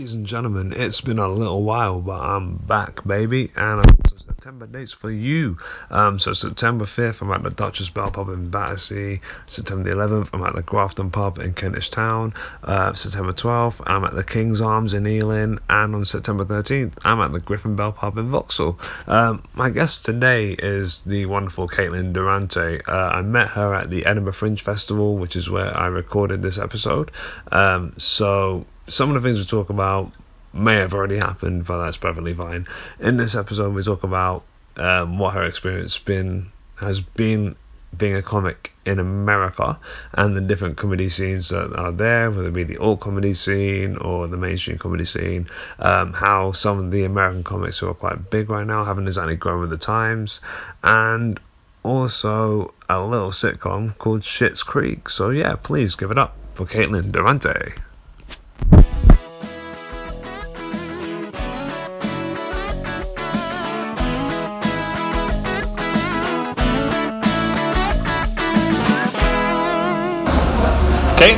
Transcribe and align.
Ladies 0.00 0.14
and 0.14 0.24
gentlemen, 0.24 0.72
it's 0.74 1.02
been 1.02 1.18
a 1.18 1.28
little 1.28 1.62
while, 1.62 2.00
but 2.00 2.22
I'm 2.22 2.56
back, 2.56 3.04
baby, 3.06 3.52
and 3.54 3.82
I'm 3.82 3.99
September 4.40 4.66
dates 4.66 4.94
for 4.94 5.10
you. 5.10 5.58
Um, 5.90 6.18
so 6.18 6.32
September 6.32 6.86
5th, 6.86 7.20
I'm 7.20 7.30
at 7.30 7.42
the 7.42 7.50
Duchess 7.50 7.90
Bell 7.90 8.10
Pub 8.10 8.30
in 8.30 8.48
Battersea. 8.48 9.20
September 9.46 9.92
11th, 9.92 10.30
I'm 10.32 10.42
at 10.44 10.54
the 10.54 10.62
Grafton 10.62 11.10
Pub 11.10 11.38
in 11.38 11.52
Kentish 11.52 11.90
Town. 11.90 12.32
Uh, 12.64 12.94
September 12.94 13.34
12th, 13.34 13.82
I'm 13.86 14.02
at 14.02 14.14
the 14.14 14.24
King's 14.24 14.62
Arms 14.62 14.94
in 14.94 15.06
Ealing, 15.06 15.58
and 15.68 15.94
on 15.94 16.06
September 16.06 16.46
13th, 16.46 16.94
I'm 17.04 17.20
at 17.20 17.32
the 17.32 17.40
Griffin 17.40 17.76
Bell 17.76 17.92
Pub 17.92 18.16
in 18.16 18.30
Vauxhall. 18.30 18.78
Um, 19.06 19.42
my 19.52 19.68
guest 19.68 20.06
today 20.06 20.52
is 20.52 21.02
the 21.02 21.26
wonderful 21.26 21.68
Caitlin 21.68 22.14
Durante. 22.14 22.80
Uh, 22.80 23.10
I 23.10 23.20
met 23.20 23.48
her 23.48 23.74
at 23.74 23.90
the 23.90 24.06
Edinburgh 24.06 24.32
Fringe 24.32 24.62
Festival, 24.62 25.18
which 25.18 25.36
is 25.36 25.50
where 25.50 25.76
I 25.76 25.88
recorded 25.88 26.40
this 26.40 26.56
episode. 26.56 27.10
Um, 27.52 27.92
so 27.98 28.64
some 28.88 29.14
of 29.14 29.22
the 29.22 29.28
things 29.28 29.38
we 29.38 29.44
talk 29.44 29.68
about 29.68 30.10
may 30.52 30.76
have 30.76 30.94
already 30.94 31.18
happened, 31.18 31.66
but 31.66 31.84
that's 31.84 31.96
perfectly 31.96 32.34
fine. 32.34 32.66
In 32.98 33.16
this 33.16 33.34
episode, 33.34 33.74
we 33.74 33.82
talk 33.82 34.02
about 34.02 34.44
um, 34.76 35.18
what 35.18 35.34
her 35.34 35.44
experience 35.44 35.98
been 35.98 36.50
has 36.76 37.00
been 37.00 37.56
being 37.96 38.14
a 38.14 38.22
comic 38.22 38.72
in 38.86 38.98
America 38.98 39.78
and 40.12 40.36
the 40.36 40.40
different 40.40 40.76
comedy 40.76 41.08
scenes 41.08 41.48
that 41.48 41.74
are 41.76 41.92
there, 41.92 42.30
whether 42.30 42.48
it 42.48 42.54
be 42.54 42.64
the 42.64 42.78
alt 42.78 43.00
comedy 43.00 43.34
scene 43.34 43.96
or 43.96 44.28
the 44.28 44.36
mainstream 44.36 44.78
comedy 44.78 45.04
scene. 45.04 45.48
Um, 45.78 46.12
how 46.12 46.52
some 46.52 46.78
of 46.78 46.90
the 46.90 47.04
American 47.04 47.44
comics 47.44 47.78
who 47.78 47.88
are 47.88 47.94
quite 47.94 48.30
big 48.30 48.48
right 48.48 48.66
now 48.66 48.84
haven't 48.84 49.08
exactly 49.08 49.36
grown 49.36 49.60
with 49.60 49.70
the 49.70 49.76
times, 49.76 50.40
and 50.82 51.40
also 51.82 52.74
a 52.88 53.00
little 53.04 53.30
sitcom 53.30 53.96
called 53.98 54.22
Schitt's 54.22 54.62
Creek. 54.62 55.08
So 55.08 55.30
yeah, 55.30 55.56
please 55.56 55.94
give 55.94 56.10
it 56.10 56.18
up 56.18 56.36
for 56.54 56.66
Caitlin 56.66 57.10
Durante. 57.12 57.72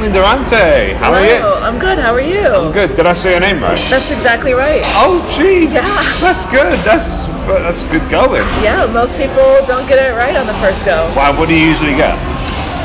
Caitlin 0.03 0.13
Durante, 0.13 0.95
how 0.95 1.13
Hello, 1.13 1.19
are 1.19 1.27
you? 1.27 1.63
I'm 1.63 1.79
good. 1.79 1.99
How 1.99 2.13
are 2.13 2.21
you? 2.21 2.47
I'm 2.47 2.73
good. 2.73 2.97
Did 2.97 3.07
I 3.07 3.13
say 3.13 3.31
your 3.31 3.41
name 3.41 3.63
right? 3.63 3.79
That's 3.89 4.11
exactly 4.11 4.53
right. 4.53 4.83
Oh, 4.99 5.23
jeez. 5.31 5.73
Yeah. 5.73 5.83
That's 6.19 6.45
good. 6.47 6.79
That's 6.83 7.23
that's 7.47 7.85
good 7.85 8.03
going. 8.11 8.43
Yeah, 8.67 8.87
most 8.87 9.17
people 9.17 9.47
don't 9.67 9.87
get 9.87 10.05
it 10.05 10.17
right 10.17 10.35
on 10.35 10.47
the 10.49 10.55
first 10.55 10.85
go. 10.85 11.07
Wow, 11.15 11.39
what 11.39 11.49
do 11.49 11.55
you 11.55 11.65
usually 11.65 11.95
get? 11.95 12.19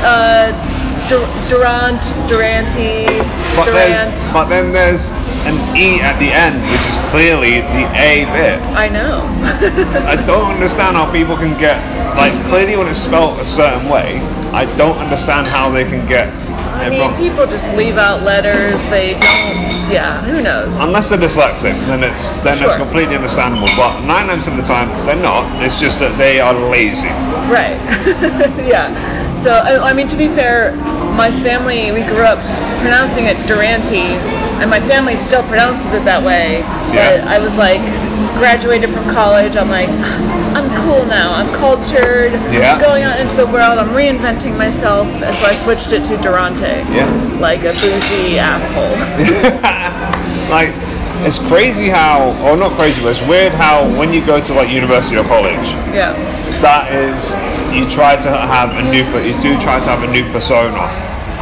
Uh, 0.05 0.53
Dur- 1.07 1.27
Durant, 1.49 2.01
Duranty, 2.27 3.05
But 3.55 3.71
then, 3.71 4.11
Durant. 4.11 4.33
but 4.33 4.45
then 4.49 4.71
there's 4.73 5.11
an 5.47 5.55
E 5.75 6.01
at 6.01 6.19
the 6.19 6.27
end, 6.31 6.61
which 6.71 6.85
is 6.85 6.97
clearly 7.11 7.61
the 7.61 7.85
A 7.95 8.25
bit. 8.35 8.59
I 8.75 8.89
know. 8.89 9.23
I 10.05 10.15
don't 10.27 10.51
understand 10.51 10.97
how 10.97 11.09
people 11.11 11.37
can 11.37 11.57
get 11.57 11.79
like 12.17 12.33
clearly 12.45 12.75
when 12.75 12.87
it's 12.87 12.99
spelled 12.99 13.39
a 13.39 13.45
certain 13.45 13.87
way. 13.89 14.19
I 14.51 14.65
don't 14.75 14.97
understand 14.97 15.47
how 15.47 15.69
they 15.71 15.83
can 15.85 16.05
get 16.07 16.27
I 16.75 16.89
mean, 16.89 16.99
wrong. 16.99 17.17
people 17.17 17.47
just 17.47 17.71
leave 17.75 17.97
out 17.97 18.23
letters. 18.23 18.75
They 18.89 19.13
don't. 19.19 19.76
Yeah, 19.87 20.21
who 20.23 20.41
knows? 20.41 20.73
Unless 20.77 21.09
they're 21.09 21.19
dyslexic, 21.19 21.73
then 21.87 22.03
it's 22.03 22.31
then 22.43 22.59
it's 22.61 22.75
completely 22.75 23.15
understandable. 23.15 23.67
But 23.77 24.03
nine 24.03 24.27
times 24.27 24.47
out 24.47 24.59
of 24.59 24.59
the 24.59 24.67
time, 24.67 24.89
they're 25.05 25.15
not. 25.15 25.47
It's 25.63 25.79
just 25.79 25.99
that 25.99 26.17
they 26.17 26.39
are 26.39 26.53
lazy. 26.69 27.07
Right. 27.47 27.79
yeah. 28.67 28.83
So 29.35 29.51
I, 29.51 29.89
I 29.89 29.93
mean, 29.93 30.07
to 30.09 30.17
be 30.17 30.27
fair, 30.27 30.75
my 31.15 31.31
family 31.41 31.91
we 31.91 32.03
grew 32.03 32.27
up 32.27 32.39
pronouncing 32.83 33.25
it 33.25 33.37
Duranty, 33.47 34.11
and 34.59 34.69
my 34.69 34.79
family 34.81 35.15
still 35.15 35.43
pronounces 35.47 35.93
it 35.93 36.03
that 36.03 36.19
way. 36.23 36.59
Yeah. 36.91 37.23
But 37.23 37.27
I 37.27 37.39
was 37.39 37.55
like, 37.55 37.79
graduated 38.37 38.89
from 38.89 39.03
college. 39.15 39.55
I'm 39.55 39.69
like, 39.69 39.89
cool 40.87 41.05
now. 41.05 41.33
I'm 41.33 41.53
cultured. 41.59 42.31
Yeah. 42.55 42.79
Going 42.79 43.03
out 43.03 43.19
into 43.19 43.35
the 43.35 43.45
world. 43.45 43.77
I'm 43.77 43.89
reinventing 43.89 44.57
myself, 44.57 45.07
and 45.21 45.35
so 45.35 45.45
I 45.45 45.55
switched 45.55 45.91
it 45.91 46.05
to 46.05 46.17
Durante. 46.17 46.87
Yeah. 46.95 47.05
Like 47.39 47.59
a 47.67 47.73
bougie 47.75 48.39
asshole. 48.39 48.95
like 50.49 50.71
it's 51.27 51.39
crazy 51.51 51.89
how, 51.89 52.31
or 52.47 52.55
not 52.55 52.71
crazy, 52.79 53.01
but 53.01 53.09
it's 53.09 53.27
weird 53.27 53.51
how 53.51 53.83
when 53.99 54.13
you 54.13 54.25
go 54.25 54.39
to 54.39 54.53
like 54.53 54.69
university 54.69 55.17
or 55.17 55.25
college, 55.25 55.67
yeah. 55.91 56.13
that 56.63 56.87
is 56.93 57.35
you 57.75 57.89
try 57.91 58.15
to 58.15 58.29
have 58.31 58.71
a 58.71 58.83
new, 58.89 59.03
you 59.27 59.35
do 59.43 59.59
try 59.59 59.83
to 59.83 59.89
have 59.91 60.07
a 60.07 60.11
new 60.11 60.23
persona, 60.31 60.87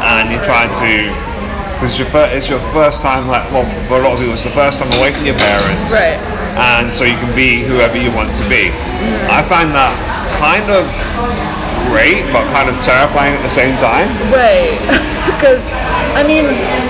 and 0.02 0.34
you 0.34 0.41
try 0.44 0.66
to. 0.66 1.34
Because 1.75 1.91
it's 1.91 2.00
your, 2.00 2.08
fir- 2.09 2.31
it's 2.31 2.50
your 2.50 2.59
first 2.72 3.02
time, 3.02 3.28
like, 3.28 3.44
well, 3.52 3.68
for 3.88 4.00
a 4.00 4.03
lot 4.03 4.13
of 4.16 4.19
people, 4.19 4.34
it's 4.34 4.44
the 4.47 4.56
first 4.56 4.80
time 4.80 4.91
away 4.97 5.12
from 5.13 5.25
your 5.25 5.38
parents. 5.38 5.91
Right. 5.91 6.18
And 6.56 6.88
so 6.94 7.03
you 7.03 7.16
can 7.19 7.36
be 7.36 7.62
whoever 7.68 7.97
you 8.00 8.12
want 8.16 8.31
to 8.40 8.44
be. 8.47 8.72
Mm-hmm. 8.72 9.28
I 9.31 9.44
find 9.52 9.75
that 9.75 9.91
kind 10.40 10.72
of 10.72 10.88
great, 11.91 12.24
but 12.31 12.47
kind 12.56 12.72
of 12.72 12.75
terrifying 12.81 13.35
at 13.35 13.44
the 13.44 13.52
same 13.52 13.75
time. 13.78 14.08
Right. 14.31 14.80
Because, 15.35 15.59
I 16.16 16.24
mean, 16.24 16.46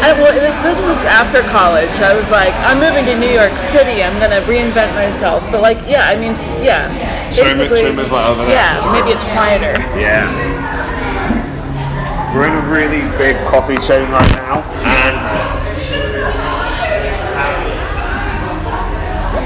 I, 0.06 0.13
well, 0.22 0.29
this 0.38 0.78
was 0.85 1.01
after 1.09 1.41
college. 1.50 1.90
I 1.97 2.13
was 2.13 2.29
like, 2.29 2.53
I'm 2.62 2.78
moving 2.78 3.03
to 3.09 3.18
New 3.18 3.31
York 3.34 3.51
City. 3.74 4.03
I'm 4.06 4.13
going 4.22 4.29
to 4.29 4.45
reinvent 4.45 4.94
myself. 4.94 5.41
But, 5.50 5.62
like, 5.66 5.81
yeah, 5.90 6.06
I 6.06 6.13
mean, 6.16 6.38
yeah. 6.62 6.85
Should 7.34 7.57
we- 7.57 7.66
Basically, 7.66 7.81
should 7.90 7.97
we 7.97 8.03
move 8.06 8.13
over 8.13 8.45
there? 8.45 8.53
Yeah, 8.53 8.78
maybe 8.94 9.09
it's 9.18 9.24
quieter. 9.34 9.74
Yeah. 9.97 10.29
We're 12.35 12.47
in 12.47 12.53
a 12.53 12.68
really 12.68 13.00
big 13.18 13.38
coffee 13.47 13.78
chain 13.78 14.12
right 14.12 14.31
now, 14.35 14.59
and 14.84 15.16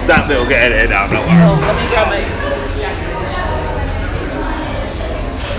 that 0.10 0.26
bit 0.28 0.40
will 0.40 0.50
get 0.50 0.64
edited 0.72 0.92
out. 0.92 1.12
Don't 1.14 1.22
worry. 1.22 1.38
let 1.38 1.76
me 1.78 1.86
grab 1.94 2.08
my. 2.10 2.18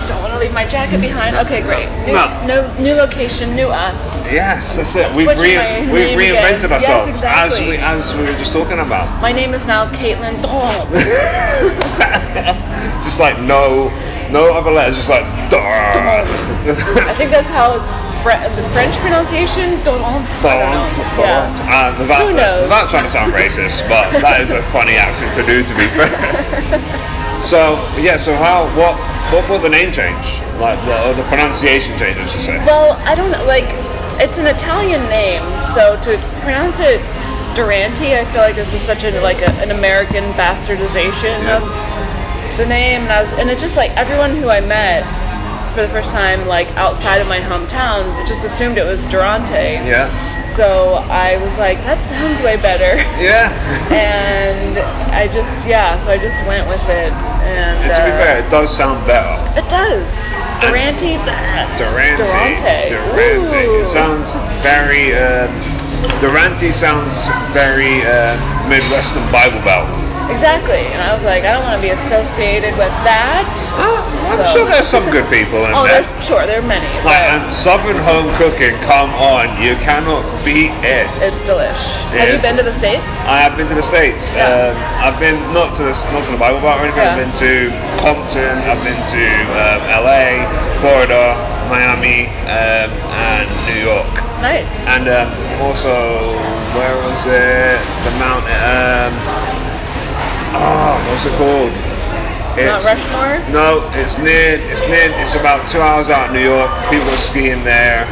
Don't 0.09 0.19
want 0.21 0.33
to 0.33 0.39
leave 0.39 0.51
my 0.51 0.67
jacket 0.67 0.99
behind. 0.99 1.37
Okay, 1.37 1.61
great. 1.61 1.87
New, 2.05 2.11
No. 2.11 2.27
no, 2.45 2.67
new 2.83 2.95
location, 2.95 3.55
new 3.55 3.69
us. 3.69 3.95
Yes, 4.29 4.75
that's 4.75 4.93
it. 4.97 5.15
We've, 5.15 5.25
re- 5.27 5.87
we've 5.87 6.17
reinvented 6.19 6.65
again. 6.67 6.81
Yes, 6.81 6.83
ourselves 6.83 7.07
exactly. 7.07 7.77
as 7.77 8.11
we 8.11 8.13
as 8.13 8.13
we 8.13 8.23
were 8.23 8.35
just 8.43 8.51
talking 8.51 8.79
about. 8.79 9.07
My 9.21 9.31
name 9.31 9.53
is 9.53 9.65
now 9.65 9.85
Caitlin 9.93 10.41
just 13.05 13.21
like 13.21 13.39
no 13.39 13.89
no 14.31 14.53
other 14.57 14.71
letters, 14.71 14.95
just 14.95 15.09
like. 15.09 15.23
I 15.53 17.13
think 17.15 17.31
that's 17.31 17.49
how 17.49 17.75
it's 17.75 17.89
Fre- 18.23 18.37
the 18.55 18.61
French 18.71 18.95
pronunciation. 18.97 19.81
Don't. 19.83 20.01
Don't 20.01 20.23
Don't, 20.45 20.71
know. 20.71 20.87
don't. 21.17 21.57
Yeah. 21.57 21.93
Uh, 21.95 21.99
without, 21.99 22.21
Who 22.21 22.33
knows? 22.33 22.63
without 22.63 22.89
trying 22.89 23.03
to 23.03 23.09
sound 23.09 23.33
racist, 23.33 23.87
but 23.89 24.11
that 24.21 24.41
is 24.41 24.51
a 24.51 24.61
funny 24.71 24.93
accent 24.95 25.33
to 25.35 25.43
do, 25.45 25.63
to 25.63 25.73
be 25.73 25.87
fair. 25.97 26.13
so 27.41 27.81
yeah, 27.99 28.17
so 28.17 28.35
how 28.37 28.65
what 28.77 28.93
what 29.33 29.45
brought 29.47 29.61
the 29.63 29.69
name 29.73 29.91
change, 29.91 30.39
like 30.61 30.77
the 30.85 31.13
the 31.17 31.25
pronunciation 31.27 31.97
change, 31.97 32.17
I 32.17 32.25
should 32.27 32.41
say. 32.45 32.57
Well, 32.65 32.93
I 33.09 33.15
don't 33.15 33.31
know. 33.31 33.43
Like, 33.45 33.65
it's 34.21 34.37
an 34.37 34.45
Italian 34.47 35.01
name, 35.09 35.41
so 35.73 35.97
to 36.05 36.17
pronounce 36.45 36.77
it 36.79 37.01
Durante, 37.57 38.15
I 38.15 38.23
feel 38.31 38.41
like 38.45 38.55
it's 38.55 38.71
just 38.71 38.85
such 38.85 39.03
a 39.03 39.11
like 39.21 39.41
a, 39.41 39.49
an 39.59 39.71
American 39.71 40.23
bastardization 40.39 41.35
Yeah. 41.43 41.57
of 41.57 41.63
the 42.57 42.65
name. 42.65 43.01
And 43.03 43.11
I 43.11 43.21
was, 43.21 43.33
and 43.33 43.49
it 43.49 43.59
just 43.59 43.75
like 43.75 43.91
everyone 43.97 44.31
who 44.35 44.49
I 44.49 44.61
met 44.61 45.03
for 45.73 45.81
the 45.81 45.89
first 45.89 46.11
time, 46.11 46.47
like 46.47 46.67
outside 46.75 47.17
of 47.21 47.27
my 47.27 47.39
hometown, 47.39 48.03
just 48.27 48.43
assumed 48.45 48.77
it 48.77 48.85
was 48.85 49.03
Durante. 49.05 49.79
Yeah, 49.87 50.11
So 50.47 50.95
I 51.09 51.37
was 51.43 51.57
like, 51.57 51.77
that 51.87 52.01
sounds 52.03 52.43
way 52.43 52.57
better. 52.57 52.99
yeah. 53.21 53.47
And 53.91 54.77
I 55.15 55.27
just 55.27 55.67
yeah, 55.67 55.99
so 55.99 56.09
I 56.11 56.17
just 56.17 56.43
went 56.45 56.67
with 56.67 56.83
it. 56.89 57.11
And, 57.11 57.79
And 57.83 57.91
to 57.95 58.01
be 58.03 58.11
uh, 58.11 58.19
fair, 58.23 58.45
it 58.45 58.49
does 58.51 58.69
sound 58.75 59.05
better. 59.07 59.35
it 59.59 59.67
does. 59.69 60.07
Durante. 60.61 61.17
Durante. 61.79 62.17
Durante. 62.21 62.89
Durante. 62.91 63.65
Ooh. 63.65 63.81
It 63.81 63.87
sounds 63.87 64.31
very. 64.61 65.15
Um, 65.15 65.49
Durante 66.19 66.71
sounds 66.71 67.13
very 67.53 68.01
uh, 68.05 68.35
Midwestern 68.69 69.25
Bible 69.31 69.59
Belt. 69.65 69.89
Exactly. 70.29 70.85
And 70.93 71.01
I 71.01 71.13
was 71.15 71.23
like, 71.23 71.43
I 71.43 71.51
don't 71.53 71.63
want 71.63 71.77
to 71.77 71.83
be 71.83 71.89
associated 71.93 72.77
with 72.77 72.93
that. 73.07 73.45
I'm 74.29 74.37
So- 74.45 74.53
sure 74.53 74.65
there's 74.69 74.87
some 74.87 75.09
good 75.09 75.27
people 75.29 75.65
in 75.65 75.73
Oh, 75.73 75.83
there. 75.83 76.01
there's 76.03 76.11
sure 76.25 76.45
there 76.45 76.59
are 76.59 76.65
many, 76.67 76.85
Like, 77.03 77.21
and 77.33 77.51
Southern 77.51 77.97
home 77.97 78.29
cooking, 78.35 78.75
come 78.87 79.11
on, 79.15 79.61
you 79.61 79.75
cannot 79.83 80.23
beat 80.45 80.71
it. 80.83 81.07
it's 81.19 81.37
delish. 81.47 81.83
Have 82.15 82.29
you 82.29 82.39
been 82.39 82.57
to 82.57 82.63
the 82.63 82.73
states? 82.73 83.03
I 83.27 83.39
have 83.41 83.55
been 83.57 83.67
to 83.67 83.75
the 83.75 83.83
states. 83.83 84.31
Yeah. 84.35 84.71
Um, 84.73 84.73
I've 85.03 85.19
been 85.19 85.37
not 85.53 85.75
to 85.75 85.83
the 85.83 85.95
not 86.13 86.25
to 86.25 86.31
the 86.31 86.37
Bible 86.37 86.59
Belt 86.59 86.79
or 86.79 86.85
anything. 86.85 87.07
I've 87.07 87.17
been 87.19 87.35
to 87.43 87.71
Compton. 88.01 88.57
I've 88.67 88.83
been 88.83 88.99
to 89.15 89.23
um, 89.55 89.79
LA, 90.03 90.43
Florida, 90.81 91.35
Miami, 91.69 92.27
um, 92.51 92.89
and 93.31 93.47
New 93.67 93.79
York. 93.83 94.11
Nice. 94.41 94.67
And 94.87 95.07
um, 95.07 95.29
also, 95.61 96.35
where 96.75 96.95
was 97.07 97.21
it? 97.27 97.79
The 98.03 98.11
mountain. 98.19 99.70
Oh, 100.53 100.99
what's 101.09 101.25
it 101.25 101.33
called? 101.37 101.71
It's, 102.59 102.67
Mount 102.67 102.83
Rushmore? 102.83 103.39
No, 103.53 103.87
it's 103.95 104.17
near. 104.17 104.59
It's 104.71 104.81
near. 104.83 105.07
It's 105.23 105.35
about 105.35 105.67
two 105.69 105.79
hours 105.79 106.09
out 106.09 106.27
of 106.29 106.33
New 106.35 106.43
York. 106.43 106.69
People 106.91 107.07
are 107.09 107.17
skiing 107.23 107.63
there. 107.63 108.05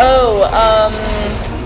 Oh, 0.00 0.46
um, 0.50 0.94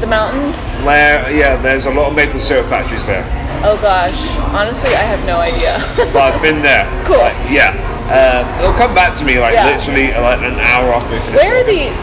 The 0.01 0.07
mountains? 0.07 0.57
Yeah, 0.85 1.57
there's 1.57 1.87
a 1.87 1.91
lot 1.91 2.09
of 2.11 2.15
maple 2.17 2.41
syrup 2.41 2.67
factories 2.69 3.05
there. 3.07 3.25
Oh 3.65 3.79
gosh, 3.81 4.13
honestly, 4.51 4.91
I 4.99 5.07
have 5.07 5.23
no 5.25 5.39
idea. 5.39 5.79
But 6.13 6.35
I've 6.35 6.43
been 6.43 6.61
there. 6.63 6.85
Cool. 7.07 7.19
Like, 7.23 7.37
yeah. 7.49 7.71
Um, 8.11 8.45
it'll 8.61 8.75
come 8.77 8.95
back 8.95 9.17
to 9.19 9.25
me 9.25 9.39
like 9.39 9.55
Yeah. 9.55 9.67
literally 9.71 10.13
uh, 10.13 10.21
like 10.23 10.41
an 10.43 10.59
hour 10.59 10.93
after 10.93 11.11
we 11.15 11.19
finish. 11.21 11.37
Where 11.39 11.55
are 11.55 11.65
the? 11.65 11.95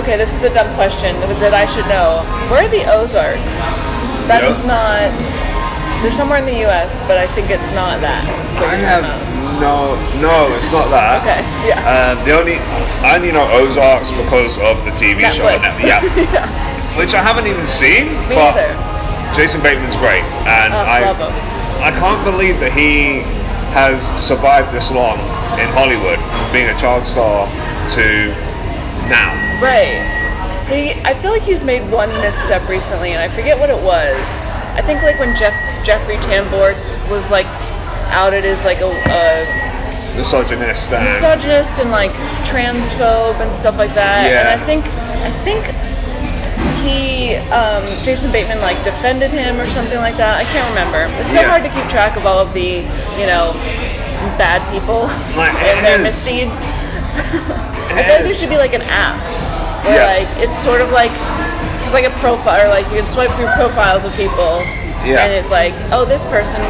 Okay, 0.00 0.16
this 0.16 0.32
is 0.32 0.42
a 0.42 0.54
dumb 0.54 0.72
question 0.74 1.18
that 1.42 1.52
I 1.52 1.66
should 1.66 1.84
know. 1.90 2.22
Where 2.48 2.64
are 2.64 2.68
the 2.72 2.86
Ozarks? 2.88 3.42
That 4.30 4.40
The 4.46 4.54
is 4.54 4.62
not. 4.64 5.10
They're 6.02 6.12
somewhere 6.12 6.38
in 6.38 6.46
the 6.46 6.58
U.S., 6.66 6.90
but 7.06 7.16
I 7.16 7.26
think 7.30 7.50
it's 7.50 7.70
not 7.78 8.02
that. 8.02 8.26
I 8.58 8.74
have 8.74 9.06
no, 9.62 9.94
no, 10.18 10.50
it's 10.58 10.66
not 10.74 10.90
that. 10.90 11.22
Okay, 11.22 11.38
yeah. 11.62 11.78
Um, 11.86 12.18
the 12.26 12.34
only, 12.34 12.58
I 13.06 13.14
only 13.14 13.30
know 13.30 13.46
Ozarks 13.54 14.10
because 14.10 14.58
of 14.58 14.82
the 14.82 14.90
TV 14.90 15.22
show 15.30 15.46
on 15.46 15.62
Netflix. 15.62 16.02
Netflix. 16.02 16.34
Yeah. 16.34 16.42
yeah. 16.50 16.98
Which 16.98 17.14
I 17.14 17.22
haven't 17.22 17.46
even 17.46 17.66
seen. 17.70 18.10
Me 18.26 18.34
but 18.34 18.58
neither. 18.58 18.74
Jason 19.30 19.62
Bateman's 19.62 19.94
great, 19.96 20.26
and 20.44 20.74
Oh, 20.74 20.82
I, 20.82 21.06
love 21.06 21.22
him. 21.22 21.32
I 21.86 21.94
can't 21.94 22.20
believe 22.26 22.58
that 22.58 22.74
he 22.74 23.22
has 23.72 24.02
survived 24.20 24.74
this 24.74 24.90
long 24.90 25.22
in 25.62 25.70
Hollywood, 25.70 26.18
from 26.18 26.50
being 26.52 26.66
a 26.68 26.76
child 26.76 27.06
star 27.06 27.46
to 27.94 28.34
now. 29.06 29.32
Right. 29.62 30.02
He, 30.66 30.98
I 31.06 31.14
feel 31.14 31.30
like 31.30 31.42
he's 31.42 31.62
made 31.62 31.88
one 31.90 32.10
misstep 32.20 32.68
recently, 32.68 33.12
and 33.12 33.22
I 33.22 33.28
forget 33.28 33.58
what 33.58 33.70
it 33.70 33.78
was. 33.78 34.18
I 34.74 34.82
think 34.82 35.02
like 35.02 35.18
when 35.18 35.34
Jeff 35.36 35.54
Jeffrey 35.84 36.16
Tambor 36.18 36.74
was 37.10 37.28
like 37.30 37.46
outed 38.10 38.44
as 38.44 38.62
like 38.64 38.80
a, 38.80 38.88
a 38.88 39.72
Misogynist 40.16 40.92
and 40.92 41.04
misogynist 41.04 41.80
and 41.80 41.90
like 41.90 42.12
transphobe 42.44 43.40
and 43.40 43.48
stuff 43.56 43.78
like 43.78 43.94
that. 43.94 44.28
Yeah. 44.28 44.52
And 44.52 44.60
I 44.60 44.66
think 44.68 44.84
I 45.24 45.32
think 45.40 45.64
he 46.84 47.36
um, 47.48 47.84
Jason 48.04 48.30
Bateman 48.30 48.60
like 48.60 48.76
defended 48.84 49.30
him 49.30 49.58
or 49.58 49.66
something 49.72 49.98
like 49.98 50.16
that. 50.18 50.36
I 50.36 50.44
can't 50.44 50.68
remember. 50.68 51.08
It's 51.20 51.32
so 51.32 51.40
Yeah. 51.40 51.48
hard 51.48 51.62
to 51.64 51.70
keep 51.72 51.88
track 51.88 52.16
of 52.16 52.26
all 52.26 52.38
of 52.38 52.52
the 52.52 52.84
you 53.16 53.24
know 53.24 53.56
bad 54.36 54.60
people 54.68 55.08
Like, 55.32 55.54
and 55.68 55.80
their 55.84 55.98
misdeeds. 55.98 56.52
I 57.92 58.04
feel 58.04 58.14
like 58.20 58.24
there 58.28 58.34
should 58.36 58.50
be 58.52 58.58
like 58.60 58.74
an 58.74 58.82
app 58.92 59.16
where 59.84 59.96
Yeah. 59.96 60.12
like 60.12 60.28
it's 60.44 60.52
sort 60.62 60.80
of 60.84 60.90
like 60.92 61.12
it's 61.92 62.00
like 62.00 62.08
a 62.10 62.18
profile 62.20 62.64
or 62.64 62.68
like 62.70 62.88
you 62.88 62.96
can 63.04 63.06
swipe 63.06 63.30
through 63.36 63.52
profiles 63.52 64.04
of 64.04 64.12
people. 64.16 64.64
Yeah. 65.04 65.24
And 65.26 65.32
it's 65.34 65.50
like, 65.50 65.74
oh, 65.92 66.06
this 66.06 66.24
person 66.26 66.60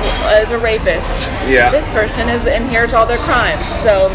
is 0.43 0.51
a 0.51 0.59
rapist. 0.59 1.29
Yeah. 1.47 1.71
This 1.71 1.87
person 1.95 2.29
is 2.29 2.45
and 2.47 2.69
here's 2.69 2.93
all 2.93 3.07
their 3.07 3.23
crimes. 3.23 3.63
So, 3.87 4.09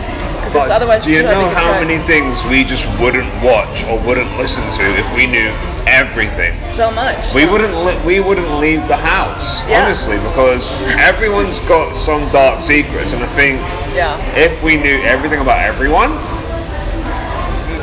because 0.43 0.69
otherwise 0.69 1.05
do 1.05 1.11
you 1.11 1.21
too 1.21 1.27
hard 1.27 1.35
to 1.35 1.41
know 1.43 1.49
how 1.55 1.79
many 1.79 1.99
things 2.07 2.43
we 2.51 2.63
just 2.65 2.83
wouldn't 2.99 3.27
watch 3.43 3.85
or 3.85 3.99
wouldn't 4.03 4.35
listen 4.37 4.63
to 4.75 4.83
if 4.99 5.07
we 5.15 5.27
knew 5.27 5.47
everything? 5.87 6.51
So 6.67 6.91
much. 6.91 7.19
We 7.33 7.45
wouldn't 7.47 7.71
li- 7.87 7.99
we 8.05 8.19
wouldn't 8.19 8.51
leave 8.59 8.85
the 8.89 8.97
house 8.99 9.63
Yeah. 9.69 9.83
honestly 9.85 10.17
because 10.17 10.71
everyone's 10.99 11.59
got 11.71 11.95
some 11.95 12.27
dark 12.35 12.59
secrets 12.59 13.13
and 13.13 13.23
I 13.23 13.27
think 13.39 13.61
Yeah. 13.95 14.17
if 14.35 14.51
we 14.61 14.75
knew 14.75 14.99
everything 15.07 15.39
about 15.39 15.59
everyone, 15.59 16.17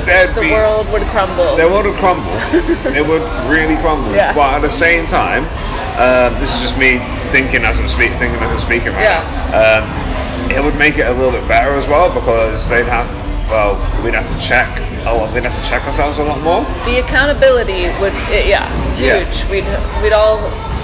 there'd 0.06 0.34
The 0.34 0.40
be 0.42 0.50
world 0.52 0.88
would 0.92 1.02
crumble. 1.10 1.56
the 1.56 1.68
world 1.68 1.86
would 1.86 1.96
crumble. 1.98 2.30
it 2.94 3.06
would 3.06 3.22
really 3.50 3.76
crumble. 3.80 4.12
Yeah. 4.14 4.32
But 4.34 4.54
at 4.56 4.62
the 4.62 4.70
same 4.70 5.06
time, 5.06 5.44
um, 5.98 6.38
this 6.40 6.54
is 6.54 6.60
just 6.60 6.76
me 6.78 6.98
thinking 7.30 7.64
as 7.64 7.78
I'm 7.78 7.88
speak, 7.88 8.10
thinking 8.18 8.40
as 8.42 8.50
I'm 8.50 8.60
speaking 8.60 8.92
right 8.92 9.02
Yeah. 9.02 9.22
now. 9.52 9.82
Um, 9.82 10.50
it 10.50 10.62
would 10.62 10.76
make 10.76 10.98
it 10.98 11.06
a 11.06 11.12
little 11.12 11.32
bit 11.32 11.46
better 11.48 11.72
as 11.74 11.86
well 11.86 12.12
because 12.12 12.68
they'd 12.68 12.86
have, 12.86 13.06
well, 13.48 13.74
we'd 14.04 14.14
have 14.14 14.28
to 14.28 14.38
check. 14.40 14.68
Oh, 15.06 15.30
we'd 15.34 15.44
have 15.44 15.54
to 15.54 15.68
check 15.68 15.84
ourselves 15.86 16.18
a 16.18 16.24
lot 16.24 16.40
more. 16.40 16.62
the 16.84 17.00
accountability 17.04 17.88
would, 18.00 18.12
it, 18.32 18.46
yeah, 18.46 18.68
Yeah. 18.96 19.24
huge. 19.24 19.44
We'd 19.50 19.64
we'd 20.02 20.12
all 20.12 20.38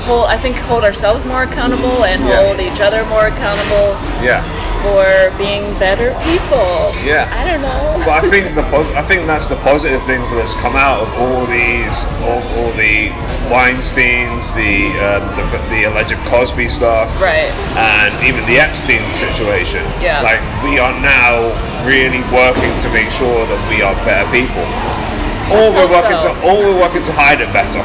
hold, 0.06 0.26
I 0.26 0.36
think, 0.38 0.56
hold 0.56 0.84
ourselves 0.84 1.24
more 1.24 1.42
accountable 1.44 2.04
and 2.04 2.24
Yeah. 2.26 2.36
hold 2.44 2.60
each 2.60 2.80
other 2.80 3.04
more 3.06 3.26
accountable 3.26 3.96
Yeah. 4.22 4.42
for 4.82 5.04
being 5.36 5.74
better 5.78 6.12
people. 6.24 6.92
Yeah. 7.04 7.28
I 7.32 7.44
don't 7.46 7.60
know. 7.62 8.02
But 8.04 8.24
I 8.24 8.30
think 8.30 8.54
the 8.60 8.62
pos- 8.64 8.90
I 8.96 9.02
think 9.02 9.26
that's 9.26 9.46
the 9.46 9.56
positive 9.56 10.02
thing 10.04 10.20
that's 10.34 10.54
come 10.54 10.76
out 10.76 11.00
of 11.02 11.08
all 11.20 11.44
these, 11.46 12.04
all, 12.24 12.40
all 12.58 12.72
the 12.72 13.12
Weinstein's, 13.52 14.52
the, 14.52 14.88
um, 15.04 15.22
the 15.36 15.44
the 15.70 15.84
alleged 15.84 16.16
Cosby 16.26 16.68
stuff, 16.68 17.08
right. 17.20 17.50
and 17.76 18.12
even 18.26 18.44
the 18.46 18.58
Epstein 18.58 19.02
situation. 19.12 19.84
Yeah. 20.00 20.22
Like 20.22 20.40
we 20.64 20.78
are 20.78 20.94
now 21.00 21.52
really 21.84 22.22
working 22.32 22.72
to 22.82 22.88
make 22.92 23.10
sure 23.10 23.46
that 23.46 23.60
we 23.68 23.82
are 23.82 23.94
better 24.04 24.28
people. 24.32 24.64
Or 25.50 25.74
we're 25.74 25.90
working 25.90 26.18
so. 26.22 26.30
to, 26.32 26.46
or 26.46 26.54
we're 26.62 26.78
working 26.80 27.02
to 27.02 27.12
hide 27.12 27.40
it 27.42 27.50
better. 27.52 27.82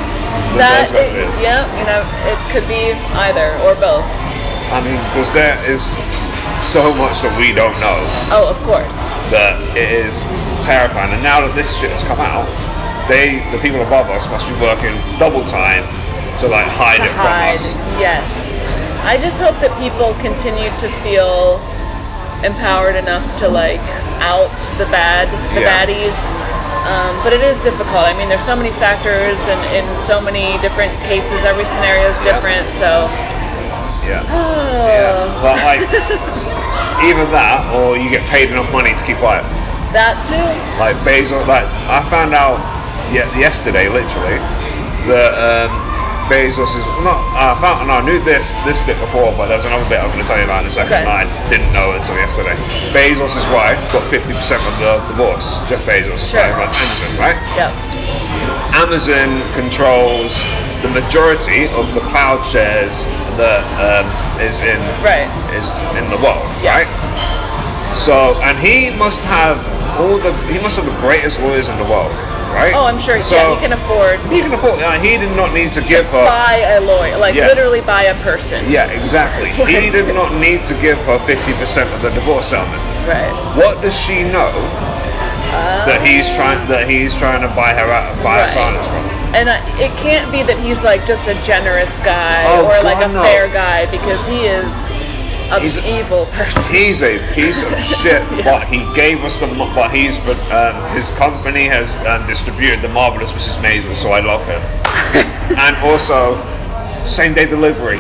That, 0.56 0.88
it, 0.94 1.28
yeah, 1.44 1.66
you 1.76 1.84
know, 1.90 2.00
it 2.30 2.38
could 2.54 2.64
be 2.72 2.94
either 3.28 3.52
or 3.68 3.76
both. 3.82 4.06
I 4.72 4.80
mean, 4.86 4.96
because 5.12 5.28
there 5.36 5.60
is 5.68 5.84
so 6.62 6.94
much 6.96 7.20
that 7.26 7.34
we 7.36 7.52
don't 7.52 7.76
know 7.84 8.00
Oh, 8.32 8.48
of 8.48 8.56
course. 8.64 8.88
that 9.36 9.60
it 9.76 9.92
is 9.92 10.24
terrifying. 10.64 11.12
And 11.12 11.20
now 11.26 11.44
that 11.44 11.52
this 11.60 11.76
shit 11.76 11.92
has 11.92 12.00
come 12.08 12.22
out, 12.24 12.48
they, 13.12 13.44
the 13.52 13.60
people 13.60 13.82
above 13.84 14.08
us, 14.14 14.26
must 14.32 14.48
be 14.48 14.56
working 14.64 14.96
double 15.20 15.44
time 15.44 15.84
to 16.40 16.48
like 16.48 16.66
hide 16.72 17.04
to 17.04 17.10
it 17.10 17.12
hide. 17.20 17.60
from 17.60 17.76
us. 17.76 18.00
Yes. 18.00 18.24
I 19.04 19.18
just 19.20 19.38
hope 19.44 19.60
that 19.62 19.70
people 19.78 20.16
continue 20.24 20.72
to 20.82 20.88
feel 21.04 21.60
empowered 22.48 22.96
enough 22.96 23.26
to 23.44 23.48
like 23.52 23.84
out 24.24 24.50
the 24.80 24.88
bad, 24.90 25.28
the 25.54 25.62
Yeah. 25.62 25.70
baddies. 25.84 26.18
Um, 26.86 27.18
but 27.26 27.34
it 27.34 27.42
is 27.42 27.58
difficult. 27.66 28.06
I 28.06 28.14
mean, 28.14 28.30
there's 28.30 28.46
so 28.46 28.56
many 28.56 28.70
factors 28.78 29.42
and 29.50 29.62
in 29.74 29.86
so 30.06 30.22
many 30.22 30.54
different 30.62 30.94
cases. 31.10 31.42
Every 31.44 31.66
scenario 31.66 32.14
is 32.14 32.18
different. 32.22 32.70
So. 32.78 33.10
Yeah. 34.06 34.22
Yeah. 34.86 35.42
But 35.42 35.58
like, 35.66 35.82
either 37.10 37.26
that 37.34 37.74
or 37.74 37.98
you 37.98 38.10
get 38.10 38.24
paid 38.30 38.50
enough 38.52 38.72
money 38.72 38.94
to 38.94 39.04
keep 39.04 39.18
quiet. 39.18 39.44
that 39.98 40.22
too. 40.24 40.38
Like 40.78 40.96
Bezos, 41.02 41.48
like 41.50 41.66
I 41.90 42.06
found 42.10 42.34
out 42.38 42.62
ye- 43.10 43.26
yesterday, 43.40 43.90
literally, 43.90 44.38
that 45.10 45.34
um, 45.36 45.74
Bezos 46.26 46.74
is 46.74 46.86
not. 47.06 47.22
I 47.38 47.54
found 47.62 47.86
no, 47.88 48.02
I 48.02 48.06
knew 48.06 48.18
this 48.26 48.54
this 48.66 48.82
bit 48.86 48.98
before, 49.00 49.30
but 49.38 49.46
there's 49.48 49.66
another 49.66 49.86
bit 49.90 50.02
I'm 50.02 50.10
going 50.10 50.22
to 50.22 50.28
tell 50.28 50.38
you 50.42 50.46
about 50.50 50.66
in 50.66 50.68
a 50.68 50.74
second. 50.74 50.94
Okay. 50.94 51.06
I 51.06 51.24
didn't 51.50 51.70
know 51.72 51.94
it 51.94 52.02
until 52.02 52.18
yesterday. 52.18 52.58
Bezos' 52.98 53.46
wife 53.54 53.78
got 53.94 54.02
50% 54.10 54.26
of 54.66 54.76
the 54.82 54.98
divorce. 55.14 55.62
Jeff 55.70 55.86
Bezos, 55.86 56.26
Sure. 56.26 56.42
runs 56.58 56.74
Amazon, 56.74 57.12
right? 57.22 57.38
Yep. 57.54 57.72
Amazon 58.74 59.30
controls 59.54 60.44
the 60.82 60.90
majority 60.90 61.70
of 61.78 61.94
the 61.94 62.02
cloud 62.10 62.42
shares 62.46 63.06
that 63.38 63.62
um, 63.78 64.06
is 64.42 64.60
in 64.66 64.82
Right. 65.06 65.30
is 65.54 65.70
in 66.02 66.10
the 66.10 66.18
world, 66.18 66.44
Yeah. 66.62 66.82
right? 66.84 66.90
So, 67.96 68.36
and 68.44 68.58
he 68.60 68.92
must 68.92 69.22
have 69.24 69.58
all 70.00 70.20
the 70.20 70.34
he 70.52 70.60
must 70.60 70.76
have 70.78 70.86
the 70.86 70.96
greatest 71.00 71.40
lawyers 71.40 71.70
in 71.70 71.78
the 71.78 71.84
world, 71.88 72.12
right? 72.54 72.74
Oh, 72.76 72.86
I'm 72.86 73.00
sure. 73.00 73.22
So 73.22 73.36
yeah, 73.36 73.56
he 73.56 73.62
can 73.66 73.74
afford 73.74 74.20
he 74.30 74.42
can 74.42 74.54
afford. 74.54 74.80
Uh, 74.80 75.00
he 75.00 75.18
did 75.18 75.34
not 75.36 75.54
need 75.54 75.72
to 75.74 75.82
give 75.82 76.06
her. 76.08 76.26
buy 76.28 76.60
a 76.76 76.82
lawyer, 76.82 77.18
like 77.18 77.34
Yeah. 77.36 77.48
literally 77.48 77.82
buy 77.82 78.04
a 78.04 78.16
person. 78.22 78.60
Yeah, 78.70 78.92
exactly. 78.92 79.50
He 79.66 79.90
did 79.90 80.14
not 80.14 80.34
need 80.36 80.66
to 80.66 80.74
give 80.82 80.98
her 81.08 81.18
50% 81.24 81.94
of 81.96 82.02
the 82.02 82.10
divorce 82.12 82.48
settlement. 82.48 82.84
Right. 83.08 83.32
What 83.56 83.82
does 83.82 83.98
she 83.98 84.24
know 84.24 84.52
that 85.88 86.02
he's 86.06 86.28
trying 86.36 86.68
that 86.68 86.88
he's 86.90 87.16
trying 87.16 87.42
to 87.42 87.48
buy 87.56 87.72
her 87.74 87.90
out, 87.90 88.12
buy 88.24 88.36
her 88.36 88.42
Right. 88.46 88.50
silence 88.52 88.86
from? 88.88 89.04
And 89.36 89.50
uh, 89.50 89.60
it 89.80 89.92
can't 90.00 90.30
be 90.32 90.44
that 90.44 90.60
he's 90.60 90.82
like 90.84 91.06
just 91.06 91.28
a 91.28 91.36
generous 91.44 91.92
guy 92.02 92.44
Oh, 92.48 92.68
or 92.68 92.84
like 92.84 93.00
God, 93.00 93.10
a 93.12 93.14
no. 93.14 93.24
fair 93.24 93.48
guy 93.50 93.86
because 93.92 94.20
he 94.28 94.46
is 94.48 94.68
an 95.52 95.62
He's- 95.62 95.78
evil 95.86 96.26
person. 96.28 96.64
He's 96.72 97.02
a 97.04 97.20
piece 97.34 97.62
of 97.64 97.78
shit, 98.02 98.22
Yeah. 98.32 98.44
but 98.44 98.68
he 98.68 98.80
gave 98.96 99.24
us 99.24 99.40
the. 99.40 99.48
But 99.48 99.92
he's, 99.94 100.18
but 100.20 100.38
um, 100.52 100.96
his 100.96 101.10
company 101.12 101.66
has 101.66 101.96
um, 102.06 102.26
distributed 102.28 102.82
the 102.82 102.90
marvelous 102.90 103.32
Mrs. 103.32 103.58
Maisel, 103.62 103.96
so 103.96 104.12
I 104.12 104.20
love 104.22 104.46
him. 104.46 104.62
and 105.58 105.76
also, 105.78 106.36
same 107.06 107.34
day 107.34 107.46
delivery. 107.46 108.00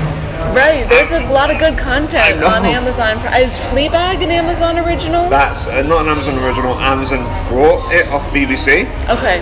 Right. 0.55 0.87
There's 0.89 1.11
a 1.11 1.21
lot 1.31 1.51
of 1.51 1.59
good 1.59 1.77
content 1.77 2.43
on 2.43 2.65
Amazon. 2.65 3.17
Is 3.41 3.53
Fleabag 3.71 4.23
an 4.23 4.31
Amazon 4.31 4.79
original? 4.79 5.29
That's 5.29 5.67
uh, 5.67 5.81
not 5.83 6.01
an 6.05 6.09
Amazon 6.11 6.37
original. 6.43 6.73
Amazon 6.79 7.23
brought 7.49 7.91
it 7.93 8.07
off 8.09 8.21
BBC, 8.33 8.85
okay. 9.09 9.39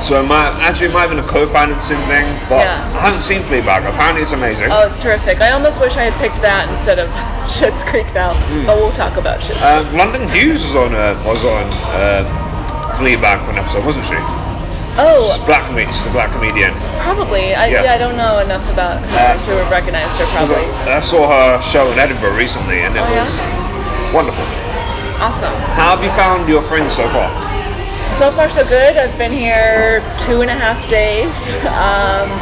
so 0.00 0.20
it 0.22 0.26
might 0.26 0.50
actually 0.62 0.86
it 0.88 0.92
might 0.92 1.08
have 1.08 1.10
been 1.10 1.24
a 1.24 1.28
co-financing 1.28 1.98
thing, 2.06 2.26
but 2.48 2.60
Yeah. 2.64 2.82
I 2.96 3.00
haven't 3.00 3.22
seen 3.22 3.42
Fleabag. 3.42 3.88
Apparently, 3.88 4.22
it's 4.22 4.32
amazing. 4.32 4.68
Oh, 4.70 4.86
it's 4.86 4.98
terrific. 4.98 5.40
I 5.40 5.52
almost 5.52 5.80
wish 5.80 5.96
I 5.96 6.04
had 6.10 6.14
picked 6.20 6.42
that 6.42 6.68
instead 6.68 6.98
of 6.98 7.10
Schitt's 7.50 7.82
Creek 7.84 8.06
now, 8.14 8.34
Hmm. 8.34 8.66
but 8.66 8.76
we'll 8.76 8.92
talk 8.92 9.16
about 9.16 9.40
Schitt's. 9.40 9.62
Um, 9.62 9.96
London 9.96 10.28
Hughes 10.28 10.64
was 10.64 10.74
on 10.76 10.94
uh, 10.94 11.20
was 11.26 11.44
on 11.44 11.66
uh, 11.94 12.24
Fleabag 12.98 13.44
for 13.44 13.52
an 13.52 13.58
episode, 13.58 13.84
wasn't 13.84 14.04
she? 14.06 14.16
She's 14.96 15.04
oh, 15.04 15.36
a 15.42 15.44
black 15.44 15.66
comedian. 15.68 15.92
She's 15.92 16.06
a 16.06 16.10
black 16.10 16.32
comedian. 16.32 16.72
probably. 17.04 17.54
I, 17.54 17.66
Yeah. 17.68 17.84
yeah. 17.84 17.92
I 17.92 17.98
don't 17.98 18.16
know 18.16 18.38
enough 18.40 18.64
about 18.72 18.96
her 19.00 19.36
Uh, 19.36 19.36
to 19.44 19.50
have 19.60 19.70
recognized 19.70 20.10
her. 20.16 20.24
Probably. 20.32 20.64
I 20.88 21.00
saw 21.00 21.28
her 21.28 21.60
show 21.62 21.92
in 21.92 21.98
Edinburgh 21.98 22.34
recently, 22.36 22.80
and 22.80 22.96
it 22.96 23.00
Oh, 23.04 23.12
yeah? 23.12 23.24
was 23.28 24.12
wonderful. 24.14 24.44
Awesome. 25.20 25.52
How 25.76 25.96
have 25.96 26.02
you 26.04 26.10
found 26.16 26.48
your 26.48 26.62
friends 26.62 26.94
so 26.96 27.08
far? 27.10 27.28
so 28.16 28.32
far 28.32 28.48
so 28.48 28.64
good. 28.64 28.96
I've 28.96 29.16
been 29.18 29.30
here 29.32 30.00
two 30.18 30.40
and 30.40 30.50
a 30.50 30.54
half 30.56 30.80
days. 30.88 31.28
Um, 31.76 32.32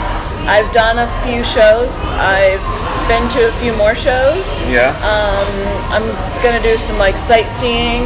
I've 0.46 0.70
done 0.72 0.98
a 0.98 1.08
few 1.24 1.42
shows. 1.42 1.90
I've 2.20 2.62
been 3.08 3.26
to 3.30 3.48
a 3.48 3.52
few 3.58 3.72
more 3.74 3.94
shows. 3.96 4.44
Yeah. 4.70 4.92
Um, 5.02 5.48
I'm 5.90 6.06
gonna 6.44 6.62
do 6.62 6.76
some 6.76 6.98
like 6.98 7.16
sightseeing 7.16 8.04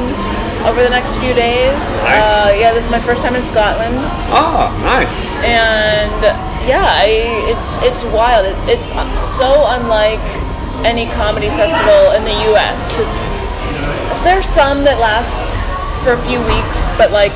over 0.66 0.82
the 0.82 0.90
next 0.90 1.14
few 1.16 1.34
days. 1.34 1.72
Nice. 2.02 2.26
Uh, 2.26 2.56
yeah, 2.58 2.72
this 2.72 2.84
is 2.84 2.90
my 2.90 3.00
first 3.00 3.22
time 3.22 3.36
in 3.36 3.42
Scotland, 3.42 3.96
Ah, 4.32 4.74
nice. 4.82 5.32
and 5.44 6.22
yeah, 6.66 6.84
I, 6.84 7.08
it's 7.52 8.02
it's 8.02 8.02
wild. 8.12 8.46
It, 8.46 8.56
it's 8.66 8.88
so 9.38 9.66
unlike 9.68 10.20
any 10.84 11.06
comedy 11.14 11.48
festival 11.50 12.12
in 12.12 12.24
the 12.24 12.36
U.S. 12.54 12.78
'Cause 12.94 13.14
there's 14.24 14.46
some 14.46 14.84
that 14.84 14.98
last 14.98 15.54
for 16.04 16.12
a 16.12 16.20
few 16.26 16.38
weeks, 16.42 16.78
but 16.98 17.10
like 17.12 17.32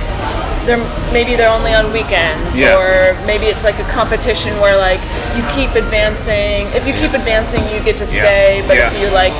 they're 0.67 0.83
maybe 1.12 1.35
they're 1.35 1.50
only 1.50 1.75
on 1.75 1.91
weekends, 1.93 2.55
Yeah. 2.55 2.79
or 2.79 3.14
maybe 3.26 3.47
it's 3.47 3.64
like 3.64 3.79
a 3.79 3.88
competition 3.91 4.59
where 4.61 4.76
like 4.79 5.00
you 5.35 5.43
keep 5.55 5.75
advancing. 5.75 6.67
If 6.75 6.87
you 6.87 6.93
keep 6.95 7.14
advancing, 7.14 7.62
you 7.75 7.81
get 7.83 7.97
to 7.99 8.07
Yeah. 8.07 8.23
stay, 8.26 8.62
but 8.67 8.76
if 8.76 8.93
Yeah. 8.95 9.00
you 9.00 9.09
like 9.11 9.33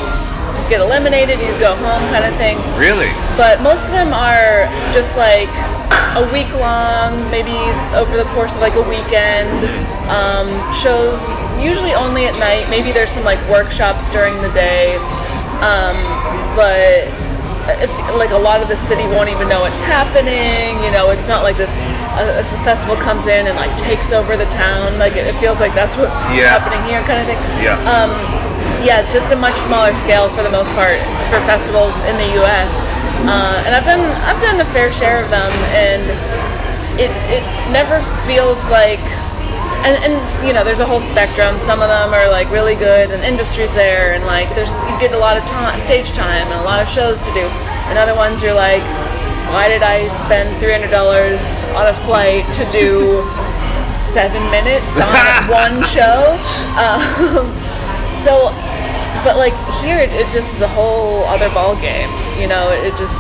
get 0.73 0.81
eliminated, 0.81 1.37
you 1.37 1.53
go 1.61 1.77
home, 1.77 2.01
kind 2.09 2.25
of 2.25 2.33
thing 2.41 2.57
Really? 2.81 3.13
but 3.37 3.61
most 3.61 3.85
of 3.85 3.93
them 3.93 4.17
are 4.17 4.65
just 4.97 5.13
like 5.21 5.53
a 6.17 6.25
week 6.33 6.49
long, 6.57 7.13
maybe 7.31 7.53
over 7.93 8.17
the 8.17 8.25
course 8.33 8.55
of 8.57 8.61
like 8.61 8.75
a 8.77 8.85
weekend. 8.89 9.53
Um, 10.09 10.49
shows 10.73 11.17
usually 11.61 11.93
only 11.95 12.25
at 12.27 12.37
night. 12.41 12.69
Maybe 12.69 12.93
there's 12.93 13.09
some 13.11 13.25
like 13.25 13.41
workshops 13.49 14.05
during 14.13 14.37
the 14.43 14.53
day, 14.53 14.97
um, 15.65 15.97
but 16.57 17.09
if, 17.81 17.89
like 18.17 18.31
a 18.31 18.37
lot 18.37 18.61
of 18.61 18.69
the 18.69 18.77
city 18.77 19.05
won't 19.09 19.31
even 19.31 19.49
know 19.49 19.65
it's 19.65 19.81
happening. 19.89 20.77
You 20.85 20.91
know, 20.93 21.11
it's 21.13 21.29
not 21.29 21.43
like 21.45 21.57
this. 21.57 21.73
A, 22.21 22.41
a 22.41 22.45
festival 22.65 22.97
comes 22.97 23.27
in 23.27 23.47
and 23.47 23.57
like 23.57 23.73
takes 23.81 24.13
over 24.13 24.37
the 24.37 24.49
town. 24.53 24.99
Like 24.99 25.17
it, 25.17 25.25
it 25.27 25.35
feels 25.41 25.61
like 25.61 25.73
that's 25.75 25.97
what's 25.97 26.13
Yeah. 26.37 26.53
happening 26.53 26.83
here, 26.85 27.01
kind 27.09 27.21
of 27.21 27.27
thing. 27.29 27.41
Yeah. 27.65 27.81
Um, 27.89 28.13
yeah, 28.85 29.01
it's 29.01 29.13
just 29.13 29.33
a 29.33 29.37
much 29.37 29.57
smaller 29.67 29.95
scale 30.03 30.29
for 30.31 30.43
the 30.43 30.51
most 30.51 30.71
part 30.75 30.99
for 31.31 31.39
festivals 31.47 31.95
in 32.11 32.17
the 32.19 32.31
U.S. 32.43 32.71
Uh, 33.27 33.63
and 33.67 33.75
I've 33.75 33.85
done 33.87 34.03
I've 34.27 34.41
done 34.43 34.61
a 34.61 34.69
fair 34.73 34.93
share 34.93 35.23
of 35.23 35.31
them, 35.31 35.51
and 35.73 36.03
it 36.99 37.11
it 37.31 37.45
never 37.71 38.03
feels 38.27 38.59
like. 38.69 39.01
And, 39.83 39.99
and 39.99 40.47
you 40.47 40.53
know, 40.55 40.63
there's 40.63 40.79
a 40.79 40.87
whole 40.87 41.01
spectrum. 41.01 41.59
Some 41.67 41.83
of 41.83 41.89
them 41.89 42.15
are 42.15 42.31
like 42.31 42.49
really 42.51 42.77
good, 42.77 43.11
and 43.11 43.25
industry's 43.25 43.75
there, 43.75 44.15
and 44.15 44.25
like 44.27 44.49
there's 44.55 44.71
you 44.71 44.95
get 45.01 45.13
a 45.13 45.19
lot 45.19 45.37
of 45.37 45.45
time, 45.45 45.81
stage 45.81 46.11
time, 46.13 46.47
and 46.47 46.61
a 46.61 46.63
lot 46.63 46.81
of 46.81 46.89
shows 46.89 47.19
to 47.27 47.33
do. 47.35 47.51
And 47.91 47.99
other 47.99 48.15
ones 48.15 48.43
you're 48.43 48.55
like, 48.55 48.83
why 49.51 49.69
did 49.69 49.83
I 49.83 50.09
spend 50.25 50.57
$300 50.63 51.75
on 51.75 51.89
a 51.89 51.95
flight 52.07 52.47
to 52.55 52.65
do 52.71 53.21
seven 53.99 54.43
minutes 54.51 54.87
on 54.97 55.49
one 55.51 55.83
show? 55.85 56.39
Um, 56.79 57.51
so, 58.23 58.55
but 59.25 59.37
like 59.37 59.55
here, 59.85 59.99
it, 59.99 60.11
it 60.13 60.29
just 60.33 60.49
is 60.55 60.63
a 60.63 60.69
whole 60.69 61.25
other 61.29 61.49
ball 61.51 61.77
game. 61.77 62.09
You 62.41 62.49
know, 62.49 62.71
it 62.73 62.97
just 62.97 63.15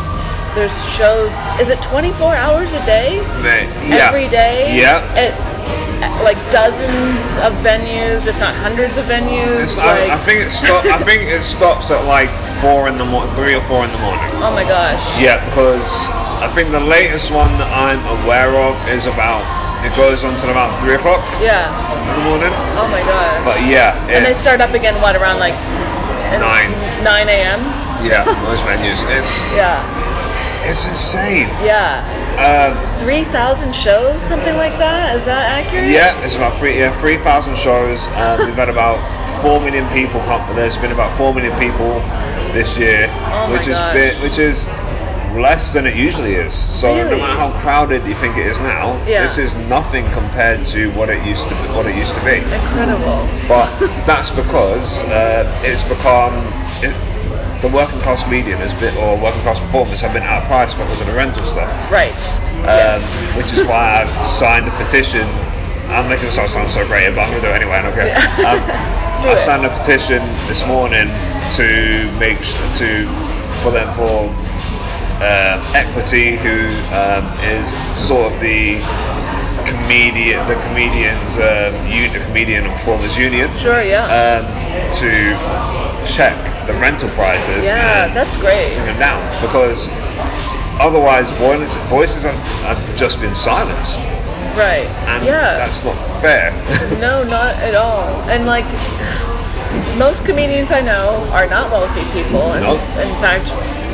there's 0.55 0.73
shows. 0.97 1.31
Is 1.61 1.69
it 1.69 1.81
24 1.83 2.35
hours 2.35 2.73
a 2.73 2.85
day? 2.85 3.21
Mate, 3.43 3.69
yeah. 3.89 4.09
Every 4.09 4.29
day. 4.29 4.77
Yeah. 4.77 5.01
At, 5.17 5.33
like 6.27 6.39
dozens 6.51 7.23
of 7.43 7.55
venues, 7.63 8.27
if 8.27 8.39
not 8.39 8.55
hundreds 8.55 8.97
of 8.99 9.07
venues. 9.07 9.63
It's, 9.63 9.79
I, 9.79 10.15
I 10.15 10.19
think 10.27 10.43
it 10.43 10.51
stop. 10.51 10.85
I 10.87 10.99
think 11.03 11.31
it 11.31 11.43
stops 11.43 11.91
at 11.91 12.05
like 12.07 12.31
four 12.61 12.87
in 12.89 12.99
the 12.99 13.05
morning, 13.05 13.31
three 13.35 13.55
or 13.55 13.63
four 13.71 13.85
in 13.85 13.91
the 13.91 13.99
morning. 14.03 14.27
Oh 14.43 14.51
my 14.55 14.63
gosh. 14.67 14.99
Yeah, 15.19 15.39
because 15.51 15.87
I 16.43 16.51
think 16.55 16.71
the 16.71 16.83
latest 16.83 17.31
one 17.31 17.51
that 17.59 17.71
I'm 17.71 18.03
aware 18.23 18.51
of 18.55 18.75
is 18.89 19.07
about. 19.07 19.43
It 19.83 19.91
goes 19.99 20.23
on 20.23 20.39
till 20.39 20.51
about 20.55 20.71
three 20.79 20.95
o'clock 20.95 21.19
Yeah. 21.43 21.67
in 21.91 22.15
the 22.15 22.25
morning. 22.31 22.55
Oh 22.79 22.87
my 22.87 23.03
god. 23.03 23.43
But 23.43 23.59
yeah, 23.67 23.99
and 24.07 24.23
they 24.23 24.33
start 24.33 24.61
up 24.63 24.75
again 24.79 24.95
what 25.03 25.17
around 25.19 25.41
like 25.43 25.59
Nine. 26.41 26.71
9 27.05 27.29
a.m. 27.29 27.61
yeah, 28.05 28.25
most 28.47 28.63
venues. 28.65 29.01
It's 29.19 29.33
Yeah. 29.55 29.83
it's 30.69 30.87
insane. 30.87 31.49
Yeah. 31.65 32.01
Um, 32.39 32.79
3,000 33.01 33.75
shows, 33.75 34.21
something 34.23 34.57
like 34.57 34.79
that. 34.79 35.17
Is 35.17 35.25
that 35.27 35.65
accurate? 35.65 35.91
yeah, 35.91 36.17
it's 36.25 36.35
about 36.37 36.59
three 36.59 36.79
yeah 36.79 36.99
three 37.01 37.19
thousand 37.19 37.57
shows. 37.59 38.01
Um, 38.17 38.47
we've 38.47 38.55
had 38.57 38.69
about 38.71 38.97
four 39.43 39.61
million 39.61 39.87
people 39.93 40.21
come. 40.23 40.41
There's 40.57 40.77
been 40.79 40.93
about 40.93 41.17
four 41.19 41.35
million 41.35 41.53
people 41.59 42.01
this 42.57 42.79
year, 42.79 43.09
Oh 43.33 43.53
which 43.53 43.67
is 43.67 43.77
bit, 43.93 44.17
which 44.23 44.39
is 44.39 44.67
less 45.39 45.73
than 45.73 45.87
it 45.87 45.97
usually 45.97 46.35
is. 46.35 46.55
So 46.55 46.95
Really? 46.95 47.11
no 47.11 47.19
matter 47.19 47.35
how 47.39 47.61
crowded 47.61 48.07
you 48.07 48.15
think 48.15 48.37
it 48.37 48.47
is 48.47 48.59
now, 48.61 49.01
Yeah. 49.07 49.23
this 49.23 49.39
is 49.39 49.55
nothing 49.69 50.09
compared 50.13 50.67
to 50.67 50.91
what 50.93 51.09
it 51.09 51.23
used 51.25 51.45
to 51.49 51.55
be, 51.55 51.61
what 51.77 51.87
it 51.87 51.97
used 51.97 52.15
to 52.15 52.21
be. 52.25 52.37
Incredible. 52.39 53.27
But 53.49 53.71
that's 54.07 54.31
because 54.31 55.03
uh, 55.09 55.45
it's 55.65 55.83
become 55.83 56.35
it, 56.83 56.93
the 57.63 57.69
working 57.69 58.01
class 58.01 58.25
comedian 58.25 58.59
has 58.59 58.75
been, 58.75 58.97
or 58.99 59.17
working 59.17 59.41
class 59.43 59.61
performers 59.61 60.01
have 60.01 60.13
been 60.13 60.25
outpriced 60.25 60.77
because 60.77 61.01
of 61.01 61.07
the 61.07 61.13
rental 61.15 61.45
stuff. 61.47 61.71
Right. 61.91 62.13
Um, 62.67 63.01
Yes. 63.03 63.37
which 63.37 63.53
is 63.53 63.65
why 63.67 64.03
I've 64.03 64.27
signed 64.27 64.67
a 64.69 64.75
petition. 64.83 65.27
I'm 65.89 66.09
making 66.09 66.27
myself 66.27 66.51
sound 66.51 66.71
so 66.71 66.87
great, 66.87 67.09
but 67.15 67.21
I'm 67.29 67.35
to 67.35 67.41
do 67.41 67.47
it 67.49 67.57
anyway. 67.57 67.77
I 67.79 67.83
don't 67.83 67.95
care. 67.95 68.15
Um, 68.47 68.99
Do 69.23 69.29
I 69.29 69.37
signed 69.37 69.65
a 69.65 69.71
petition 69.79 70.19
this 70.51 70.67
morning 70.67 71.07
to 71.55 72.11
make 72.19 72.39
to 72.83 73.07
for 73.63 73.71
them 73.71 73.87
for 73.95 74.27
uh, 75.23 75.63
Equity, 75.75 76.37
who 76.37 76.67
um, 76.93 77.25
is 77.55 77.71
sort 77.97 78.33
of 78.33 78.41
the 78.41 78.77
comedian, 79.65 80.43
the 80.49 80.59
comedians, 80.69 81.39
um, 81.39 81.73
the 82.13 82.21
comedian 82.27 82.65
and 82.67 82.73
performers 82.75 83.17
union, 83.17 83.49
Sure, 83.57 83.83
yeah. 83.83 84.05
um, 84.11 84.45
to 84.99 85.09
check 86.07 86.35
the 86.67 86.75
rental 86.75 87.09
prices. 87.11 87.65
yeah, 87.65 88.07
and 88.07 88.17
that's 88.17 88.37
great. 88.37 88.75
bring 88.75 88.87
them 88.87 88.99
down 88.99 89.23
because 89.41 89.89
otherwise 90.81 91.31
voices, 91.33 91.75
voices 91.89 92.25
have, 92.25 92.35
have 92.67 92.97
just 92.97 93.21
been 93.21 93.35
silenced 93.35 94.01
Right. 94.59 94.87
and 95.09 95.25
yeah. 95.25 95.57
that's 95.57 95.83
not 95.85 95.95
fair. 96.21 96.51
No, 97.01 97.23
not 97.25 97.55
at 97.57 97.75
all. 97.75 98.07
And 98.29 98.47
like 98.47 98.67
most 99.99 100.25
comedians 100.25 100.71
I 100.73 100.81
know 100.81 101.27
are 101.33 101.47
not 101.49 101.71
wealthy 101.71 102.05
people, 102.13 102.53
and 102.53 102.65
Nope. 102.65 102.81
in 102.99 103.15
fact, 103.23 103.51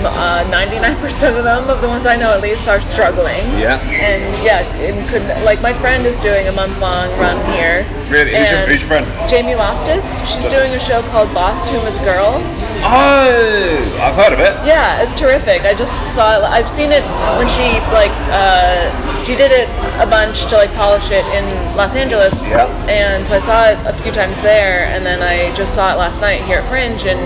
uh, 0.06 0.44
99% 0.50 1.38
of 1.38 1.44
them, 1.44 1.68
of 1.68 1.80
the 1.80 1.88
ones 1.88 2.06
I 2.06 2.16
know 2.16 2.32
at 2.32 2.40
least, 2.40 2.68
are 2.68 2.80
struggling. 2.80 3.44
Yeah. 3.58 3.80
And 3.80 4.22
yeah, 4.44 4.60
and 4.78 5.08
could 5.08 5.22
like 5.44 5.60
my 5.62 5.72
friend 5.72 6.06
is 6.06 6.18
doing 6.20 6.46
a 6.48 6.52
month 6.52 6.78
long 6.80 7.08
run 7.18 7.36
here. 7.54 7.86
Really? 8.10 8.34
Who's 8.36 8.50
your- 8.50 8.60
who's 8.66 8.80
your 8.80 8.88
friend? 8.88 9.06
Jamie 9.30 9.54
Loftus. 9.54 10.04
She's 10.30 10.50
doing 10.50 10.72
a 10.74 10.80
show 10.80 11.02
called 11.10 11.32
Boss 11.34 11.68
Whom 11.68 11.86
Is 11.86 11.98
Girl. 11.98 12.40
oh, 12.82 13.98
I've 14.00 14.14
heard 14.14 14.32
of 14.32 14.40
it. 14.40 14.54
Yeah, 14.66 15.02
it's 15.02 15.14
terrific. 15.14 15.62
I 15.62 15.74
just 15.74 15.92
saw 16.14 16.38
it. 16.38 16.42
I've 16.44 16.68
seen 16.74 16.90
it 16.92 17.02
when 17.38 17.48
she 17.48 17.78
like 17.92 18.12
uh, 18.32 18.88
she 19.24 19.34
did 19.36 19.50
it 19.52 19.68
a 20.00 20.06
bunch 20.06 20.46
to 20.46 20.56
like 20.56 20.72
polish 20.74 21.10
it 21.10 21.24
in 21.36 21.44
Los 21.76 21.94
Angeles. 21.96 22.32
Yeah. 22.48 22.66
And 22.88 23.26
so 23.28 23.36
I 23.36 23.40
saw 23.40 23.64
it 23.68 23.78
a 23.86 23.92
few 24.02 24.12
times 24.12 24.36
there, 24.42 24.84
and 24.86 25.04
then 25.04 25.22
I 25.22 25.54
just 25.56 25.74
saw 25.74 25.92
it 25.92 25.98
last 25.98 26.20
night 26.20 26.42
here 26.44 26.58
at 26.60 26.68
Fringe, 26.68 27.04
and 27.04 27.20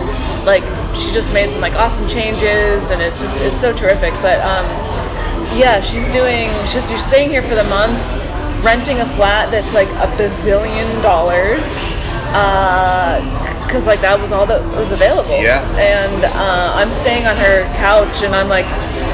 like 0.46 0.64
she 0.94 1.12
just 1.12 1.32
made 1.32 1.50
some 1.50 1.60
like 1.60 1.74
awesome 1.74 2.08
changes, 2.08 2.82
and 2.90 3.00
it's 3.02 3.20
just 3.20 3.34
it's 3.42 3.60
so 3.60 3.72
terrific. 3.72 4.12
But 4.22 4.40
um, 4.40 4.66
yeah, 5.56 5.80
she's 5.80 6.06
doing 6.12 6.50
she's 6.66 6.88
she's 6.88 7.04
staying 7.06 7.30
here 7.30 7.42
for 7.42 7.54
the 7.54 7.64
month, 7.64 8.00
renting 8.64 9.00
a 9.00 9.06
flat 9.16 9.50
that's 9.50 9.72
like 9.74 9.88
a 10.00 10.08
bazillion 10.16 11.02
dollars. 11.02 11.62
Uh, 12.34 13.20
Because 13.66 13.86
like 13.86 14.00
that 14.02 14.20
was 14.20 14.32
all 14.32 14.44
that 14.46 14.60
was 14.76 14.92
available 14.92 15.40
Yeah. 15.40 15.64
and 15.80 16.24
uh, 16.24 16.72
I'm 16.76 16.92
staying 16.92 17.26
on 17.26 17.36
her 17.36 17.64
couch, 17.80 18.22
and 18.22 18.34
I'm 18.34 18.48
like 18.48 18.66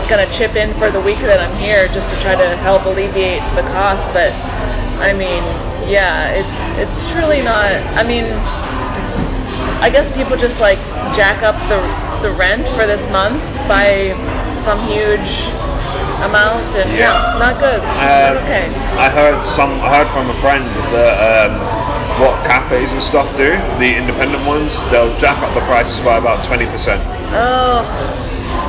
gonna 0.09 0.27
chip 0.33 0.57
in 0.57 0.75
for 0.75 0.91
the 0.91 1.01
week 1.01 1.19
that 1.21 1.39
I'm 1.41 1.55
here 1.59 1.87
just 1.89 2.11
to 2.13 2.17
try 2.21 2.35
to 2.35 2.57
help 2.59 2.85
alleviate 2.87 3.43
the 3.55 3.63
cost. 3.63 4.03
But 4.13 4.33
I 4.99 5.13
mean, 5.13 5.43
yeah, 5.87 6.31
it's 6.35 6.57
it's 6.83 6.99
truly 7.13 7.41
not. 7.43 7.71
I 7.95 8.03
mean, 8.03 8.27
I 9.81 9.91
guess 9.91 10.11
people 10.13 10.37
just 10.37 10.61
like 10.61 10.79
jack 11.15 11.43
up 11.43 11.57
the 11.69 11.79
the 12.23 12.33
rent 12.35 12.67
for 12.75 12.87
this 12.87 13.07
month 13.11 13.43
by 13.71 14.11
some 14.59 14.79
huge 14.91 15.47
amount, 16.27 16.67
and 16.75 16.91
yeah, 16.99 17.39
not 17.39 17.59
good. 17.63 17.79
Um, 17.79 18.35
not 18.35 18.43
okay. 18.43 18.67
I 18.99 19.09
heard 19.09 19.43
some. 19.45 19.71
I 19.81 20.03
heard 20.03 20.11
from 20.11 20.31
a 20.31 20.39
friend 20.43 20.67
that 20.91 21.15
um, 21.23 21.55
what 22.19 22.35
cafes 22.47 22.93
and 22.93 23.03
stuff 23.03 23.29
do, 23.39 23.55
the 23.79 23.95
independent 23.95 24.45
ones, 24.47 24.83
they'll 24.91 25.15
jack 25.19 25.39
up 25.43 25.55
the 25.55 25.63
prices 25.71 26.01
by 26.03 26.19
about 26.19 26.45
twenty 26.47 26.67
percent 26.67 26.99
Oh, 27.31 27.87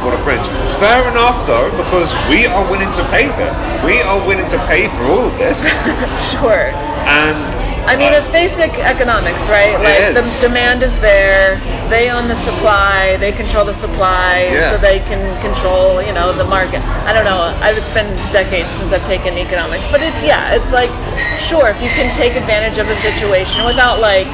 for 0.05 0.11
the 0.13 0.21
fringe. 0.23 0.45
Fair 0.77 1.01
enough 1.09 1.41
though, 1.49 1.69
because 1.73 2.13
we 2.29 2.45
are 2.45 2.63
willing 2.69 2.91
to 2.93 3.03
pay 3.09 3.27
them. 3.33 3.53
We 3.83 3.97
are 4.01 4.19
willing 4.27 4.47
to 4.49 4.59
pay 4.69 4.87
for 4.87 5.03
all 5.09 5.25
of 5.25 5.35
this. 5.41 5.65
sure. 6.37 6.69
and 7.09 7.58
I 7.87 7.95
mean, 7.95 8.13
it's 8.13 8.27
basic 8.29 8.71
economics, 8.79 9.41
right? 9.49 9.73
Like 9.79 10.13
the 10.13 10.23
demand 10.41 10.83
is 10.83 10.93
there. 10.99 11.57
They 11.89 12.09
own 12.11 12.27
the 12.27 12.35
supply. 12.45 13.17
They 13.17 13.31
control 13.31 13.65
the 13.65 13.73
supply, 13.73 14.43
Yeah. 14.51 14.71
so 14.71 14.77
they 14.77 14.99
can 14.99 15.21
control, 15.41 16.01
you 16.01 16.13
know, 16.13 16.31
the 16.35 16.43
market. 16.45 16.81
I 17.07 17.13
don't 17.13 17.25
know. 17.25 17.41
I've 17.61 17.77
it's 17.77 17.89
been 17.93 18.09
decades 18.31 18.69
since 18.77 18.93
I've 18.93 19.05
taken 19.05 19.37
economics, 19.37 19.85
but 19.91 20.01
it's 20.01 20.21
yeah, 20.23 20.53
it's 20.53 20.71
like 20.71 20.91
sure 21.39 21.69
if 21.69 21.81
you 21.81 21.89
can 21.89 22.13
take 22.15 22.35
advantage 22.35 22.77
of 22.77 22.87
a 22.89 22.95
situation 22.97 23.65
without 23.65 23.99
like 23.99 24.27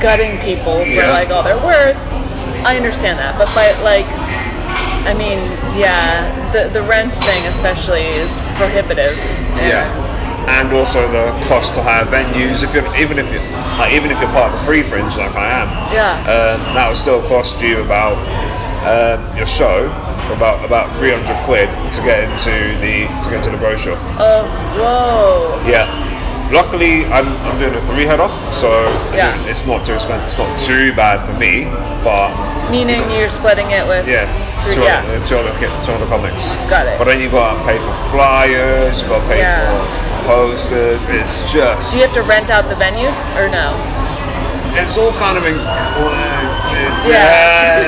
gutting 0.00 0.38
people 0.40 0.80
for 0.80 0.88
Yeah. 1.04 1.10
like 1.10 1.30
all 1.30 1.42
they're 1.42 1.58
worth. 1.62 1.98
I 2.64 2.76
understand 2.76 3.18
that, 3.18 3.36
but 3.38 3.48
by 3.54 3.72
like. 3.82 4.06
I 5.04 5.14
mean, 5.14 5.38
yeah, 5.76 6.30
the 6.52 6.68
the 6.68 6.80
rent 6.80 7.12
thing 7.16 7.44
especially 7.46 8.06
is 8.06 8.30
prohibitive. 8.54 9.16
Yeah. 9.58 9.82
And 10.48 10.72
also 10.72 11.10
the 11.10 11.32
cost 11.46 11.74
to 11.74 11.82
hire 11.82 12.04
venues. 12.06 12.62
If 12.62 12.74
you're 12.74 12.84
even 12.96 13.18
if 13.18 13.26
you 13.32 13.38
like, 13.78 13.92
even 13.92 14.10
if 14.10 14.20
you're 14.20 14.30
part 14.30 14.52
of 14.52 14.58
the 14.58 14.64
free 14.66 14.82
fringe 14.82 15.16
like 15.16 15.34
I 15.34 15.48
am, 15.62 15.68
Yeah. 15.92 16.18
um, 16.26 16.74
that 16.74 16.88
would 16.88 16.96
still 16.96 17.22
cost 17.28 17.60
you 17.60 17.80
about 17.80 18.18
um, 18.82 19.36
your 19.36 19.46
show 19.46 19.86
about 20.34 20.64
about 20.64 20.90
300 20.98 21.26
quid 21.44 21.68
to 21.92 22.00
get 22.02 22.24
into 22.28 22.76
the 22.80 23.06
to 23.22 23.30
get 23.30 23.38
into 23.44 23.50
the 23.50 23.56
brochure. 23.56 23.96
Oh, 24.18 24.46
whoa. 24.78 25.70
Yeah. 25.70 25.86
Luckily, 26.50 27.04
I'm, 27.06 27.28
I'm 27.46 27.58
doing 27.58 27.74
a 27.74 27.80
three 27.86 28.04
header, 28.04 28.28
so 28.52 28.84
Yeah. 29.14 29.32
it's 29.48 29.64
not 29.64 29.86
too 29.86 29.94
expensive. 29.94 30.26
It's 30.28 30.36
not 30.36 30.58
too 30.58 30.92
bad 30.94 31.24
for 31.24 31.32
me, 31.32 31.64
but 32.04 32.28
Meaning 32.70 33.10
you're 33.10 33.30
splitting 33.30 33.70
it 33.70 33.86
with. 33.86 34.06
yeah, 34.08 34.26
three- 34.64 34.74
two, 34.74 34.82
yeah. 34.82 35.00
other, 35.00 35.24
two, 35.24 35.38
other, 35.38 35.52
ki- 35.58 35.72
two 35.86 35.92
other 35.92 36.06
comics. 36.06 36.52
Got 36.68 36.86
it. 36.88 36.98
But 36.98 37.06
then 37.06 37.20
you 37.20 37.30
got 37.30 37.56
to 37.56 37.64
pay 37.64 37.78
for 37.78 37.94
flyers, 38.12 39.00
you 39.02 39.08
got 39.08 39.20
to 39.22 39.28
pay 39.32 39.38
Yeah. 39.38 39.64
for 39.64 39.86
posters. 40.26 41.00
It's 41.08 41.40
just 41.52 41.92
Do 41.92 41.96
you 41.98 42.04
have 42.04 42.12
to 42.14 42.22
rent 42.22 42.50
out 42.50 42.68
the 42.68 42.76
venue 42.76 43.08
or 43.40 43.48
no? 43.48 43.72
it's 44.74 44.96
all 44.96 45.12
kind 45.12 45.36
of 45.38 45.44
in, 45.44 45.54
uh, 45.56 47.08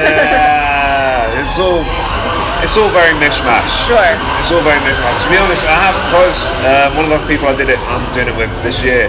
Yeah. 0.04 1.40
it's 1.42 1.58
all 1.58 1.84
it's 2.62 2.76
all 2.76 2.90
very 2.94 3.12
mishmash. 3.18 3.70
Sure. 3.88 4.12
It's 4.40 4.50
all 4.52 4.62
very 4.62 4.78
mishmash. 4.87 5.18
To 5.25 5.28
be 5.30 5.38
honest, 5.40 5.64
I 5.66 5.76
have 5.88 5.96
because 6.11 6.38
uh, 6.62 6.92
one 6.94 7.08
of 7.11 7.12
the 7.14 7.23
people 7.26 7.49
I 7.49 7.56
did 7.56 7.68
it, 7.70 7.78
I'm 7.90 8.04
doing 8.14 8.28
it 8.28 8.37
with 8.37 8.50
this 8.62 8.82
year, 8.82 9.08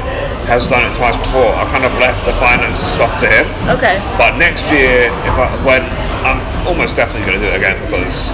has 0.49 0.67
done 0.67 0.85
it 0.85 0.93
twice 0.97 1.17
before. 1.17 1.53
I 1.53 1.65
kind 1.73 1.85
of 1.85 1.93
left 1.97 2.21
the 2.25 2.33
finances 2.41 2.85
stuff 2.89 3.11
to 3.21 3.27
him. 3.27 3.45
Okay. 3.77 3.97
But 4.17 4.37
next 4.37 4.65
year, 4.71 5.09
if 5.25 5.35
I 5.37 5.47
when 5.65 5.81
I'm 6.25 6.39
almost 6.67 6.95
definitely 6.95 7.25
going 7.27 7.39
to 7.39 7.43
do 7.45 7.51
it 7.53 7.57
again 7.57 7.77
because 7.85 8.29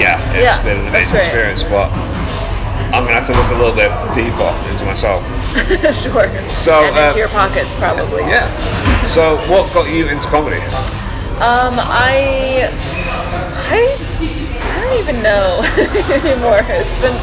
yeah, 0.00 0.18
it's 0.34 0.50
Yeah, 0.56 0.62
been 0.64 0.80
an 0.80 0.88
amazing 0.88 1.14
great. 1.16 1.28
experience. 1.30 1.62
But 1.64 1.88
I'm 2.94 3.02
going 3.06 3.14
to 3.14 3.20
have 3.22 3.26
to 3.30 3.34
look 3.34 3.50
a 3.50 3.58
little 3.58 3.74
bit 3.74 3.90
deeper 4.14 4.50
into 4.70 4.84
myself. 4.86 5.22
sure. 5.98 6.30
So, 6.50 6.84
and 6.86 6.94
uh, 6.96 7.10
into 7.10 7.18
your 7.18 7.28
pockets 7.32 7.74
probably. 7.76 8.22
Yeah. 8.26 8.46
So, 9.04 9.36
what 9.50 9.66
got 9.74 9.90
you 9.90 10.06
into 10.08 10.26
comedy? 10.28 10.62
Um, 11.42 11.74
I, 11.82 12.70
I, 13.66 13.96
I 14.60 14.80
don't 14.84 14.98
even 15.00 15.22
know 15.22 15.60
anymore. 16.12 16.60
It's 16.68 17.00
been, 17.00 17.16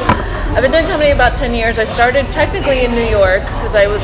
I've 0.56 0.62
been 0.62 0.72
doing 0.72 0.86
comedy 0.86 1.12
about 1.12 1.38
10 1.38 1.54
years. 1.54 1.78
I 1.78 1.86
started 1.86 2.32
technically 2.32 2.84
in 2.84 2.92
New 2.92 3.08
York 3.08 3.42
because 3.42 3.76
I 3.76 3.88
was 3.88 4.02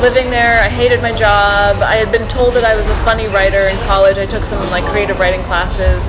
living 0.00 0.30
there. 0.30 0.62
I 0.62 0.68
hated 0.68 1.00
my 1.02 1.12
job. 1.12 1.82
I 1.82 1.96
had 1.96 2.12
been 2.12 2.28
told 2.28 2.54
that 2.54 2.64
I 2.64 2.74
was 2.76 2.86
a 2.88 2.96
funny 3.04 3.26
writer 3.28 3.68
in 3.68 3.76
college. 3.88 4.18
I 4.18 4.26
took 4.26 4.44
some 4.44 4.60
like 4.70 4.84
creative 4.92 5.18
writing 5.18 5.42
classes. 5.44 6.02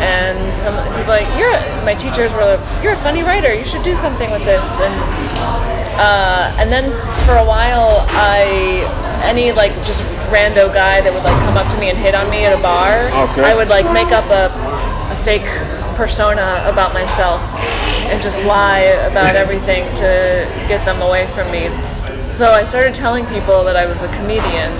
And 0.00 0.38
some 0.62 0.78
people 0.96 1.12
like 1.12 1.28
you're 1.36 1.52
a, 1.52 1.84
my 1.84 1.94
teachers 1.94 2.32
were 2.32 2.56
like, 2.56 2.82
you're 2.82 2.94
a 2.94 3.02
funny 3.02 3.22
writer. 3.22 3.52
You 3.52 3.66
should 3.66 3.82
do 3.82 3.96
something 3.96 4.30
with 4.30 4.44
this. 4.44 4.64
And 4.80 4.94
uh, 6.00 6.54
and 6.56 6.72
then 6.72 6.88
for 7.26 7.36
a 7.36 7.44
while, 7.44 8.06
I 8.08 8.86
any 9.22 9.52
like 9.52 9.74
just 9.84 10.00
rando 10.32 10.72
guy 10.72 11.02
that 11.02 11.12
would 11.12 11.24
like 11.24 11.36
come 11.44 11.58
up 11.58 11.70
to 11.74 11.78
me 11.78 11.90
and 11.90 11.98
hit 11.98 12.14
on 12.14 12.30
me 12.30 12.46
at 12.46 12.56
a 12.56 12.62
bar, 12.62 13.10
Okay. 13.28 13.42
I 13.42 13.54
would 13.54 13.68
like 13.68 13.84
make 13.92 14.08
up 14.08 14.24
a 14.30 14.48
fake 15.24 15.46
persona 15.96 16.62
about 16.66 16.92
myself 16.94 17.40
and 18.10 18.22
just 18.22 18.42
lie 18.44 18.80
about 19.10 19.36
everything 19.36 19.84
to 19.96 20.46
get 20.68 20.84
them 20.84 21.02
away 21.02 21.26
from 21.34 21.50
me. 21.52 21.68
So 22.32 22.52
I 22.52 22.64
started 22.64 22.94
telling 22.94 23.26
people 23.26 23.64
that 23.64 23.76
I 23.76 23.86
was 23.86 24.02
a 24.02 24.08
comedian, 24.16 24.72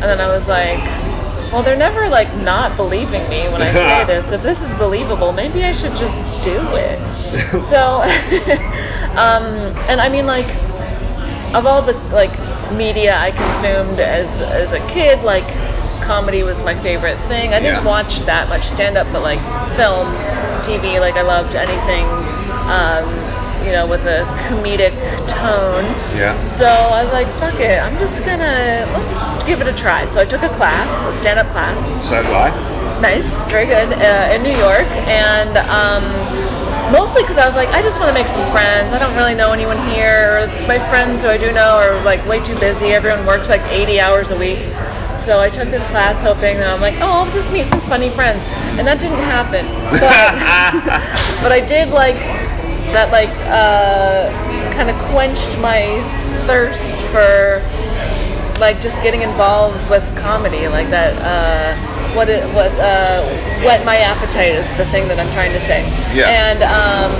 and 0.00 0.02
then 0.02 0.20
I 0.20 0.28
was 0.28 0.46
like, 0.48 0.78
well, 1.52 1.62
they're 1.62 1.76
never 1.76 2.08
like 2.08 2.34
not 2.38 2.76
believing 2.76 3.28
me 3.28 3.48
when 3.48 3.62
I 3.62 3.72
say 3.72 4.04
this. 4.04 4.32
If 4.32 4.42
this 4.42 4.60
is 4.60 4.74
believable, 4.74 5.32
maybe 5.32 5.64
I 5.64 5.72
should 5.72 5.96
just 5.96 6.18
do 6.42 6.58
it. 6.76 6.98
so, 7.70 8.02
um, 9.16 9.44
and 9.88 10.00
I 10.00 10.08
mean, 10.08 10.26
like, 10.26 10.48
of 11.54 11.66
all 11.66 11.82
the 11.82 11.92
like 12.12 12.32
media 12.72 13.16
I 13.16 13.30
consumed 13.30 14.00
as 14.00 14.28
as 14.42 14.72
a 14.72 14.84
kid, 14.88 15.22
like 15.22 15.46
comedy 16.04 16.42
was 16.42 16.62
my 16.62 16.74
favorite 16.74 17.18
thing. 17.28 17.52
I 17.54 17.60
didn't 17.60 17.82
Yeah. 17.84 17.90
watch 17.90 18.20
that 18.26 18.48
much 18.48 18.68
stand 18.68 18.96
up, 18.96 19.06
but 19.12 19.22
like 19.22 19.40
film, 19.76 20.06
TV, 20.62 20.98
like 21.00 21.16
I 21.16 21.22
loved 21.22 21.54
anything, 21.54 22.04
um, 22.68 23.04
you 23.64 23.72
know, 23.72 23.86
with 23.86 24.04
a 24.04 24.24
comedic 24.48 24.94
tone. 25.26 25.84
Yeah. 26.16 26.36
So 26.44 26.66
I 26.66 27.02
was 27.02 27.12
like, 27.12 27.28
fuck 27.40 27.58
it, 27.60 27.78
I'm 27.80 27.98
just 27.98 28.24
gonna 28.24 28.86
let's 28.96 29.12
give 29.46 29.60
it 29.60 29.66
a 29.66 29.72
try. 29.72 30.06
So 30.06 30.20
I 30.20 30.24
took 30.26 30.42
a 30.42 30.48
class, 30.50 30.88
a 31.08 31.18
stand 31.20 31.38
up 31.38 31.48
class, 31.50 31.76
So 32.04 32.22
did 32.22 32.32
I. 32.32 32.50
nice, 33.00 33.42
very 33.50 33.66
good, 33.66 33.92
uh, 33.92 34.34
in 34.34 34.42
New 34.42 34.56
York, 34.56 34.86
and 35.08 35.56
um, 35.80 36.04
mostly 36.92 37.22
because 37.22 37.38
I 37.38 37.46
was 37.46 37.56
like, 37.56 37.68
I 37.70 37.80
just 37.82 37.98
want 37.98 38.08
to 38.08 38.14
make 38.14 38.28
some 38.28 38.44
friends. 38.52 38.92
I 38.92 38.98
don't 38.98 39.16
really 39.16 39.34
know 39.34 39.52
anyone 39.52 39.78
here. 39.88 40.46
My 40.68 40.78
friends 40.90 41.22
who 41.22 41.28
I 41.28 41.38
do 41.38 41.50
know 41.52 41.76
are 41.80 41.96
like 42.04 42.24
way 42.28 42.40
too 42.42 42.58
busy. 42.60 42.92
Everyone 42.92 43.24
works 43.26 43.48
like 43.48 43.62
80 43.72 44.00
hours 44.00 44.30
a 44.30 44.36
week. 44.36 44.58
So 45.24 45.40
I 45.40 45.48
took 45.48 45.70
this 45.70 45.86
class 45.86 46.20
hoping 46.20 46.58
that 46.58 46.68
I'm 46.68 46.82
like, 46.82 47.00
oh, 47.00 47.24
I'll 47.24 47.32
just 47.32 47.50
meet 47.50 47.66
some 47.66 47.80
funny 47.88 48.10
friends, 48.10 48.44
and 48.76 48.86
that 48.86 49.00
didn't 49.00 49.24
happen. 49.24 49.64
But, 49.88 51.40
but 51.42 51.50
I 51.50 51.64
did 51.64 51.88
like 51.88 52.16
that, 52.92 53.10
like 53.10 53.32
uh, 53.48 54.28
kind 54.76 54.90
of 54.90 54.96
quenched 55.08 55.56
my 55.58 55.96
thirst 56.46 56.94
for 57.08 57.64
like 58.60 58.82
just 58.82 59.02
getting 59.02 59.22
involved 59.22 59.80
with 59.88 60.04
comedy 60.18 60.68
like 60.68 60.88
that 60.90 61.16
uh, 61.24 61.74
what 62.14 62.28
it, 62.28 62.44
what 62.54 62.70
uh, 62.78 63.24
whet 63.64 63.84
my 63.84 63.96
appetite 63.96 64.52
is 64.52 64.66
the 64.76 64.84
thing 64.92 65.08
that 65.08 65.18
I'm 65.18 65.32
trying 65.32 65.52
to 65.52 65.60
say 65.66 65.82
Yeah. 66.14 66.30
and 66.30 66.62
um, 66.62 67.10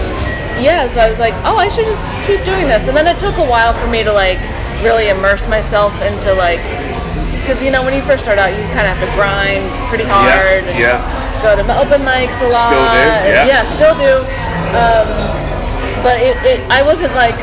yeah 0.62 0.86
so 0.86 1.00
I 1.00 1.08
was 1.10 1.18
like 1.18 1.34
oh 1.42 1.56
I 1.56 1.68
should 1.68 1.86
just 1.86 2.06
keep 2.26 2.44
doing 2.44 2.68
this 2.68 2.86
and 2.86 2.96
then 2.96 3.08
it 3.08 3.18
took 3.18 3.36
a 3.38 3.44
while 3.44 3.72
for 3.72 3.88
me 3.88 4.04
to 4.04 4.12
like 4.12 4.38
really 4.84 5.08
immerse 5.08 5.48
myself 5.48 5.90
into 6.02 6.32
like 6.34 6.60
because 7.44 7.60
you 7.62 7.68
know 7.70 7.84
when 7.84 7.92
you 7.92 8.00
first 8.08 8.24
start 8.24 8.40
out 8.40 8.48
you 8.56 8.64
kind 8.72 8.88
of 8.88 8.96
have 8.96 9.02
to 9.04 9.10
grind 9.12 9.68
pretty 9.92 10.08
hard 10.08 10.64
and 10.64 10.80
yeah. 10.80 10.96
go 11.44 11.52
to 11.52 11.60
open 11.76 12.00
mics 12.00 12.40
a 12.40 12.48
lot 12.48 12.72
Still 12.72 12.88
do, 12.88 13.04
and- 13.04 13.44
yeah. 13.44 13.64
still 13.68 13.92
do 14.00 14.24
um, 14.72 15.06
but 16.00 16.16
it, 16.24 16.40
it 16.48 16.58
I 16.72 16.80
wasn't 16.82 17.12
like 17.12 17.36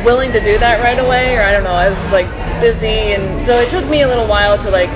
willing 0.00 0.32
to 0.32 0.40
do 0.40 0.56
that 0.64 0.80
right 0.80 0.98
away 0.98 1.36
or 1.36 1.42
I 1.44 1.52
don't 1.52 1.64
know 1.64 1.76
I 1.76 1.92
was 1.92 2.00
like 2.08 2.28
busy 2.60 3.12
and 3.12 3.20
so 3.44 3.60
it 3.60 3.68
took 3.68 3.84
me 3.84 4.00
a 4.00 4.08
little 4.08 4.26
while 4.26 4.56
to 4.64 4.70
like 4.72 4.88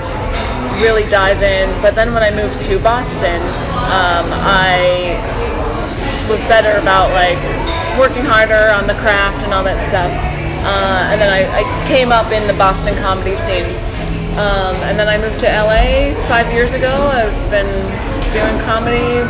really 0.80 1.04
dive 1.12 1.42
in 1.44 1.68
but 1.84 1.94
then 1.94 2.14
when 2.16 2.24
I 2.24 2.32
moved 2.32 2.64
to 2.72 2.80
Boston 2.80 3.44
um, 3.84 4.32
I 4.32 5.20
was 6.32 6.40
better 6.48 6.72
about 6.80 7.12
like 7.12 7.36
working 8.00 8.24
harder 8.24 8.72
on 8.72 8.86
the 8.88 8.96
craft 9.04 9.44
and 9.44 9.52
all 9.52 9.64
that 9.64 9.76
stuff 9.84 10.08
uh, 10.64 11.12
and 11.12 11.20
then 11.20 11.28
I, 11.28 11.44
I 11.60 11.88
came 11.88 12.12
up 12.12 12.32
in 12.32 12.46
the 12.48 12.56
Boston 12.56 12.96
comedy 12.96 13.36
scene 13.44 13.68
um, 14.38 14.76
and 14.86 14.98
then 14.98 15.08
I 15.08 15.18
moved 15.18 15.40
to 15.40 15.46
LA 15.46 16.14
five 16.28 16.52
years 16.52 16.72
ago 16.72 16.90
I've 17.12 17.50
been 17.50 17.66
doing 18.32 18.56
comedy 18.64 19.20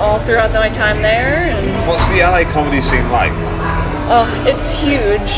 all 0.00 0.18
throughout 0.20 0.52
my 0.52 0.68
time 0.70 1.02
there 1.02 1.44
and 1.52 1.88
What's 1.88 2.06
the 2.08 2.20
LA 2.20 2.50
comedy 2.50 2.80
scene 2.80 3.08
like? 3.10 3.32
Oh, 4.08 4.26
it's 4.46 4.70
huge. 4.70 5.32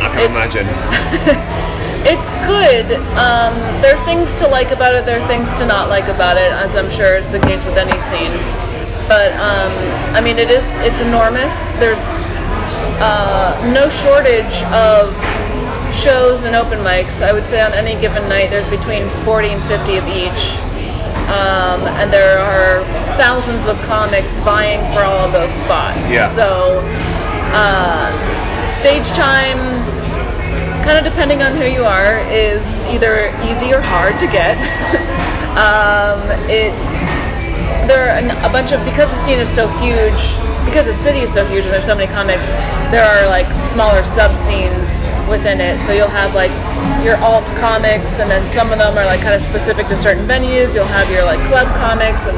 I 0.00 0.08
can 0.12 0.30
It's- 0.30 0.30
imagine. 0.30 1.54
It's 2.06 2.30
good. 2.44 2.92
Um, 3.16 3.54
there 3.80 3.96
are 3.96 4.04
things 4.04 4.28
to 4.34 4.46
like 4.46 4.72
about 4.72 4.94
it. 4.94 5.06
There 5.06 5.18
are 5.18 5.26
things 5.26 5.48
to 5.54 5.64
not 5.64 5.88
like 5.88 6.04
about 6.04 6.36
it, 6.36 6.52
as 6.52 6.76
I'm 6.76 6.90
sure 6.90 7.16
is 7.16 7.24
the 7.32 7.40
case 7.40 7.64
with 7.64 7.78
any 7.78 7.96
scene. 8.12 8.28
But 9.08 9.32
um, 9.40 9.72
I 10.14 10.20
mean, 10.20 10.36
it 10.38 10.50
is. 10.50 10.66
It's 10.84 11.00
enormous. 11.00 11.56
There's 11.80 12.04
uh, 13.00 13.56
no 13.72 13.88
shortage 13.88 14.60
of 14.68 15.16
shows 15.92 16.44
and 16.44 16.54
open 16.56 16.78
mics. 16.80 17.22
I 17.22 17.32
would 17.32 17.44
say 17.44 17.60
on 17.60 17.72
any 17.72 17.98
given 18.00 18.28
night, 18.28 18.50
there's 18.50 18.68
between 18.68 19.08
40 19.24 19.48
and 19.48 19.62
50 19.64 19.96
of 19.96 20.06
each. 20.08 20.42
Um, 21.24 21.80
and 21.98 22.12
there 22.12 22.38
are 22.38 22.84
thousands 23.16 23.66
of 23.66 23.80
comics 23.82 24.38
vying 24.40 24.80
for 24.92 25.00
all 25.02 25.24
of 25.24 25.32
those 25.32 25.52
spots. 25.64 25.98
Yeah. 26.10 26.28
So, 26.34 26.80
uh, 27.56 28.12
stage 28.80 29.08
time, 29.16 29.80
kind 30.84 30.98
of 30.98 31.04
depending 31.04 31.42
on 31.42 31.56
who 31.56 31.64
you 31.64 31.84
are, 31.84 32.18
is 32.28 32.60
either 32.86 33.28
easy 33.48 33.72
or 33.72 33.80
hard 33.80 34.18
to 34.20 34.26
get. 34.26 34.58
um, 35.56 36.28
it's 36.50 36.84
there 37.88 38.04
are 38.08 38.16
an- 38.18 38.36
a 38.44 38.50
bunch 38.52 38.72
of 38.72 38.84
because 38.84 39.10
the 39.10 39.22
scene 39.24 39.38
is 39.38 39.48
so 39.48 39.68
huge, 39.80 40.20
because 40.64 40.86
the 40.86 40.94
city 40.94 41.20
is 41.20 41.32
so 41.32 41.44
huge 41.46 41.64
and 41.64 41.72
there's 41.72 41.84
so 41.86 41.94
many 41.94 42.10
comics. 42.12 42.46
There 42.92 43.04
are 43.04 43.26
like 43.28 43.46
smaller 43.72 44.04
sub 44.04 44.36
scenes 44.44 44.83
within 45.28 45.60
it. 45.60 45.78
So 45.86 45.92
you'll 45.92 46.08
have 46.12 46.34
like 46.34 46.52
your 47.04 47.16
alt 47.18 47.46
comics, 47.60 48.08
and 48.20 48.30
then 48.30 48.40
some 48.52 48.72
of 48.72 48.78
them 48.78 48.96
are 48.96 49.04
like 49.04 49.20
kind 49.20 49.34
of 49.34 49.42
specific 49.48 49.88
to 49.88 49.96
certain 49.96 50.26
venues. 50.26 50.74
You'll 50.74 50.90
have 50.90 51.10
your 51.10 51.24
like 51.24 51.40
club 51.48 51.68
comics 51.76 52.20
and 52.26 52.36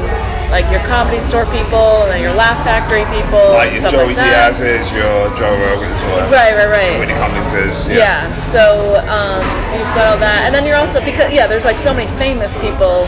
like 0.51 0.63
your 0.71 0.79
comedy 0.87 1.19
store 1.27 1.45
people, 1.51 2.03
and 2.07 2.11
then 2.11 2.21
your 2.23 2.33
Laugh 2.33 2.55
Factory 2.63 3.03
people, 3.11 3.51
Like 3.51 3.75
and 3.75 3.79
your 3.79 3.79
stuff 3.83 3.91
Joey 3.91 4.15
like 4.15 4.23
that. 4.23 4.55
Diaz's, 4.55 4.87
your 4.95 5.27
Joe 5.35 5.51
Rogan's, 5.59 5.99
or 6.07 6.23
Right, 6.31 6.55
right, 6.55 6.71
right. 6.71 6.95
Whitney 6.99 7.15
Cummings'. 7.19 7.87
Yeah. 7.91 8.23
So 8.47 8.95
um, 9.11 9.43
you've 9.75 9.91
got 9.95 10.15
all 10.15 10.19
that, 10.23 10.43
and 10.47 10.55
then 10.55 10.65
you're 10.65 10.79
also 10.79 11.03
because 11.03 11.31
yeah, 11.33 11.47
there's 11.47 11.65
like 11.65 11.77
so 11.77 11.93
many 11.93 12.07
famous 12.17 12.51
people 12.63 13.03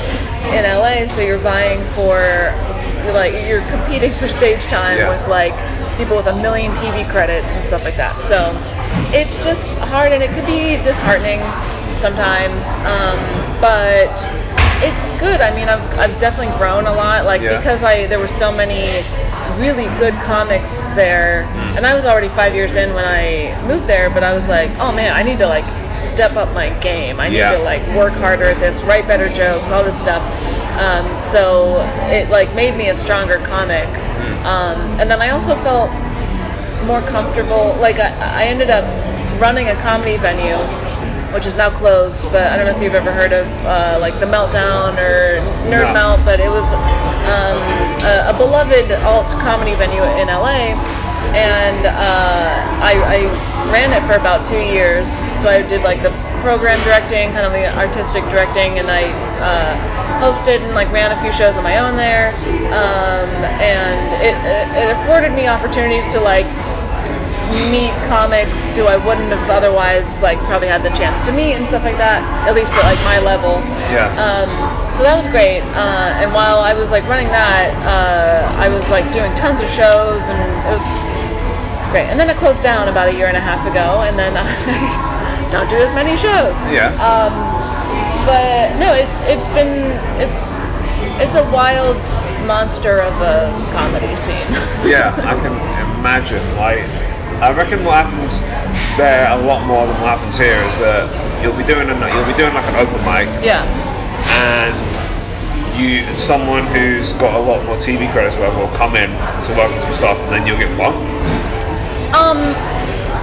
in 0.52 0.64
LA, 0.68 1.08
so 1.08 1.22
you're 1.22 1.40
vying 1.40 1.80
for 1.96 2.20
you're 3.08 3.16
like 3.16 3.32
you're 3.48 3.64
competing 3.72 4.12
for 4.12 4.28
stage 4.28 4.64
time 4.68 4.98
Yeah. 4.98 5.08
with 5.10 5.24
like 5.32 5.56
people 5.98 6.16
with 6.18 6.28
a 6.28 6.36
million 6.36 6.72
TV 6.76 7.08
credits 7.10 7.48
and 7.48 7.64
stuff 7.66 7.84
like 7.84 7.96
that. 7.96 8.20
So 8.28 8.52
it's 9.14 9.44
just 9.44 9.72
hard, 9.80 10.12
and 10.12 10.22
it 10.24 10.32
could 10.32 10.46
be 10.46 10.78
disheartening 10.84 11.40
sometimes, 11.98 12.62
um, 12.86 13.18
but 13.60 14.10
it's 14.82 15.10
good. 15.20 15.42
I 15.42 15.54
mean, 15.54 15.68
I've, 15.68 15.84
I've 16.00 16.20
definitely 16.20 16.56
grown 16.58 16.88
a 16.88 16.94
lot, 16.94 17.26
like 17.26 17.42
Yeah. 17.42 17.58
because 17.58 17.84
I 17.84 18.08
there 18.08 18.20
were 18.20 18.28
so 18.28 18.52
many 18.52 19.04
really 19.58 19.88
good 20.00 20.14
comics 20.26 20.72
there, 20.96 21.44
Hmm. 21.44 21.78
and 21.78 21.86
I 21.86 21.94
was 21.94 22.06
already 22.06 22.30
five 22.30 22.54
years 22.56 22.76
in 22.76 22.94
when 22.94 23.06
I 23.06 23.54
moved 23.68 23.88
there, 23.88 24.10
but 24.10 24.24
I 24.24 24.34
was 24.34 24.48
like, 24.48 24.72
oh 24.80 24.92
man, 24.92 25.14
I 25.14 25.24
need 25.24 25.40
to 25.40 25.48
like 25.48 25.66
step 26.06 26.38
up 26.38 26.54
my 26.54 26.70
game. 26.80 27.20
I 27.20 27.28
need 27.28 27.38
Yeah. 27.38 27.58
to 27.58 27.60
like 27.64 27.86
work 27.90 28.14
harder 28.14 28.46
at 28.46 28.60
this, 28.60 28.84
write 28.84 29.06
better 29.08 29.28
jokes, 29.28 29.70
all 29.70 29.84
this 29.84 30.00
stuff. 30.00 30.24
Um, 30.80 31.06
so 31.30 31.82
it 32.10 32.30
like 32.30 32.56
made 32.56 32.78
me 32.78 32.88
a 32.90 32.96
stronger 32.96 33.38
comic, 33.40 33.88
Hmm. 33.90 34.46
um, 34.46 34.78
and 35.02 35.10
then 35.12 35.22
I 35.22 35.32
also 35.32 35.56
felt 35.58 35.90
more 36.86 37.02
comfortable. 37.02 37.76
Like 37.80 38.00
I, 38.00 38.10
I 38.10 38.44
ended 38.46 38.70
up 38.70 38.86
running 39.40 39.68
a 39.70 39.76
comedy 39.82 40.18
venue, 40.18 40.58
which 41.34 41.46
is 41.46 41.56
now 41.56 41.70
closed. 41.70 42.24
But 42.32 42.48
I 42.52 42.58
don't 42.58 42.66
know 42.66 42.76
if 42.76 42.82
you've 42.82 42.96
ever 42.96 43.12
heard 43.12 43.34
of 43.34 43.48
uh, 43.66 43.98
like 44.00 44.20
the 44.20 44.26
Meltdown 44.26 44.98
or 44.98 45.40
Nerd 45.70 45.88
No. 45.90 45.94
Melt. 45.94 46.22
But 46.26 46.40
it 46.40 46.50
was 46.50 46.66
um, 47.30 47.58
a, 48.04 48.32
a 48.32 48.38
beloved 48.38 48.92
alt 49.04 49.30
comedy 49.40 49.76
venue 49.76 50.04
in 50.20 50.28
LA, 50.28 50.76
and 51.36 51.86
uh, 51.86 51.92
I, 52.84 52.94
I 53.06 53.72
ran 53.72 53.94
it 53.94 54.06
for 54.08 54.16
about 54.20 54.46
two 54.46 54.60
years. 54.60 55.08
So 55.42 55.48
I 55.48 55.62
did 55.62 55.84
like 55.84 56.04
the 56.04 56.12
program 56.42 56.80
directing, 56.84 57.32
kind 57.32 57.46
of 57.46 57.52
the 57.54 57.68
artistic 57.78 58.24
directing, 58.28 58.80
and 58.80 58.90
I 58.92 59.12
uh, 59.40 59.72
hosted 60.20 60.60
and 60.60 60.76
like 60.76 60.92
ran 60.92 61.12
a 61.12 61.22
few 61.22 61.32
shows 61.32 61.56
on 61.56 61.64
my 61.64 61.80
own 61.80 61.96
there. 61.96 62.36
Um, 62.76 63.30
and 63.64 63.96
it, 64.20 64.36
it 64.76 64.92
afforded 64.92 65.32
me 65.32 65.48
opportunities 65.48 66.12
to 66.12 66.20
like 66.20 66.46
meet 67.70 67.94
comics 68.10 68.54
who 68.76 68.86
I 68.86 68.98
wouldn't 68.98 69.34
have 69.34 69.50
otherwise 69.50 70.06
like 70.22 70.38
probably 70.46 70.68
had 70.68 70.84
the 70.84 70.94
chance 70.94 71.22
to 71.26 71.32
meet 71.32 71.54
and 71.58 71.66
stuff 71.66 71.84
like 71.84 71.98
that. 71.98 72.22
At 72.48 72.54
least 72.56 72.74
at 72.74 72.86
like 72.86 73.02
my 73.06 73.20
level. 73.20 73.58
Yeah. 73.90 74.10
Um, 74.18 74.50
so 74.98 75.04
that 75.04 75.16
was 75.18 75.28
great. 75.32 75.62
Uh, 75.74 76.22
and 76.22 76.34
while 76.34 76.60
I 76.60 76.74
was 76.74 76.90
like 76.92 77.08
running 77.08 77.30
that, 77.30 77.72
uh, 77.88 78.46
I 78.60 78.68
was 78.70 78.84
like 78.90 79.08
doing 79.14 79.32
tons 79.36 79.62
of 79.62 79.70
shows 79.72 80.22
and 80.28 80.40
it 80.68 80.72
was 80.76 80.86
great. 81.92 82.06
And 82.10 82.20
then 82.20 82.30
it 82.30 82.38
closed 82.38 82.62
down 82.62 82.88
about 82.88 83.10
a 83.10 83.16
year 83.16 83.28
and 83.28 83.38
a 83.38 83.42
half 83.42 83.66
ago, 83.66 84.02
and 84.06 84.18
then 84.18 84.34
I 84.38 85.50
don't 85.52 85.70
do 85.70 85.78
as 85.78 85.94
many 85.96 86.14
shows. 86.18 86.54
Yeah. 86.70 86.94
Um, 87.02 87.34
but 88.30 88.78
no, 88.78 88.94
it's 88.94 89.16
it's 89.26 89.48
been 89.58 89.98
it's 90.22 90.38
it's 91.22 91.36
a 91.36 91.44
wild 91.52 91.98
monster 92.46 93.02
of 93.02 93.14
a 93.22 93.50
comedy 93.74 94.14
scene. 94.24 94.52
yeah, 94.86 95.16
I 95.26 95.34
can 95.42 95.54
imagine. 96.00 96.44
Like, 96.56 96.86
I 97.40 97.56
reckon 97.56 97.86
what 97.88 98.04
happens 98.04 98.44
there 99.00 99.32
a 99.32 99.40
lot 99.48 99.64
more 99.64 99.88
than 99.88 99.96
what 100.04 100.20
happens 100.20 100.36
here 100.36 100.60
is 100.60 100.76
that 100.84 101.08
you'll 101.40 101.56
be 101.56 101.64
doing 101.64 101.88
a, 101.88 101.96
you'll 101.96 102.28
be 102.28 102.36
doing 102.36 102.52
like 102.52 102.68
an 102.68 102.84
open 102.84 103.00
mic, 103.08 103.32
yeah. 103.40 103.64
and 104.44 104.76
you 105.80 106.04
someone 106.12 106.68
who's 106.76 107.16
got 107.16 107.32
a 107.32 107.40
lot 107.40 107.64
more 107.64 107.80
TV 107.80 108.12
credits 108.12 108.36
or 108.36 108.44
whatever 108.44 108.68
will 108.68 108.76
come 108.76 109.00
in 109.00 109.08
to 109.48 109.50
work 109.56 109.72
on 109.72 109.80
some 109.80 109.96
stuff, 109.96 110.20
and 110.28 110.36
then 110.36 110.44
you'll 110.44 110.60
get 110.60 110.68
bumped. 110.76 111.16
Um, 112.12 112.44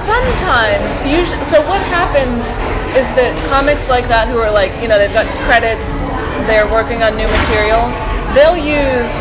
sometimes, 0.08 0.88
usually, 1.04 1.44
so 1.52 1.60
what 1.68 1.84
happens 1.92 2.40
is 2.96 3.04
that 3.20 3.36
comics 3.52 3.84
like 3.92 4.08
that 4.08 4.32
who 4.32 4.40
are 4.40 4.50
like, 4.50 4.72
you 4.80 4.88
know, 4.88 4.96
they've 4.96 5.12
got 5.12 5.28
credits, 5.44 5.84
they're 6.48 6.64
working 6.72 7.04
on 7.04 7.12
new 7.20 7.28
material, 7.44 7.84
they'll 8.32 8.56
use 8.56 9.12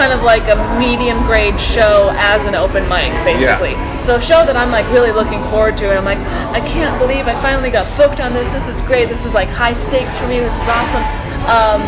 kind 0.00 0.16
of 0.16 0.24
like 0.24 0.48
a 0.48 0.56
medium 0.80 1.20
grade 1.28 1.60
show 1.60 2.08
as 2.16 2.46
an 2.46 2.54
open 2.54 2.80
mic, 2.88 3.12
basically. 3.20 3.76
So 4.00 4.16
a 4.16 4.22
show 4.24 4.48
that 4.48 4.56
I'm 4.56 4.72
like 4.72 4.88
really 4.88 5.12
looking 5.12 5.44
forward 5.52 5.76
to, 5.76 5.92
and 5.92 6.00
I'm 6.00 6.08
like, 6.08 6.16
I 6.56 6.64
can't 6.64 6.96
believe 6.96 7.28
I 7.28 7.36
finally 7.44 7.68
got 7.68 7.84
booked 8.00 8.16
on 8.16 8.32
this. 8.32 8.48
This 8.48 8.64
is 8.64 8.80
great. 8.88 9.12
This 9.12 9.20
is 9.28 9.34
like 9.36 9.52
high 9.52 9.76
stakes 9.76 10.16
for 10.16 10.24
me. 10.24 10.40
This 10.40 10.56
is 10.56 10.68
awesome. 10.72 11.04
Um, 11.44 11.84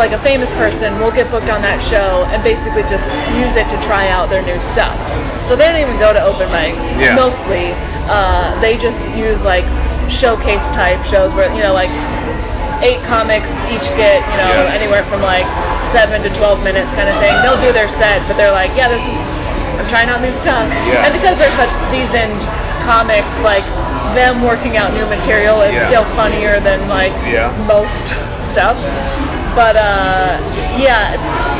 like 0.00 0.16
a 0.16 0.22
famous 0.24 0.48
person 0.56 0.96
will 0.96 1.12
get 1.12 1.28
booked 1.28 1.52
on 1.52 1.60
that 1.60 1.84
show 1.84 2.24
and 2.32 2.40
basically 2.40 2.88
just 2.88 3.04
use 3.36 3.52
it 3.60 3.68
to 3.68 3.76
try 3.84 4.08
out 4.08 4.32
their 4.32 4.40
new 4.40 4.56
stuff. 4.72 4.96
So 5.44 5.60
they 5.60 5.68
don't 5.68 5.80
even 5.80 6.00
go 6.00 6.16
to 6.16 6.22
open 6.24 6.48
mics. 6.48 6.96
Yeah. 6.96 7.20
Mostly, 7.20 7.76
uh, 8.08 8.56
they 8.64 8.80
just 8.80 9.04
use 9.12 9.44
like 9.44 9.68
showcase 10.08 10.64
type 10.72 11.04
shows 11.04 11.36
where 11.36 11.52
you 11.52 11.60
know 11.60 11.76
like 11.76 11.92
eight 12.82 13.00
comics 13.08 13.50
each 13.72 13.86
get 13.96 14.20
you 14.30 14.36
know 14.40 14.52
Yeah. 14.68 14.76
anywhere 14.76 15.04
from 15.04 15.22
like 15.22 15.46
seven 15.92 16.22
to 16.22 16.30
12 16.34 16.62
minutes 16.62 16.90
kind 16.92 17.08
of 17.08 17.16
thing. 17.22 17.32
They'll 17.42 17.60
do 17.60 17.72
their 17.72 17.88
set, 17.88 18.20
but 18.28 18.36
they're 18.36 18.52
like, 18.52 18.70
yeah, 18.76 18.88
this 18.88 19.00
is 19.02 19.22
I'm 19.80 19.88
trying 19.88 20.08
out 20.08 20.20
new 20.20 20.32
stuff. 20.32 20.68
Yeah. 20.88 21.04
And 21.04 21.12
because 21.12 21.38
they're 21.38 21.52
such 21.56 21.70
seasoned 21.70 22.40
comics, 22.88 23.32
like 23.42 23.64
them 24.16 24.42
working 24.42 24.76
out 24.76 24.92
new 24.94 25.04
material 25.06 25.60
is 25.62 25.74
Yeah. 25.74 25.86
still 25.88 26.04
funnier 26.16 26.60
than 26.60 26.88
like 26.88 27.12
Yeah. 27.28 27.52
most 27.68 28.06
stuff. 28.52 28.76
But 29.54 29.76
uh, 29.76 30.36
yeah, 30.76 31.16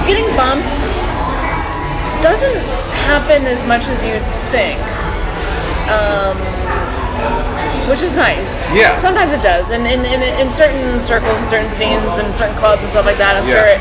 getting 0.07 0.29
bumped 0.37 0.73
doesn't 2.23 2.61
happen 3.05 3.47
as 3.47 3.63
much 3.65 3.87
as 3.89 4.03
you'd 4.03 4.25
think. 4.51 4.81
Um, 5.89 6.37
which 7.89 8.03
is 8.03 8.15
nice. 8.17 8.47
Yeah. 8.75 8.99
Sometimes 9.01 9.33
it 9.33 9.43
does, 9.43 9.71
and 9.71 9.87
in, 9.87 10.05
in, 10.05 10.23
in 10.23 10.51
certain 10.51 11.01
circles, 11.01 11.35
and 11.39 11.49
certain 11.49 11.71
scenes, 11.79 12.07
and 12.19 12.35
certain 12.35 12.57
clubs 12.59 12.83
and 12.83 12.91
stuff 12.91 13.07
like 13.07 13.19
that, 13.19 13.37
I'm 13.39 13.47
Yeah. 13.47 13.55
sure 13.63 13.67
it, 13.71 13.81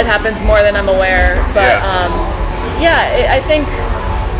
it 0.00 0.06
happens 0.06 0.36
more 0.44 0.60
than 0.62 0.76
I'm 0.76 0.88
aware. 0.88 1.40
But 1.56 1.68
Yeah. 1.80 1.80
um, 1.88 2.12
yeah, 2.80 3.08
it, 3.16 3.26
I 3.32 3.40
think 3.40 3.64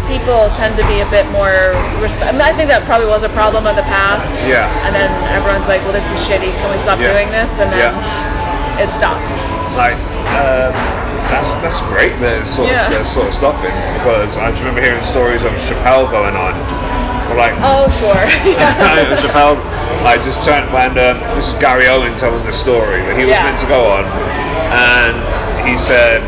people 0.06 0.52
tend 0.54 0.76
to 0.78 0.84
be 0.86 1.00
a 1.00 1.08
bit 1.10 1.24
more. 1.32 1.72
Resp- 1.98 2.20
I, 2.22 2.30
mean, 2.32 2.44
I 2.44 2.52
think 2.52 2.68
that 2.68 2.84
probably 2.84 3.08
was 3.08 3.24
a 3.24 3.32
problem 3.32 3.66
in 3.66 3.74
the 3.74 3.86
past. 3.88 4.28
Yeah. 4.46 4.68
And 4.86 4.94
then 4.94 5.10
everyone's 5.34 5.66
like, 5.66 5.80
well, 5.82 5.96
this 5.96 6.06
is 6.12 6.20
shitty. 6.28 6.52
Can 6.62 6.68
we 6.70 6.78
stop 6.78 7.00
Yeah. 7.00 7.10
doing 7.16 7.32
this? 7.32 7.50
And 7.58 7.72
then 7.72 7.90
Yeah. 7.96 8.82
it 8.84 8.88
stops. 8.94 9.32
Like, 9.74 9.98
um, 10.36 10.72
that's 11.32 11.50
that's 11.64 11.80
great 11.90 12.14
that 12.22 12.38
it's 12.38 12.50
sort 12.50 12.68
Yeah. 12.70 12.86
of 12.92 13.06
sort 13.06 13.26
of 13.26 13.34
stopping 13.34 13.74
because 13.98 14.36
I 14.38 14.50
just 14.54 14.62
remember 14.62 14.80
hearing 14.84 15.02
stories 15.04 15.42
of 15.42 15.50
Chappelle 15.58 16.06
going 16.10 16.36
on. 16.36 16.54
Like, 17.34 17.54
Oh, 17.58 17.88
sure. 17.90 18.14
yeah. 18.46 19.16
Chappelle, 19.18 19.58
I 20.06 20.16
just 20.22 20.44
turned 20.46 20.70
when 20.72 20.94
um, 20.96 21.18
this 21.34 21.48
is 21.48 21.54
Gary 21.58 21.86
Owen 21.88 22.16
telling 22.16 22.44
the 22.46 22.52
story 22.52 23.02
that 23.02 23.16
he 23.18 23.24
was 23.26 23.34
Yeah. 23.34 23.44
meant 23.44 23.58
to 23.60 23.66
go 23.68 23.82
on, 23.90 24.04
and 24.72 25.14
he 25.66 25.76
said, 25.76 26.22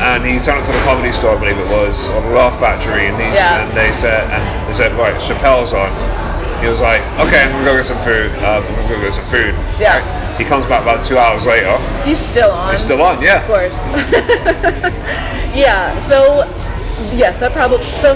and 0.00 0.24
he 0.24 0.38
turned 0.40 0.58
up 0.62 0.66
to 0.66 0.72
the 0.72 0.82
comedy 0.82 1.12
store, 1.12 1.36
I 1.36 1.38
believe 1.38 1.58
it 1.58 1.70
was, 1.70 2.08
or 2.10 2.22
the 2.22 2.30
Laugh 2.34 2.58
Factory, 2.58 3.06
and, 3.06 3.14
these, 3.20 3.34
Yeah. 3.34 3.62
and 3.62 3.70
they 3.76 3.92
said, 3.92 4.26
and 4.32 4.42
they 4.66 4.74
said, 4.74 4.90
right, 4.98 5.14
Chappelle's 5.20 5.74
on. 5.74 5.90
He 6.62 6.66
was 6.66 6.80
like, 6.80 7.02
okay, 7.22 7.44
I'm 7.46 7.52
gonna 7.52 7.64
go 7.64 7.76
get 7.76 7.84
some 7.86 8.02
food. 8.02 8.32
Uh, 8.42 8.58
I'm 8.58 8.74
gonna 8.74 8.88
go 8.88 9.00
get 9.00 9.12
some 9.12 9.26
food. 9.30 9.54
Yeah. 9.78 10.02
He 10.38 10.44
comes 10.44 10.66
back 10.66 10.82
about 10.82 11.04
two 11.04 11.16
hours 11.18 11.46
later. 11.46 11.78
He's 12.02 12.18
still 12.18 12.50
on. 12.50 12.72
He's 12.72 12.82
still 12.82 13.00
on, 13.00 13.22
yeah. 13.22 13.42
Of 13.42 13.46
course. 13.46 13.78
yeah. 15.54 15.94
So 16.08 16.50
yes, 17.14 17.38
that 17.38 17.52
probably. 17.52 17.84
So 18.02 18.14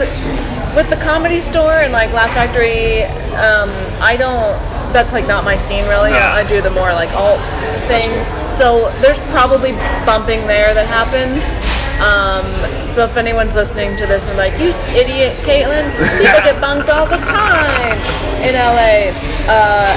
with 0.74 0.88
the 0.90 0.96
comedy 0.96 1.40
store 1.40 1.80
and 1.80 1.92
like 1.92 2.12
Laugh 2.12 2.32
Factory, 2.34 3.04
um, 3.36 3.70
I 4.00 4.16
don't. 4.16 4.56
That's 4.92 5.12
like 5.12 5.26
not 5.26 5.44
my 5.44 5.56
scene 5.56 5.86
really. 5.88 6.10
No. 6.10 6.18
I 6.18 6.46
do 6.46 6.60
the 6.60 6.70
more 6.70 6.92
like 6.92 7.10
alt 7.12 7.40
thing. 7.88 8.10
cool. 8.10 8.52
So 8.52 8.90
there's 9.00 9.18
probably 9.32 9.72
bumping 10.04 10.46
there 10.46 10.74
that 10.74 10.86
happens. 10.86 11.40
Um, 12.02 12.44
so 12.90 13.04
if 13.04 13.16
anyone's 13.16 13.54
listening 13.54 13.96
to 13.96 14.06
this 14.06 14.26
and 14.28 14.36
like, 14.36 14.52
you 14.60 14.70
idiot, 14.92 15.32
Caitlin, 15.46 15.92
people 16.18 16.40
get 16.44 16.60
bumped 16.60 16.88
all 16.90 17.06
the 17.06 17.16
time 17.24 17.96
in 18.44 18.52
LA. 18.54 19.14
Uh, 19.48 19.88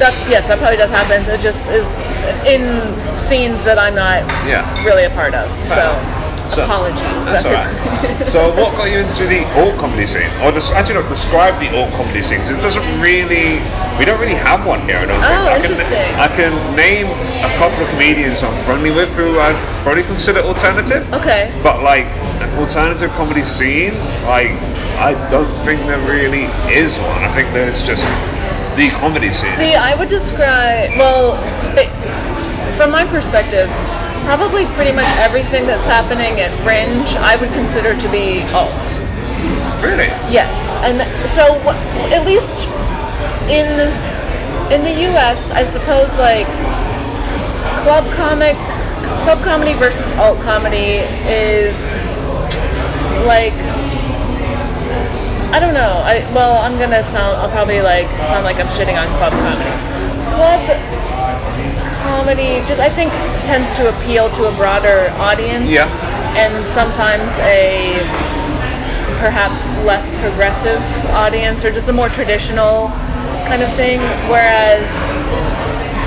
that 0.00 0.14
yes, 0.28 0.48
that 0.48 0.58
probably 0.58 0.76
does 0.78 0.90
happen. 0.90 1.22
It 1.28 1.40
just 1.40 1.68
is 1.70 1.86
in 2.46 2.72
scenes 3.16 3.62
that 3.64 3.78
I'm 3.78 3.94
not 3.94 4.26
Yeah. 4.48 4.64
really 4.84 5.04
a 5.04 5.10
part 5.10 5.34
of. 5.34 5.50
So 5.68 5.94
So- 6.52 6.64
Apologies. 6.64 7.00
That's 7.24 7.44
alright. 7.46 8.26
so, 8.26 8.50
what 8.54 8.76
got 8.76 8.90
you 8.90 8.98
into 8.98 9.24
the 9.26 9.40
alt 9.56 9.78
comedy 9.78 10.04
scene? 10.06 10.28
Or 10.44 10.52
des- 10.52 10.68
actually, 10.74 11.00
no, 11.00 11.08
describe 11.08 11.58
the 11.60 11.72
alt 11.76 11.90
comedy 11.94 12.20
scene. 12.20 12.40
it 12.40 12.60
doesn't 12.60 12.84
really, 13.00 13.60
we 13.98 14.04
don't 14.04 14.20
really 14.20 14.34
have 14.36 14.66
one 14.66 14.80
here. 14.82 14.98
I 14.98 15.06
don't 15.06 15.16
think. 15.20 15.32
Oh, 15.32 15.48
I 15.48 15.60
can, 15.60 15.70
interesting. 15.72 16.14
I 16.20 16.28
can 16.28 16.76
name 16.76 17.06
a 17.08 17.48
couple 17.56 17.82
of 17.84 17.88
comedians 17.90 18.42
I'm 18.42 18.52
friendly 18.64 18.90
with 18.90 19.08
who 19.16 19.38
I'd 19.40 19.56
probably 19.82 20.02
consider 20.02 20.40
alternative. 20.40 21.08
Okay. 21.14 21.58
But 21.62 21.82
like 21.82 22.04
an 22.44 22.50
alternative 22.58 23.10
comedy 23.12 23.42
scene, 23.44 23.94
like 24.28 24.52
I 25.00 25.14
don't 25.30 25.48
think 25.64 25.80
there 25.88 26.00
really 26.04 26.44
is 26.68 26.98
one. 26.98 27.24
I 27.24 27.32
think 27.34 27.48
there's 27.54 27.82
just 27.82 28.04
the 28.76 28.90
comedy 29.00 29.32
scene. 29.32 29.56
See, 29.56 29.74
I 29.74 29.94
would 29.94 30.08
describe, 30.08 30.90
well, 30.98 31.34
it, 31.78 31.88
from 32.76 32.90
my 32.90 33.06
perspective, 33.06 33.68
probably 34.24 34.66
pretty 34.74 34.92
much 34.92 35.06
everything 35.18 35.66
that's 35.66 35.84
happening 35.84 36.40
at 36.40 36.50
Fringe, 36.62 37.08
I 37.16 37.36
would 37.36 37.52
consider 37.52 37.98
to 37.98 38.08
be 38.10 38.42
alt. 38.54 38.70
Really? 39.82 40.06
Yes, 40.30 40.52
and 40.86 41.02
so 41.30 41.58
at 42.14 42.24
least 42.24 42.54
in 43.50 43.90
in 44.72 44.84
the 44.84 45.02
U.S., 45.10 45.50
I 45.50 45.64
suppose 45.64 46.08
like 46.16 46.46
club 47.82 48.06
comic, 48.14 48.56
club 49.24 49.42
comedy 49.42 49.74
versus 49.74 50.06
alt 50.14 50.40
comedy 50.40 51.02
is 51.26 51.76
like 53.26 53.54
I 55.52 55.60
don't 55.60 55.74
know. 55.74 56.00
I 56.00 56.24
well, 56.32 56.62
I'm 56.62 56.78
gonna 56.78 57.02
sound. 57.12 57.36
I'll 57.36 57.50
probably 57.50 57.82
like 57.82 58.08
sound 58.32 58.44
like 58.44 58.56
I'm 58.58 58.68
shitting 58.68 58.96
on 58.96 59.14
club 59.18 59.32
comedy. 59.32 60.01
Club 60.30 60.62
comedy 62.02 62.64
just 62.66 62.80
I 62.80 62.88
think 62.88 63.10
tends 63.46 63.70
to 63.72 63.88
appeal 63.88 64.30
to 64.32 64.48
a 64.48 64.52
broader 64.56 65.10
audience. 65.18 65.70
Yeah. 65.70 65.88
And 66.36 66.66
sometimes 66.66 67.30
a 67.40 67.98
perhaps 69.18 69.60
less 69.86 70.10
progressive 70.20 70.82
audience 71.10 71.64
or 71.64 71.70
just 71.70 71.88
a 71.88 71.92
more 71.92 72.08
traditional 72.08 72.88
kind 73.46 73.62
of 73.62 73.72
thing. 73.74 74.00
Whereas 74.30 74.82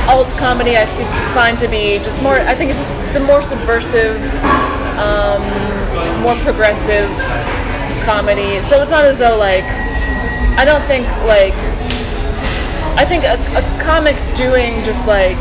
alt 0.08 0.30
comedy 0.38 0.78
I 0.78 0.86
find 1.34 1.58
to 1.60 1.68
be 1.68 2.00
just 2.00 2.22
more. 2.22 2.40
I 2.40 2.56
think 2.56 2.72
it's 2.72 2.80
just 2.80 3.14
the 3.14 3.20
more 3.20 3.42
subversive, 3.42 4.22
um, 5.00 5.44
more 6.22 6.36
progressive 6.44 7.10
comedy. 8.06 8.62
So 8.64 8.82
it's 8.82 8.92
not 8.92 9.06
as 9.06 9.18
though 9.18 9.38
like 9.38 9.66
I 10.58 10.64
don't 10.66 10.84
think 10.84 11.08
like 11.26 11.56
I 12.96 13.06
think 13.06 13.24
a, 13.24 13.36
a 13.58 13.64
comic 13.84 14.16
doing 14.36 14.84
just 14.84 15.06
like 15.08 15.38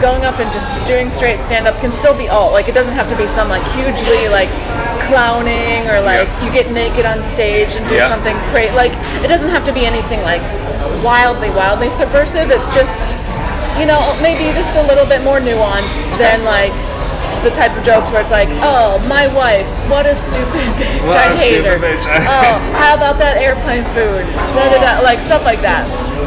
going 0.00 0.24
up 0.24 0.40
and 0.40 0.52
just 0.52 0.66
doing 0.86 1.10
straight 1.10 1.38
stand 1.38 1.66
up 1.66 1.78
can 1.80 1.92
still 1.92 2.16
be 2.16 2.28
alt. 2.28 2.52
Like 2.52 2.68
it 2.68 2.74
doesn't 2.74 2.94
have 2.94 3.08
to 3.10 3.16
be 3.16 3.28
some 3.28 3.48
like 3.48 3.64
hugely 3.72 4.28
like 4.28 4.48
clowning 5.06 5.86
or 5.88 6.00
like 6.00 6.26
Yeah. 6.28 6.44
you 6.44 6.52
get 6.52 6.72
naked 6.72 7.04
on 7.06 7.22
stage 7.22 7.74
and 7.76 7.86
do 7.88 7.94
Yeah. 7.94 8.08
something 8.08 8.36
great. 8.50 8.72
Like 8.74 8.92
it 9.24 9.28
doesn't 9.28 9.50
have 9.50 9.64
to 9.64 9.72
be 9.72 9.86
anything 9.86 10.20
like 10.22 10.42
wildly, 11.04 11.50
wildly 11.50 11.90
subversive. 11.90 12.50
It's 12.50 12.72
just 12.74 13.16
you 13.78 13.86
know 13.86 14.00
maybe 14.22 14.52
just 14.56 14.74
a 14.76 14.82
little 14.82 15.06
bit 15.06 15.22
more 15.22 15.40
nuanced 15.40 16.16
than 16.18 16.44
like 16.44 16.72
the 17.44 17.52
type 17.52 17.76
of 17.76 17.84
jokes 17.84 18.10
where 18.10 18.22
it's 18.24 18.32
like, 18.32 18.48
oh, 18.64 18.98
my 19.06 19.28
wife, 19.28 19.68
what 19.88 20.06
a 20.06 20.16
stupid 20.16 20.64
bitch, 20.80 21.04
What 21.06 21.16
I 21.20 21.32
a 21.32 21.36
hate 21.36 21.64
her. 21.64 21.76
stupid 21.78 22.00
bitch, 22.00 22.04
oh, 22.26 22.56
how 22.74 22.96
about 22.96 23.18
that 23.20 23.36
airplane 23.36 23.84
food? 23.92 24.24
Da, 24.56 24.72
da, 24.72 24.78
da, 24.80 24.90
like 25.04 25.20
stuff 25.20 25.44
like 25.44 25.60
that. 25.60 25.84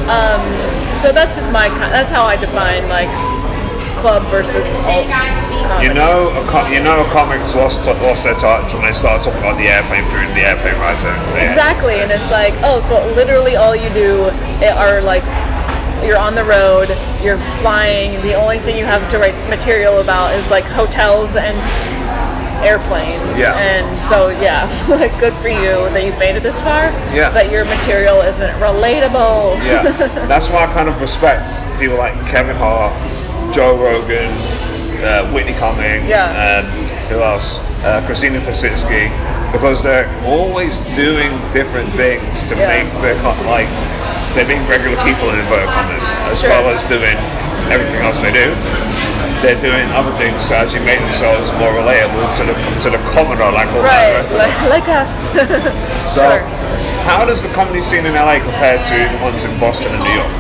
Um, 0.08 0.42
so 1.02 1.12
that's 1.12 1.36
just 1.36 1.52
my, 1.52 1.68
ki- 1.70 1.92
that's 1.92 2.10
how 2.10 2.24
I 2.24 2.38
define 2.38 2.88
like 2.88 3.10
club 3.98 4.22
versus 4.30 4.62
alt 4.86 5.10
comedy. 5.10 5.84
You 5.84 5.94
know, 5.94 6.30
a 6.38 6.46
co- 6.48 6.70
you 6.70 6.80
know, 6.80 7.04
comics 7.12 7.54
lost 7.54 7.84
lost 7.86 8.24
their 8.24 8.38
touch 8.38 8.74
when 8.74 8.84
they 8.86 8.94
started 8.94 9.26
talking 9.26 9.42
about 9.42 9.58
the 9.58 9.68
airplane 9.68 10.06
food 10.14 10.30
and 10.30 10.38
the 10.38 10.46
airplane 10.46 10.78
rice. 10.80 11.04
Yeah. 11.04 11.50
Exactly, 11.50 12.00
and 12.00 12.12
it's 12.12 12.30
like, 12.32 12.54
oh, 12.64 12.80
so 12.80 13.02
literally 13.14 13.56
all 13.58 13.76
you 13.76 13.90
do 13.94 14.30
are 14.78 15.02
like, 15.02 15.24
you're 16.06 16.18
on 16.18 16.36
the 16.36 16.44
road, 16.46 16.90
you're 17.24 17.38
flying. 17.62 18.22
The 18.22 18.34
only 18.36 18.60
thing 18.60 18.78
you 18.78 18.86
have 18.86 19.10
to 19.12 19.18
write 19.20 19.36
material 19.50 20.00
about 20.00 20.34
is 20.36 20.50
like 20.52 20.64
hotels 20.66 21.36
and 21.36 21.58
airplanes. 22.66 23.38
Yeah. 23.38 23.54
And 23.58 23.86
so 24.10 24.30
yeah, 24.30 24.66
like 24.90 25.18
good 25.20 25.34
for 25.36 25.50
you 25.50 25.90
that 25.94 26.04
you've 26.04 26.18
made 26.20 26.36
it 26.36 26.44
this 26.44 26.60
far. 26.62 26.90
Yeah. 27.14 27.32
But 27.34 27.52
your 27.52 27.66
material 27.66 28.22
isn't 28.22 28.52
relatable. 28.62 29.58
Yeah, 29.66 29.84
that's 30.28 30.50
why 30.50 30.66
I 30.66 30.74
kind 30.74 30.90
of 30.90 31.00
respect 31.02 31.54
people 31.80 31.98
like 31.98 32.14
Kevin 32.28 32.56
Hart, 32.56 32.94
Joe 33.54 33.78
Rogan, 33.78 34.34
uh, 35.04 35.30
Whitney 35.32 35.54
Cummings, 35.54 36.08
Yeah. 36.10 36.64
um, 36.66 36.66
who 37.10 37.20
else? 37.22 37.60
Uh, 37.84 38.04
Christina 38.06 38.40
Pazsitzky, 38.42 39.08
because 39.52 39.84
they're 39.84 40.10
always 40.26 40.80
doing 40.96 41.32
different 41.54 41.88
things 41.96 42.48
to 42.50 42.56
Yeah. 42.56 42.68
make 42.68 42.88
their 43.02 43.16
like 43.48 43.70
they're 44.36 44.46
being 44.46 44.66
regular 44.68 44.98
people 45.04 45.30
in 45.32 45.40
inverted 45.40 45.70
commas, 45.72 46.04
as 46.32 46.42
Sure. 46.42 46.50
well 46.50 46.70
as 46.70 46.84
doing 46.92 47.16
everything 47.72 48.02
else 48.04 48.22
they 48.22 48.32
do. 48.32 48.54
They're 49.42 49.62
doing 49.62 49.86
other 49.94 50.12
things 50.18 50.46
to 50.48 50.58
actually 50.58 50.84
make 50.86 51.00
themselves 51.00 51.52
more 51.62 51.72
relatable 51.74 52.26
to 52.38 52.44
the 52.46 52.56
to 52.82 52.90
the 52.90 53.02
commoner, 53.14 53.52
like 53.52 53.68
all 53.74 53.82
the 53.82 53.88
rest 53.88 54.32
of 54.32 54.38
like, 54.38 54.52
us. 54.52 54.68
like 54.68 54.88
us. 54.90 55.12
So, 56.08 56.24
Sure. 56.24 56.40
how 57.04 57.26
does 57.26 57.44
the 57.44 57.50
comedy 57.50 57.82
scene 57.82 58.06
in 58.06 58.14
LA 58.16 58.40
compare 58.40 58.78
to 58.82 58.96
the 59.12 59.20
ones 59.24 59.44
in 59.44 59.52
Boston 59.60 59.92
and 59.94 60.04
New 60.04 60.16
York? 60.16 60.32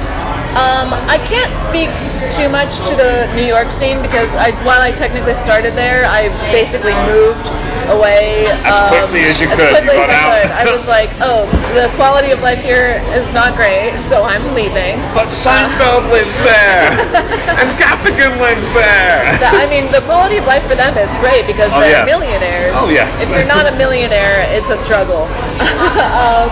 Um, 0.58 0.89
I 1.06 1.22
can't 1.30 1.54
speak 1.62 1.93
too 2.34 2.50
much 2.50 2.82
to 2.89 2.98
the 2.98 3.30
New 3.38 3.46
York 3.46 3.70
scene 3.70 4.02
because 4.02 4.26
I, 4.34 4.50
while 4.65 4.82
I 4.82 4.89
technically 4.91 5.36
started 5.38 5.78
there, 5.78 6.10
I 6.10 6.34
basically 6.50 6.98
moved 7.06 7.46
away 7.93 8.50
As 8.65 8.74
um, 8.74 8.89
quickly 8.89 9.22
as 9.30 9.38
you 9.39 9.48
as 9.48 9.56
could, 9.62 9.70
quickly 9.70 10.02
you 10.02 10.10
as 10.10 10.50
I 10.50 10.65
could. 10.65 10.74
I 10.74 10.74
was 10.74 10.86
like, 10.98 11.13
oh, 11.22 11.46
the 11.78 11.93
quality 11.96 12.34
of 12.34 12.41
life 12.41 12.58
here 12.65 12.98
is 13.13 13.30
not 13.38 13.54
great, 13.54 13.93
so 14.10 14.26
I'm 14.26 14.41
leaving. 14.58 14.98
But 15.13 15.30
Seinfeld 15.30 16.10
lives 16.10 16.36
there, 16.41 16.89
and 17.62 17.78
Gaffigan 17.78 18.41
lives 18.41 18.67
there. 18.74 19.30
That- 19.38 19.62
I 19.62 19.70
mean, 19.70 19.91
the 19.93 20.02
quality 20.10 20.41
of 20.41 20.46
life 20.50 20.65
for 20.65 20.74
them 20.76 20.98
is 20.98 21.10
great 21.22 21.46
because 21.46 21.70
Oh, 21.70 21.80
they're 21.80 22.02
yeah. 22.02 22.10
millionaires. 22.10 22.74
Oh, 22.76 22.89
yes. 22.89 23.22
If 23.22 23.30
you're 23.30 23.46
not 23.48 23.70
a 23.70 23.76
millionaire, 23.78 24.41
it's 24.58 24.70
a 24.74 24.78
struggle. 24.78 25.30
um, 26.17 26.50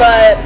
but 0.00 0.40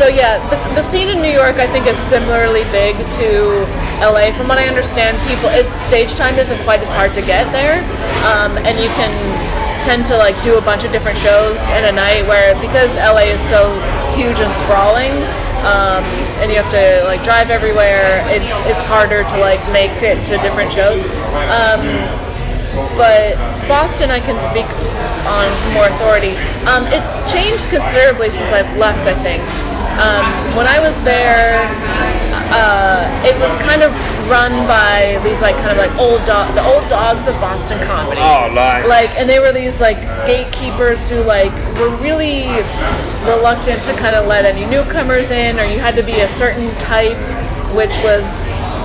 so 0.00 0.08
yeah, 0.08 0.40
the, 0.48 0.56
the 0.80 0.82
scene 0.88 1.12
in 1.12 1.20
New 1.20 1.28
York 1.28 1.60
I 1.60 1.68
think 1.68 1.84
is 1.84 1.98
similarly 2.08 2.64
big 2.72 2.96
to 3.20 3.68
LA. 4.00 4.32
From 4.32 4.48
what 4.48 4.56
I 4.56 4.64
understand, 4.64 5.20
people 5.28 5.52
its 5.52 5.68
stage 5.92 6.16
time 6.16 6.40
isn't 6.40 6.56
quite 6.64 6.80
as 6.80 6.88
hard 6.88 7.12
to 7.12 7.20
get 7.20 7.44
there, 7.52 7.84
um, 8.24 8.56
and 8.64 8.80
you 8.80 8.88
can 8.96 9.12
tend 9.84 10.08
to 10.08 10.16
like 10.16 10.32
do 10.40 10.56
a 10.56 10.64
bunch 10.64 10.88
of 10.88 10.90
different 10.90 11.20
shows 11.20 11.60
in 11.76 11.84
a 11.84 11.92
night. 11.92 12.24
Where 12.24 12.56
because 12.64 12.88
LA 12.96 13.28
is 13.28 13.44
so 13.52 13.76
huge 14.16 14.40
and 14.40 14.48
sprawling, 14.64 15.12
um, 15.68 16.00
and 16.40 16.48
you 16.48 16.56
have 16.56 16.72
to 16.72 17.04
like 17.04 17.20
drive 17.20 17.52
everywhere, 17.52 18.24
it's 18.32 18.48
it's 18.72 18.84
harder 18.88 19.20
to 19.28 19.36
like 19.36 19.60
make 19.68 19.92
it 20.00 20.16
to 20.32 20.40
different 20.40 20.72
shows. 20.72 21.04
Um, 21.52 21.84
but 22.96 23.36
Boston, 23.68 24.08
I 24.08 24.24
can 24.24 24.40
speak 24.48 24.64
on 25.28 25.44
more 25.76 25.92
authority. 25.92 26.40
Um, 26.64 26.88
it's 26.88 27.12
changed 27.28 27.68
considerably 27.68 28.32
since 28.32 28.48
I've 28.48 28.72
left. 28.80 29.04
I 29.04 29.12
think 29.20 29.44
um, 29.98 30.24
when 30.56 30.66
I 30.66 30.78
was 30.78 31.00
there, 31.02 31.58
uh, 32.52 33.06
it 33.26 33.34
was 33.38 33.50
kind 33.62 33.82
of 33.82 33.92
run 34.30 34.52
by 34.66 35.20
these 35.22 35.40
like 35.40 35.54
kind 35.56 35.70
of 35.70 35.78
like 35.78 35.94
old 35.98 36.24
dog, 36.26 36.54
the 36.54 36.62
old 36.62 36.88
dogs 36.88 37.26
of 37.26 37.34
Boston 37.40 37.78
comedy. 37.86 38.20
Oh, 38.22 38.50
nice. 38.52 38.88
Like, 38.88 39.10
and 39.18 39.28
they 39.28 39.38
were 39.38 39.52
these 39.52 39.80
like 39.80 40.00
gatekeepers 40.26 41.08
who 41.08 41.22
like 41.22 41.52
were 41.78 41.94
really 41.96 42.46
reluctant 43.26 43.84
to 43.84 43.92
kind 43.96 44.14
of 44.14 44.26
let 44.26 44.44
any 44.44 44.66
newcomers 44.70 45.30
in, 45.30 45.58
or 45.58 45.64
you 45.64 45.78
had 45.78 45.94
to 45.96 46.02
be 46.02 46.20
a 46.20 46.28
certain 46.28 46.70
type, 46.78 47.18
which 47.74 47.94
was 48.02 48.24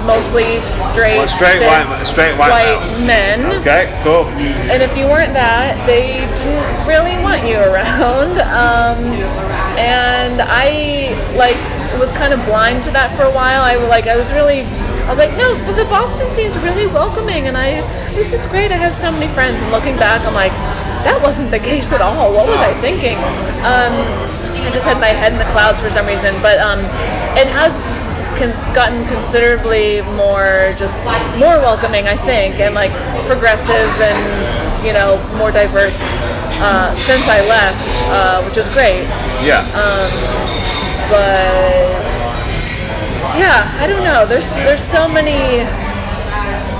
mostly 0.06 0.62
straight, 0.62 1.18
Well, 1.18 1.28
straight 1.28 1.60
cis, 1.60 1.68
white- 1.68 2.06
straight 2.08 2.38
white 2.38 2.80
men. 3.06 3.62
Okay, 3.62 3.90
cool. 4.04 4.26
And 4.72 4.82
if 4.82 4.96
you 4.96 5.06
weren't 5.06 5.34
that, 5.34 5.76
they 5.88 6.24
didn't 6.38 6.88
really 6.88 7.18
want 7.22 7.46
you 7.48 7.58
around. 7.58 8.42
Um, 8.56 9.04
and 9.78 10.42
I 10.42 11.12
like 11.36 11.58
was 12.00 12.12
kind 12.12 12.34
of 12.34 12.44
blind 12.46 12.84
to 12.86 12.92
that 12.92 13.12
for 13.16 13.24
a 13.24 13.32
while. 13.32 13.62
I 13.64 13.76
was 13.78 13.88
like 13.90 14.08
I 14.08 14.16
was 14.16 14.32
really 14.32 14.62
I 14.64 15.10
was 15.10 15.18
like 15.20 15.36
no, 15.38 15.56
but 15.68 15.76
the 15.76 15.86
Boston 15.86 16.32
scene's 16.34 16.58
really 16.60 16.88
welcoming, 16.88 17.48
and 17.48 17.58
I 17.58 17.82
this 18.16 18.32
is 18.32 18.46
great. 18.48 18.72
I 18.72 18.78
have 18.78 18.96
so 18.96 19.12
many 19.12 19.28
friends. 19.34 19.62
And 19.62 19.72
looking 19.72 19.98
back, 19.98 20.22
I'm 20.26 20.34
like 20.34 20.54
that 21.04 21.20
wasn't 21.22 21.52
the 21.52 21.60
case 21.72 21.86
at 21.92 22.02
all. 22.02 22.32
What 22.34 22.48
was 22.48 22.60
I 22.60 22.74
thinking? 22.80 23.18
Um, 23.68 23.94
I 24.66 24.72
just 24.72 24.86
had 24.86 25.00
my 25.00 25.12
head 25.12 25.34
in 25.34 25.40
the 25.40 25.50
clouds 25.52 25.80
for 25.82 25.90
some 25.90 26.08
reason. 26.08 26.42
But 26.42 26.60
um, 26.60 26.80
it 27.38 27.48
has 27.52 27.72
con- 28.38 28.74
gotten 28.74 29.06
considerably 29.08 30.02
more 30.16 30.74
just 30.78 30.94
more 31.40 31.58
welcoming, 31.60 32.08
I 32.08 32.16
think, 32.18 32.60
and 32.60 32.76
like 32.76 32.92
progressive 33.28 33.90
and 34.02 34.86
you 34.86 34.94
know 34.94 35.18
more 35.38 35.52
diverse 35.52 36.00
uh, 36.62 36.96
since 37.08 37.24
I 37.28 37.42
left, 37.48 37.82
uh, 38.12 38.44
which 38.44 38.58
is 38.58 38.68
great. 38.70 39.04
Yeah. 39.44 39.64
Um, 39.76 40.12
but 41.10 41.92
yeah, 43.38 43.68
I 43.80 43.88
don't 43.88 44.04
know. 44.04 44.26
There's 44.26 44.48
there's 44.64 44.84
so 44.84 45.08
many 45.08 45.66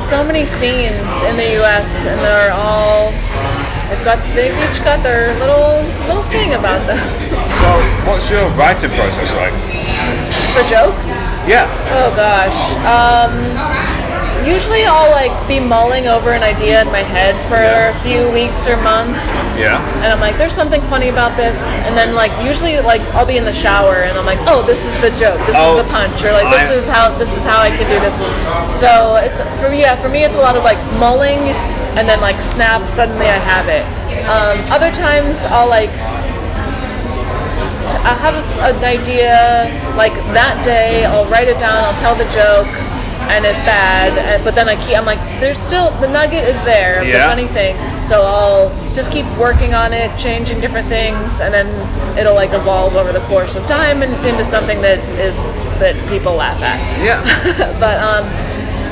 so 0.10 0.24
many 0.24 0.46
scenes 0.46 1.02
in 1.26 1.36
the 1.36 1.54
U.S. 1.64 1.90
and 2.06 2.20
they're 2.22 2.54
all 2.54 3.12
they've 3.90 4.06
got 4.06 4.20
they've 4.36 4.54
each 4.54 4.84
got 4.84 5.02
their 5.04 5.34
little 5.40 5.82
little 6.08 6.24
thing 6.30 6.54
about 6.54 6.86
them 6.86 6.98
So, 7.60 7.68
what's 8.10 8.30
your 8.30 8.48
writing 8.52 8.92
process 8.92 9.34
like? 9.34 9.54
for 10.54 10.64
jokes. 10.70 11.06
Yeah. 11.48 11.70
Oh 11.94 12.10
gosh. 12.16 12.58
Um, 12.90 13.34
usually 14.46 14.86
I'll 14.86 15.12
like 15.12 15.34
be 15.48 15.60
mulling 15.60 16.08
over 16.08 16.32
an 16.34 16.44
idea 16.44 16.82
in 16.82 16.88
my 16.88 17.02
head 17.06 17.36
for 17.50 17.58
Yeah. 17.62 17.90
a 17.90 17.94
few 18.02 18.30
weeks 18.32 18.68
or 18.68 18.78
months, 18.78 19.20
Yeah. 19.58 19.82
and 20.02 20.12
I'm 20.12 20.20
like, 20.20 20.38
there's 20.38 20.54
something 20.54 20.82
funny 20.84 21.10
about 21.10 21.36
this, 21.38 21.56
and 21.86 21.98
then 21.98 22.14
like 22.16 22.32
usually 22.44 22.80
like 22.80 23.02
I'll 23.14 23.26
be 23.26 23.38
in 23.38 23.46
the 23.46 23.54
shower 23.54 24.04
and 24.06 24.18
I'm 24.18 24.26
like, 24.26 24.40
oh, 24.48 24.62
this 24.66 24.80
is 24.82 24.96
the 25.02 25.12
joke, 25.18 25.38
this 25.46 25.56
Oh, 25.58 25.78
is 25.78 25.86
the 25.86 25.90
punch, 25.92 26.24
or 26.24 26.32
like 26.32 26.50
this 26.50 26.70
I- 26.70 26.74
is 26.82 26.88
how 26.88 27.10
this 27.18 27.30
is 27.32 27.44
how 27.44 27.62
I 27.62 27.70
can 27.70 27.86
do 27.90 28.00
this. 28.02 28.14
So 28.82 29.16
it's 29.18 29.38
for 29.62 29.70
me, 29.70 29.82
yeah, 29.82 29.96
for 30.02 30.10
me 30.10 30.24
it's 30.24 30.36
a 30.36 30.42
lot 30.42 30.56
of 30.58 30.64
like 30.64 30.80
mulling, 30.98 31.54
and 31.98 32.10
then 32.10 32.22
like 32.22 32.42
snap, 32.42 32.88
suddenly 32.90 33.28
I 33.28 33.38
have 33.38 33.68
it. 33.70 33.86
Um, 34.30 34.58
other 34.72 34.92
times 34.92 35.38
I'll 35.54 35.70
like 35.70 35.94
I'll 38.06 38.16
have 38.18 38.36
a, 38.36 38.78
an 38.78 38.84
idea 38.86 39.66
like 39.98 40.14
that 40.38 40.64
day. 40.64 41.06
I'll 41.06 41.26
write 41.26 41.48
it 41.48 41.58
down. 41.58 41.84
I'll 41.84 42.00
tell 42.00 42.14
the 42.16 42.26
joke, 42.26 42.68
and 43.34 43.44
it's 43.46 43.60
bad. 43.66 44.14
And, 44.18 44.44
but 44.44 44.54
then 44.54 44.70
I 44.70 44.76
keep. 44.86 44.96
I'm 44.96 45.06
like, 45.06 45.20
there's 45.42 45.58
still 45.60 45.90
the 46.00 46.08
nugget 46.08 46.48
is 46.48 46.62
there. 46.64 47.02
of 47.02 47.08
The 47.08 47.14
funny 47.28 47.48
thing. 47.48 47.76
So 48.06 48.22
I'll 48.22 48.70
just 48.94 49.12
keep 49.12 49.26
working 49.38 49.74
on 49.74 49.92
it, 49.92 50.16
changing 50.20 50.62
different 50.62 50.88
things, 50.88 51.42
and 51.42 51.52
then 51.52 51.68
it'll 52.18 52.36
like 52.36 52.54
evolve 52.54 52.96
over 52.96 53.12
the 53.12 53.26
course 53.28 53.56
of 53.56 53.66
time 53.68 54.04
and 54.04 54.14
into 54.26 54.46
something 54.46 54.82
that 54.82 55.00
is 55.20 55.36
that 55.82 55.96
people 56.08 56.36
laugh 56.36 56.62
at. 56.62 56.80
Yeah. 57.04 57.22
but 57.80 58.00
um. 58.00 58.26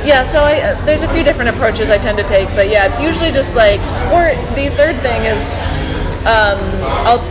Yeah, 0.03 0.29
so 0.29 0.43
I, 0.43 0.59
uh, 0.59 0.83
there's 0.83 1.01
a 1.01 1.07
few 1.13 1.23
different 1.23 1.55
approaches 1.55 1.89
I 1.89 1.97
tend 1.97 2.17
to 2.17 2.25
take, 2.25 2.49
but 2.49 2.67
yeah, 2.67 2.87
it's 2.89 2.99
usually 2.99 3.31
just 3.31 3.55
like, 3.55 3.79
or 4.11 4.35
the 4.53 4.69
third 4.75 4.99
thing 4.99 5.23
is, 5.23 5.39
um, 6.27 6.59
I'll 7.07 7.23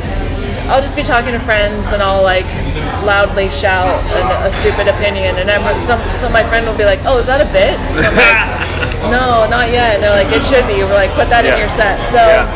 I'll 0.71 0.81
just 0.81 0.95
be 0.95 1.03
talking 1.03 1.33
to 1.33 1.41
friends 1.41 1.83
and 1.93 2.03
I'll 2.03 2.23
like 2.23 2.47
loudly 3.05 3.51
shout 3.51 3.99
a, 4.15 4.47
a 4.47 4.51
stupid 4.63 4.87
opinion, 4.89 5.37
and 5.39 5.51
I'm, 5.51 5.65
some 5.87 6.01
some 6.21 6.33
my 6.33 6.45
friend 6.47 6.67
will 6.67 6.77
be 6.79 6.85
like, 6.85 7.01
"Oh, 7.05 7.19
is 7.19 7.27
that 7.27 7.41
a 7.43 7.51
bit?" 7.51 7.77
Like, 7.99 9.11
no, 9.11 9.47
not 9.51 9.71
yet. 9.71 9.99
And 9.99 10.03
they're 10.03 10.15
like, 10.17 10.31
"It 10.33 10.43
should 10.47 10.67
be." 10.71 10.81
We're 10.87 10.95
like, 10.95 11.11
"Put 11.19 11.29
that 11.31 11.45
Yeah. 11.45 11.55
in 11.55 11.59
your 11.59 11.73
set." 11.75 11.99
So 12.15 12.23
Yeah. 12.23 12.47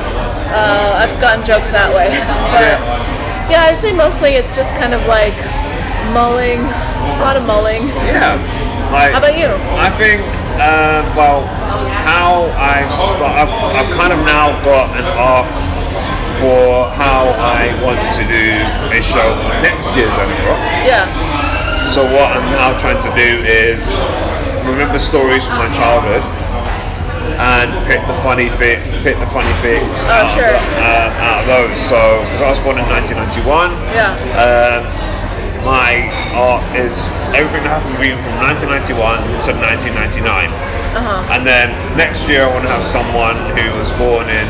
uh, 0.55 1.03
I've 1.03 1.15
gotten 1.21 1.45
jokes 1.45 1.71
that 1.75 1.91
way, 1.91 2.09
but 2.55 2.79
yeah, 3.51 3.67
I'd 3.69 3.79
say 3.83 3.93
mostly 3.93 4.35
it's 4.39 4.55
just 4.55 4.71
kind 4.79 4.95
of 4.95 5.05
like 5.07 5.35
mulling, 6.15 6.63
a 6.63 7.19
lot 7.23 7.37
of 7.37 7.43
mulling. 7.45 7.89
Yeah. 8.07 8.39
Like, 8.95 9.13
How 9.13 9.19
about 9.19 9.35
you? 9.37 9.51
I 9.75 9.91
think, 9.99 10.23
uh, 10.63 11.03
well, 11.19 11.43
how 12.07 12.47
I 12.55 12.87
start, 12.95 13.35
I've, 13.35 13.51
I've 13.75 13.91
kind 13.99 14.13
of 14.15 14.23
now 14.23 14.55
got 14.63 14.95
an 14.95 15.07
arc 15.19 15.51
for 16.41 16.89
how 16.95 17.33
I 17.39 17.73
want 17.83 18.01
to 18.17 18.23
do 18.29 18.47
a 18.93 19.01
show 19.03 19.33
for 19.37 19.53
next 19.65 19.89
year's 19.97 20.13
Edinburgh. 20.15 20.61
Yeah, 20.85 21.07
So 21.89 22.05
what 22.05 22.37
I'm 22.37 22.47
now 22.53 22.77
trying 22.79 23.01
to 23.03 23.13
do 23.17 23.43
is 23.47 23.99
remember 24.69 24.99
stories 24.99 25.47
from 25.47 25.59
my 25.59 25.71
childhood 25.75 26.23
and 27.37 27.69
pick 27.91 28.01
the 28.07 28.15
funny 28.23 28.49
bit, 28.57 28.81
pick 29.03 29.19
the 29.19 29.27
funny 29.29 29.53
bits 29.63 30.05
Oh, 30.05 30.09
out, 30.09 30.35
sure. 30.35 30.57
of, 30.57 30.63
uh, 30.81 31.25
out 31.27 31.39
of 31.43 31.47
those. 31.47 31.79
So 31.81 32.23
because 32.25 32.41
I 32.41 32.49
was 32.51 32.59
born 32.61 32.79
in 32.79 32.87
1991. 32.89 33.73
Yeah. 33.93 34.17
Um, 34.37 35.16
my 35.67 36.07
art 36.31 36.63
is 36.79 37.11
everything 37.35 37.67
that 37.67 37.83
happened 37.83 37.99
between 37.99 38.15
from 38.23 38.39
1991 38.39 39.27
to 39.43 39.51
1999. 39.59 40.47
uh-huh. 40.95 41.35
And 41.35 41.43
then 41.43 41.75
next 41.99 42.31
year 42.31 42.47
I 42.47 42.51
want 42.55 42.63
to 42.65 42.73
have 42.73 42.87
someone 42.87 43.35
who 43.59 43.67
was 43.75 43.91
born 43.99 44.31
in 44.31 44.47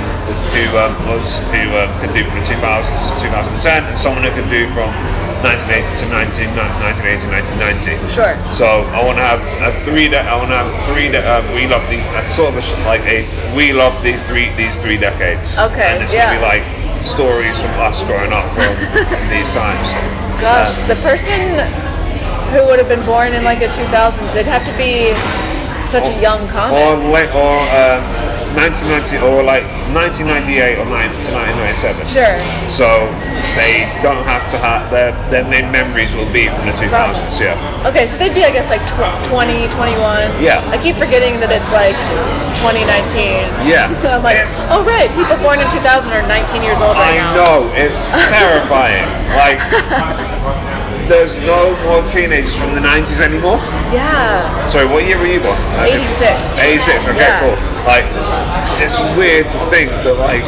who 0.52 0.64
um, 0.76 0.92
was 1.08 1.40
who 1.56 1.72
um, 1.80 1.88
can 2.04 2.12
do 2.12 2.20
from 2.28 2.36
the 2.36 2.44
2000s 2.44 3.16
to 3.16 3.32
2010, 3.32 3.88
and 3.88 3.96
someone 3.96 4.22
who 4.28 4.32
can 4.36 4.44
do 4.52 4.68
from 4.76 4.92
1980 5.40 5.88
to 6.04 6.06
19, 6.12 6.52
1980 6.52 7.24
to 7.24 7.28
1990. 7.32 7.96
Sure. 8.12 8.36
So 8.52 8.84
I 8.92 9.00
want 9.00 9.16
to 9.16 9.24
have 9.24 9.40
a 9.64 9.72
three. 9.88 10.12
De- 10.12 10.20
I 10.20 10.36
want 10.36 10.52
to 10.52 10.58
have 10.60 10.68
three. 10.90 11.08
De- 11.08 11.24
um, 11.24 11.44
we 11.56 11.64
love 11.66 11.84
these. 11.88 12.04
A 12.12 12.24
sort 12.24 12.52
of 12.52 12.60
a, 12.60 12.64
sh- 12.64 12.76
like 12.84 13.00
a 13.08 13.24
we 13.56 13.72
love 13.72 13.96
the 14.04 14.20
three 14.28 14.52
these 14.60 14.76
three 14.76 15.00
decades. 15.00 15.56
Okay, 15.56 15.96
And 15.96 16.02
it's 16.04 16.12
yeah. 16.12 16.28
gonna 16.28 16.40
be 16.40 16.44
like 16.44 16.64
stories 17.04 17.56
from 17.60 17.72
us 17.80 18.02
growing 18.04 18.32
up 18.36 18.44
from 18.52 18.72
these 19.32 19.48
times. 19.56 19.88
Gosh, 20.40 20.76
Um, 20.78 20.88
the 20.88 20.96
person 20.96 21.40
who 22.52 22.64
would 22.66 22.78
have 22.78 22.88
been 22.88 23.04
born 23.04 23.32
in 23.32 23.44
like 23.44 23.58
the 23.58 23.68
2000s, 23.68 24.32
they'd 24.34 24.46
have 24.46 24.64
to 24.66 24.72
be 24.76 25.14
such 25.88 26.08
a 26.08 26.20
young 26.20 26.44
or 26.44 26.52
comic. 26.52 27.12
late 27.12 27.30
or 27.34 27.56
um, 27.56 28.02
1990 28.54 29.18
or 29.26 29.42
like 29.42 29.64
1998 29.90 30.78
or 30.78 30.86
9 30.86 31.10
to 31.26 31.30
1997. 31.34 32.06
Sure. 32.12 32.36
So 32.70 32.86
they 33.58 33.88
don't 34.04 34.22
have 34.28 34.46
to 34.54 34.58
have 34.58 34.90
their 34.90 35.12
their 35.30 35.44
main 35.48 35.70
memories 35.72 36.14
will 36.14 36.30
be 36.32 36.46
from 36.48 36.66
the 36.70 36.76
2000s. 36.78 37.40
Yeah. 37.40 37.56
Okay, 37.88 38.06
so 38.06 38.16
they'd 38.18 38.34
be, 38.34 38.44
I 38.44 38.50
guess, 38.52 38.68
like 38.70 38.82
tw- 38.86 39.26
20, 39.28 39.68
21. 39.74 40.30
Yeah. 40.42 40.62
I 40.70 40.78
keep 40.78 40.96
forgetting 40.96 41.40
that 41.40 41.50
it's 41.50 41.70
like 41.74 41.96
2019. 42.62 43.46
Yeah. 43.66 43.90
I'm 44.14 44.22
like, 44.22 44.36
It's- 44.38 44.66
oh 44.70 44.84
right, 44.84 45.10
people 45.14 45.36
born 45.42 45.58
in 45.60 45.68
2000 45.70 46.12
are 46.12 46.22
19 46.26 46.62
years 46.62 46.78
old 46.82 46.96
right 46.96 47.14
I 47.14 47.16
now. 47.18 47.34
know 47.34 47.56
it's 47.74 48.04
terrifying. 48.32 49.06
like 49.34 49.58
there's 51.08 51.36
no 51.36 51.74
more 51.84 52.02
teenagers 52.04 52.54
from 52.56 52.74
the 52.74 52.80
90s 52.80 53.20
anymore. 53.20 53.58
Yeah. 53.92 54.66
Sorry, 54.66 54.86
what 54.86 55.04
year 55.04 55.18
were 55.18 55.26
you 55.26 55.40
born? 55.40 55.58
86. 55.80 56.58
86. 56.58 57.06
Okay, 57.06 57.18
Yeah. 57.18 57.40
cool. 57.40 57.56
Like 57.86 58.04
it's 58.82 58.98
weird 59.16 59.50
to 59.50 59.58
think 59.70 59.90
that 60.04 60.16
like 60.18 60.44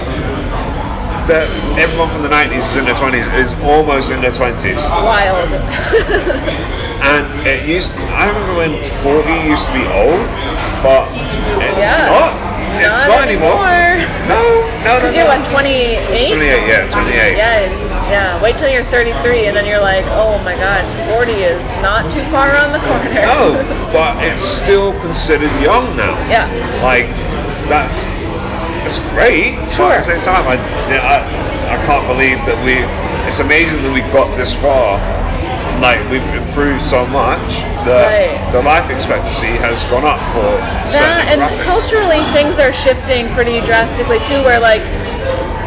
that 1.28 1.46
everyone 1.78 2.08
from 2.10 2.22
the 2.22 2.28
90s 2.28 2.64
is 2.72 2.76
in 2.76 2.84
their 2.84 2.94
20s 2.96 3.26
is 3.36 3.52
almost 3.62 4.10
in 4.10 4.20
their 4.20 4.32
20s. 4.32 4.80
Wild. 4.90 5.48
And 7.02 7.24
it 7.46 7.66
used. 7.68 7.94
I 8.18 8.26
remember 8.28 8.54
when 8.56 8.72
40 9.02 9.30
used 9.46 9.66
to 9.68 9.72
be 9.72 9.86
old, 9.86 10.26
but 10.82 11.06
it's 11.62 11.78
Yeah. 11.78 12.08
not. 12.08 12.32
It's 12.78 12.92
Not 13.04 13.08
not, 13.08 13.28
anymore. 13.28 13.64
anymore. 13.64 14.28
No, 14.28 14.40
no, 14.84 14.84
no. 14.84 14.92
Because 15.00 15.14
no. 15.14 15.24
you're 15.24 15.32
on 15.32 15.42
28? 15.48 16.28
28, 16.28 16.68
yeah, 16.68 16.88
28. 16.90 17.36
Yeah, 17.36 17.68
yeah. 18.12 18.42
Wait 18.42 18.56
till 18.58 18.68
you're 18.70 18.84
33 18.84 19.46
and 19.46 19.56
then 19.56 19.66
you're 19.66 19.80
like, 19.80 20.04
oh 20.20 20.38
my 20.44 20.54
god, 20.56 20.84
40 21.10 21.32
is 21.32 21.62
not 21.82 22.04
too 22.12 22.22
far 22.30 22.52
around 22.52 22.72
the 22.72 22.82
corner. 22.84 23.10
No, 23.24 23.56
but 23.92 24.20
it's 24.24 24.42
still 24.42 24.92
considered 25.00 25.50
young 25.60 25.96
now. 25.96 26.14
Yeah. 26.28 26.46
Like 26.82 27.08
that's 27.68 28.04
it's 28.86 28.98
great. 29.12 29.56
But 29.56 29.72
Sure. 29.74 29.92
at 29.92 30.04
the 30.06 30.12
same 30.16 30.22
time, 30.24 30.46
I, 30.48 30.56
I 30.56 31.18
I 31.68 31.76
can't 31.84 32.06
believe 32.08 32.38
that 32.48 32.56
we. 32.64 32.80
It's 33.28 33.40
amazing 33.40 33.82
that 33.84 33.92
we 33.92 34.00
got 34.12 34.32
this 34.40 34.54
far. 34.56 34.96
Like 35.84 36.00
we've 36.10 36.24
improved 36.34 36.80
so 36.82 37.06
much 37.06 37.62
that 37.88 38.06
Right. 38.12 38.52
the 38.52 38.60
life 38.62 38.90
expectancy 38.90 39.56
has 39.64 39.76
gone 39.88 40.04
up 40.04 40.20
for 40.36 40.60
That 40.92 41.32
and 41.32 41.40
culturally 41.64 42.22
things 42.36 42.58
are 42.60 42.72
shifting 42.72 43.28
pretty 43.34 43.60
drastically 43.64 44.20
too. 44.28 44.40
Where 44.44 44.60
like, 44.60 44.82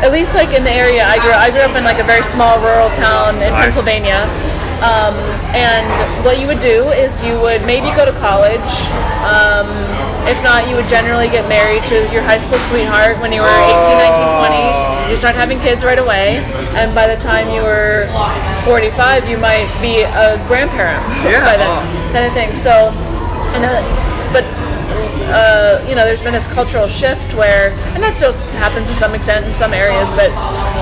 at 0.06 0.12
least 0.12 0.34
like 0.34 0.54
in 0.54 0.64
the 0.64 0.72
area 0.74 1.06
I 1.06 1.18
grew, 1.20 1.34
I 1.34 1.50
grew 1.52 1.62
up 1.62 1.76
in 1.76 1.84
like 1.84 2.00
a 2.00 2.04
very 2.06 2.24
small 2.24 2.60
rural 2.62 2.90
town 2.94 3.42
in 3.42 3.50
Nice. 3.52 3.74
Pennsylvania. 3.74 4.30
Um, 4.82 5.14
and 5.54 5.86
what 6.26 6.40
you 6.42 6.48
would 6.48 6.60
do 6.60 6.90
is 6.90 7.22
you 7.22 7.38
would 7.40 7.62
maybe 7.70 7.94
go 7.94 8.02
to 8.04 8.12
college. 8.18 8.66
Um, 9.22 9.70
if 10.26 10.42
not, 10.42 10.66
you 10.68 10.74
would 10.76 10.90
generally 10.90 11.30
get 11.30 11.48
married 11.48 11.84
to 11.86 11.96
your 12.12 12.24
high 12.26 12.40
school 12.42 12.58
sweetheart 12.74 13.20
when 13.22 13.30
you 13.32 13.42
were 13.42 13.58
18, 13.62 13.98
19, 14.02 14.26
20. 15.06 15.12
You 15.12 15.18
start 15.18 15.36
having 15.36 15.60
kids 15.62 15.84
right 15.86 16.00
away, 16.00 16.42
and 16.82 16.96
by 16.96 17.06
the 17.06 17.18
time 17.22 17.54
you 17.54 17.62
were 17.62 18.10
45, 18.66 19.30
you 19.30 19.38
might 19.38 19.70
be 19.82 20.02
a 20.02 20.42
grandparent 20.48 21.02
Yeah. 21.30 21.46
by 21.46 21.58
then, 21.58 21.70
kind 22.12 22.26
of 22.26 22.34
thing. 22.34 22.56
So, 22.56 22.92
and, 23.56 23.64
uh, 23.66 23.82
but 24.32 24.46
uh, 25.32 25.84
you 25.88 25.96
know, 25.96 26.04
there's 26.04 26.22
been 26.22 26.34
this 26.34 26.48
cultural 26.48 26.88
shift 26.88 27.34
where, 27.36 27.72
and 27.96 28.04
that 28.04 28.16
still 28.16 28.34
happens 28.60 28.88
to 28.88 28.94
some 28.96 29.16
extent 29.16 29.46
in 29.48 29.54
some 29.54 29.74
areas, 29.74 30.12
but 30.12 30.32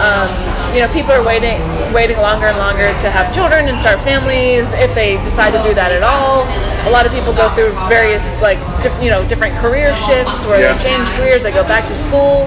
um, 0.02 0.30
you 0.74 0.82
know, 0.82 0.90
people 0.94 1.12
are 1.14 1.24
waiting, 1.24 1.62
waiting 1.94 2.18
longer 2.18 2.48
and 2.48 2.58
longer 2.58 2.90
to 3.02 3.10
have 3.10 3.34
children 3.34 3.68
and 3.68 3.78
start 3.82 4.00
families 4.02 4.70
if 4.82 4.94
they 4.96 5.18
decide 5.26 5.52
to 5.54 5.62
do 5.62 5.74
that 5.74 5.92
at 5.92 6.02
all. 6.02 6.46
A 6.88 6.92
lot 6.92 7.06
of 7.06 7.12
people 7.12 7.34
go 7.34 7.50
through 7.54 7.74
various 7.90 8.24
like, 8.42 8.58
diff, 8.82 8.94
you 9.02 9.10
know, 9.10 9.22
different 9.30 9.54
career 9.62 9.94
shifts 9.96 10.46
where 10.46 10.62
Yeah. 10.62 10.74
they 10.74 10.82
change 10.82 11.10
careers, 11.18 11.44
they 11.44 11.52
go 11.54 11.64
back 11.66 11.86
to 11.90 11.96
school. 11.96 12.46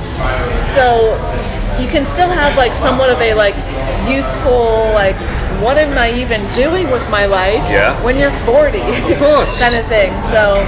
So 0.74 1.14
you 1.78 1.88
can 1.88 2.04
still 2.06 2.28
have 2.30 2.56
like 2.56 2.74
somewhat 2.74 3.10
of 3.10 3.20
a 3.20 3.34
like 3.34 3.54
youthful 4.08 4.90
like 4.94 5.16
what 5.62 5.79
am 5.79 5.96
I 5.98 6.11
even 6.12 6.42
doing 6.53 6.90
with 6.90 7.09
my 7.11 7.27
life 7.27 7.62
Yeah. 7.70 7.94
when 8.03 8.18
you're 8.18 8.35
40 8.44 8.81
Of 8.81 9.18
course. 9.22 9.59
kind 9.59 9.75
of 9.75 9.87
thing. 9.87 10.12
So 10.22 10.61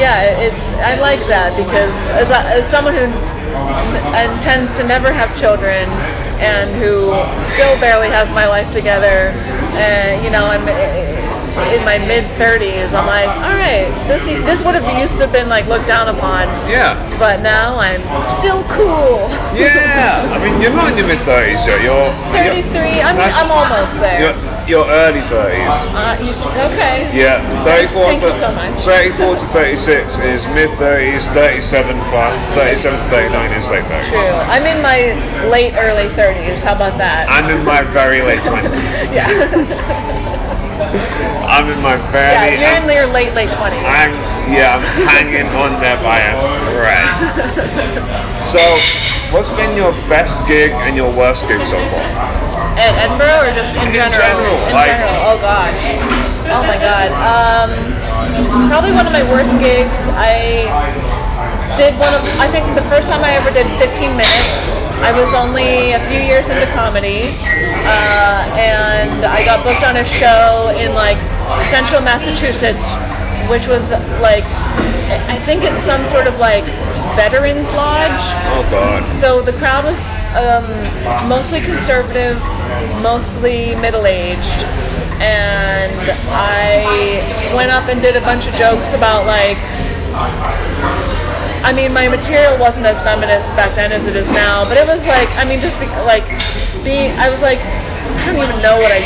yeah, 0.00 0.22
it's 0.40 0.64
I 0.80 0.96
like 1.00 1.20
that 1.28 1.56
because 1.56 1.92
as, 2.16 2.30
a, 2.30 2.40
as 2.58 2.64
someone 2.70 2.94
who 2.94 3.06
n- 3.06 4.32
intends 4.36 4.76
to 4.78 4.84
never 4.86 5.12
have 5.12 5.36
children 5.38 5.88
and 6.40 6.72
who 6.76 7.12
still 7.54 7.78
barely 7.80 8.08
has 8.08 8.30
my 8.32 8.46
life 8.48 8.70
together, 8.72 9.32
uh, 9.76 10.20
you 10.24 10.30
know, 10.30 10.46
I'm 10.46 10.64
in 11.76 11.84
my 11.84 11.98
mid 11.98 12.24
30s, 12.40 12.92
I'm 12.94 13.06
like, 13.06 13.28
all 13.28 13.56
right, 13.56 13.88
this 14.08 14.24
this 14.44 14.64
would 14.64 14.74
have 14.74 14.88
used 15.00 15.18
to 15.18 15.24
have 15.24 15.32
been 15.32 15.48
like 15.48 15.66
looked 15.66 15.86
down 15.86 16.08
upon, 16.08 16.48
Yeah. 16.68 16.96
but 17.18 17.40
now 17.40 17.78
I'm 17.78 18.00
still 18.38 18.64
cool. 18.72 19.28
Yeah. 19.54 20.24
I 20.32 20.38
mean, 20.42 20.60
you're 20.60 20.72
not 20.74 20.92
in 20.92 20.98
your 20.98 21.06
mid 21.08 21.18
30s 21.28 21.66
yet. 21.66 21.82
You're 21.82 22.10
33. 22.32 23.00
I'm 23.02 23.16
I'm 23.18 23.50
almost 23.50 23.94
there. 24.00 24.20
You're, 24.20 24.36
you're 24.68 24.86
early 24.88 25.20
30s. 25.28 25.76
Uh, 25.92 26.16
okay. 26.72 27.10
Yeah, 27.16 27.42
34 27.64 28.02
Thank 28.08 28.22
you 28.22 28.32
to, 28.32 28.38
so 28.38 28.52
much. 28.54 28.84
34 28.84 29.36
to 29.36 29.46
36 29.52 30.18
is 30.20 30.46
mid 30.54 30.70
30s, 30.78 31.26
37 31.34 31.96
plus, 32.10 32.34
37 32.56 32.98
to 32.98 33.04
39 33.10 33.52
is 33.52 33.68
late 33.68 33.84
30s. 33.84 34.08
True. 34.08 34.36
I'm 34.48 34.64
in 34.66 34.80
my 34.82 35.14
late 35.48 35.74
early 35.76 36.08
30s. 36.14 36.62
How 36.62 36.74
about 36.74 36.96
that? 36.98 37.26
I'm 37.28 37.50
in 37.50 37.64
my 37.64 37.82
very 37.92 38.22
late 38.22 38.40
20s. 38.42 39.12
yeah. 39.14 39.26
I'm 41.50 41.66
in 41.68 41.82
my 41.82 41.98
yeah, 42.14 42.46
you're 42.54 42.78
in 42.78 42.86
your 42.94 43.10
late 43.10 43.34
late 43.34 43.50
20s. 43.50 43.82
I'm 43.82 44.14
yeah, 44.50 44.78
I'm 44.78 44.86
hanging 45.10 45.46
on 45.58 45.78
there 45.82 45.98
by 46.02 46.18
a 46.22 46.34
thread. 46.70 47.06
So, 48.40 48.58
what's 49.30 49.50
been 49.50 49.76
your 49.76 49.92
best 50.08 50.46
gig 50.48 50.72
and 50.72 50.96
your 50.96 51.10
worst 51.14 51.46
gig 51.46 51.60
so 51.66 51.76
far? 51.92 52.06
At 52.80 52.96
Edinburgh 53.04 53.46
or 53.46 53.52
just 53.54 53.76
in, 53.76 53.86
In 53.88 53.92
general? 53.94 54.16
general, 54.18 54.58
In 54.66 54.72
like- 54.74 54.90
general. 54.96 55.14
Oh 55.28 55.36
gosh. 55.38 55.78
Oh 56.50 56.62
my 56.66 56.78
god. 56.80 57.12
Um, 57.14 57.70
probably 58.70 58.92
one 58.92 59.06
of 59.06 59.12
my 59.12 59.22
worst 59.22 59.52
gigs. 59.60 59.92
I 60.16 60.66
did 61.76 61.94
one 61.98 62.14
of. 62.14 62.22
I 62.40 62.48
think 62.50 62.64
the 62.74 62.86
first 62.88 63.08
time 63.08 63.22
I 63.22 63.36
ever 63.36 63.50
did 63.50 63.66
15 63.78 64.16
minutes. 64.16 64.79
I 65.00 65.12
was 65.12 65.32
only 65.32 65.92
a 65.92 66.00
few 66.08 66.20
years 66.20 66.48
into 66.48 66.66
comedy, 66.72 67.22
uh, 67.88 68.44
and 68.60 69.24
I 69.24 69.44
got 69.44 69.64
booked 69.64 69.82
on 69.82 69.96
a 69.96 70.04
show 70.04 70.76
in 70.76 70.92
like 70.94 71.16
central 71.72 72.00
Massachusetts, 72.02 72.84
which 73.48 73.66
was 73.66 73.90
like, 74.20 74.44
I 75.26 75.40
think 75.46 75.64
it's 75.64 75.82
some 75.84 76.06
sort 76.06 76.26
of 76.26 76.38
like 76.38 76.64
veterans 77.16 77.66
lodge. 77.72 78.20
Oh 78.52 78.66
God. 78.70 79.16
So 79.16 79.40
the 79.42 79.54
crowd 79.54 79.84
was 79.84 79.98
um, 80.36 80.68
mostly 81.28 81.60
conservative, 81.60 82.38
mostly 83.00 83.74
middle-aged, 83.76 84.60
and 85.18 85.96
I 86.28 87.52
went 87.56 87.70
up 87.70 87.88
and 87.88 88.00
did 88.02 88.16
a 88.16 88.20
bunch 88.20 88.46
of 88.46 88.54
jokes 88.54 88.92
about 88.92 89.26
like. 89.26 89.58
I 91.62 91.72
mean, 91.72 91.92
my 91.92 92.08
material 92.08 92.56
wasn't 92.58 92.86
as 92.86 93.00
feminist 93.02 93.54
back 93.56 93.74
then 93.76 93.92
as 93.92 94.06
it 94.08 94.16
is 94.16 94.28
now, 94.30 94.64
but 94.64 94.76
it 94.76 94.86
was 94.86 95.00
like, 95.06 95.28
I 95.36 95.44
mean, 95.44 95.60
just 95.60 95.78
be, 95.78 95.86
like 96.08 96.24
being, 96.82 97.12
I 97.20 97.28
was 97.28 97.40
like, 97.42 97.60
I 97.60 98.32
don't 98.32 98.40
even 98.42 98.60
know 98.64 98.76
what 98.80 98.90
I 98.92 99.00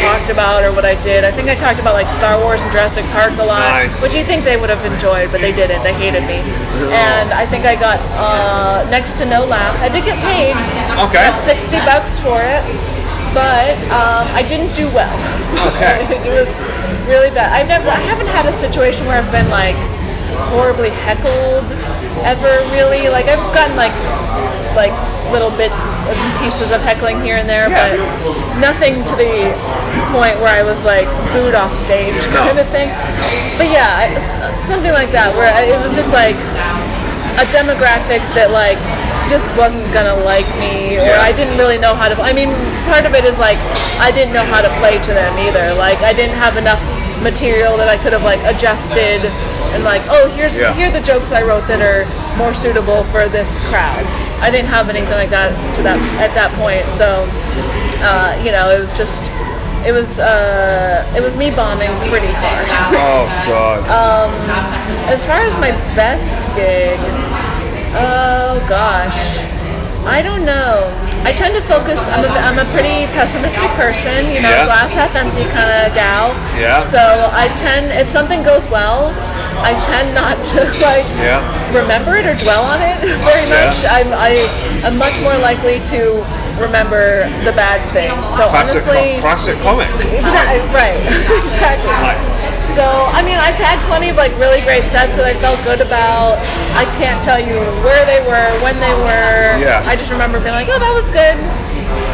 talked 0.00 0.30
about 0.32 0.64
or 0.64 0.72
what 0.72 0.84
I 0.84 0.96
did. 1.04 1.24
I 1.24 1.30
think 1.32 1.48
I 1.48 1.54
talked 1.54 1.78
about 1.80 1.94
like 1.94 2.08
Star 2.16 2.40
Wars 2.40 2.60
and 2.60 2.70
Jurassic 2.72 3.04
Park 3.12 3.32
a 3.38 3.44
lot, 3.44 3.60
Nice. 3.84 4.00
which 4.02 4.14
you 4.14 4.24
think 4.24 4.44
they 4.44 4.56
would 4.56 4.68
have 4.72 4.82
enjoyed, 4.84 5.30
but 5.30 5.40
they 5.40 5.52
didn't. 5.52 5.82
They 5.84 5.92
hated 5.94 6.24
me, 6.24 6.40
and 6.92 7.32
I 7.32 7.44
think 7.46 7.64
I 7.64 7.76
got 7.76 8.00
uh, 8.16 8.88
next 8.90 9.16
to 9.18 9.24
no 9.24 9.44
laughs. 9.44 9.80
I 9.80 9.88
did 9.88 10.04
get 10.04 10.16
paid. 10.24 10.56
Okay. 11.08 11.22
Got 11.28 11.44
60 11.44 11.76
bucks 11.84 12.12
for 12.24 12.40
it, 12.40 12.64
but 13.36 13.76
um, 13.92 14.24
I 14.32 14.42
didn't 14.48 14.74
do 14.74 14.88
well. 14.96 15.12
Okay. 15.76 16.04
it 16.28 16.32
was 16.32 16.48
really 17.06 17.30
bad. 17.30 17.52
I've 17.52 17.68
never, 17.68 17.88
I 17.88 18.00
haven't 18.00 18.28
had 18.32 18.46
a 18.48 18.54
situation 18.58 19.06
where 19.06 19.20
I've 19.22 19.32
been 19.32 19.48
like 19.50 19.76
horribly 20.52 20.90
heckled 20.90 21.66
ever 22.24 22.62
really. 22.72 23.08
Like 23.08 23.26
I've 23.26 23.42
gotten 23.54 23.76
like 23.76 23.94
like 24.76 24.92
little 25.32 25.50
bits 25.50 25.76
and 26.08 26.16
pieces 26.40 26.70
of 26.70 26.80
heckling 26.80 27.20
here 27.20 27.36
and 27.36 27.48
there, 27.48 27.68
Yeah. 27.68 27.96
but 27.96 28.60
nothing 28.60 29.04
to 29.04 29.14
the 29.16 29.52
point 30.12 30.40
where 30.40 30.48
I 30.52 30.62
was 30.62 30.84
like 30.84 31.08
booed 31.32 31.54
off 31.54 31.74
stage 31.76 32.14
No. 32.32 32.44
kind 32.48 32.58
of 32.58 32.68
thing. 32.70 32.88
But 33.58 33.68
yeah, 33.68 34.08
something 34.68 34.92
like 34.92 35.10
that 35.12 35.34
where 35.34 35.50
it 35.52 35.76
was 35.82 35.94
just 35.96 36.10
like 36.12 36.36
a 37.38 37.46
demographic 37.52 38.22
that 38.34 38.50
like 38.50 38.78
just 39.28 39.46
wasn't 39.56 39.84
gonna 39.92 40.16
like 40.24 40.46
me 40.58 40.96
or. 40.98 41.04
I 41.20 41.32
didn't 41.32 41.56
really 41.58 41.78
know 41.78 41.94
how 41.94 42.08
to 42.08 42.16
I 42.20 42.32
mean 42.32 42.50
part 42.88 43.04
of 43.04 43.14
it 43.14 43.24
is 43.24 43.38
like 43.38 43.58
I 44.00 44.10
didn't 44.10 44.32
know 44.34 44.44
how 44.44 44.60
to 44.60 44.68
play 44.80 44.98
to 44.98 45.12
them 45.12 45.36
either 45.38 45.74
like 45.74 45.98
I 46.00 46.12
didn't 46.12 46.36
have 46.36 46.56
enough 46.56 46.80
material 47.22 47.76
that 47.76 47.88
I 47.88 47.96
could 47.98 48.12
have 48.12 48.22
like 48.22 48.40
adjusted 48.46 49.20
and 49.74 49.84
like 49.84 50.02
oh 50.08 50.28
here's 50.36 50.54
Yeah. 50.54 50.72
here 50.74 50.88
are 50.88 50.92
the 50.92 51.04
jokes 51.04 51.32
I 51.32 51.42
wrote 51.42 51.66
that 51.68 51.82
are 51.82 52.06
more 52.38 52.54
suitable 52.54 53.04
for 53.10 53.28
this 53.28 53.48
crowd 53.68 54.06
I 54.40 54.50
didn't 54.50 54.70
have 54.70 54.88
anything 54.88 55.10
like 55.18 55.30
that 55.30 55.50
to 55.76 55.82
that 55.82 55.98
at 56.22 56.32
that 56.38 56.54
point 56.56 56.86
so 56.96 57.26
uh, 58.00 58.38
you 58.44 58.52
know 58.52 58.70
it 58.70 58.78
was 58.80 58.96
just 58.96 59.26
it 59.86 59.92
was 59.92 60.18
uh, 60.18 61.02
it 61.16 61.22
was 61.22 61.36
me 61.36 61.50
bombing 61.50 61.90
pretty 62.10 62.30
hard 62.38 62.66
Oh 62.94 63.26
God. 63.46 63.82
um, 63.98 64.30
as 65.10 65.24
far 65.24 65.40
as 65.40 65.54
my 65.62 65.70
best 65.94 66.34
gig, 66.54 66.98
oh 67.94 68.64
gosh, 68.68 69.38
I 70.06 70.22
don't 70.22 70.44
know. 70.44 70.92
I 71.24 71.32
tend 71.32 71.54
to 71.54 71.62
focus. 71.62 72.08
I'm 72.08 72.24
a, 72.24 72.28
I'm 72.28 72.58
a 72.58 72.64
pretty 72.70 73.06
pessimistic 73.12 73.70
person, 73.74 74.30
you 74.30 74.40
know, 74.40 74.56
Yeah. 74.56 74.64
glass 74.64 74.92
half 74.92 75.14
empty 75.14 75.44
kind 75.44 75.68
of 75.70 75.94
gal. 75.94 76.32
Yeah. 76.56 76.84
So 76.88 77.30
I 77.32 77.48
tend, 77.56 77.92
if 77.92 78.08
something 78.08 78.42
goes 78.42 78.68
well, 78.68 79.12
I 79.62 79.74
tend 79.82 80.14
not 80.14 80.44
to 80.54 80.60
like 80.80 81.06
Yeah. 81.18 81.42
remember 81.74 82.14
it 82.16 82.26
or 82.26 82.34
dwell 82.36 82.64
on 82.64 82.80
it 82.82 83.00
very 83.24 83.46
Yeah. 83.48 83.68
much. 83.68 83.84
I'm 83.84 84.12
I 84.14 84.48
am 84.86 84.96
much 84.98 85.20
more 85.20 85.36
likely 85.36 85.80
to 85.92 86.24
remember 86.60 87.28
the 87.44 87.52
bad 87.52 87.82
thing. 87.92 88.10
So 88.36 88.48
classic, 88.48 88.82
honestly, 88.84 89.20
classic 89.20 89.56
comic. 89.60 89.88
Exactly, 90.12 90.60
right. 90.74 91.00
exactly. 91.52 92.57
So, 92.78 92.86
I 92.86 93.26
mean, 93.26 93.34
I've 93.34 93.58
had 93.58 93.74
plenty 93.90 94.06
of 94.06 94.14
like 94.14 94.30
really 94.38 94.62
great 94.62 94.86
sets 94.94 95.10
that 95.18 95.26
I 95.26 95.34
felt 95.42 95.58
good 95.66 95.82
about. 95.82 96.38
I 96.78 96.86
can't 96.94 97.18
tell 97.26 97.42
you 97.42 97.58
where 97.82 98.06
they 98.06 98.22
were, 98.22 98.54
when 98.62 98.78
they 98.78 98.94
were. 99.02 99.58
Yeah. 99.58 99.82
I 99.82 99.98
just 99.98 100.14
remember 100.14 100.38
being 100.38 100.54
like, 100.54 100.70
oh, 100.70 100.78
that 100.78 100.94
was 100.94 101.10
good. 101.10 101.34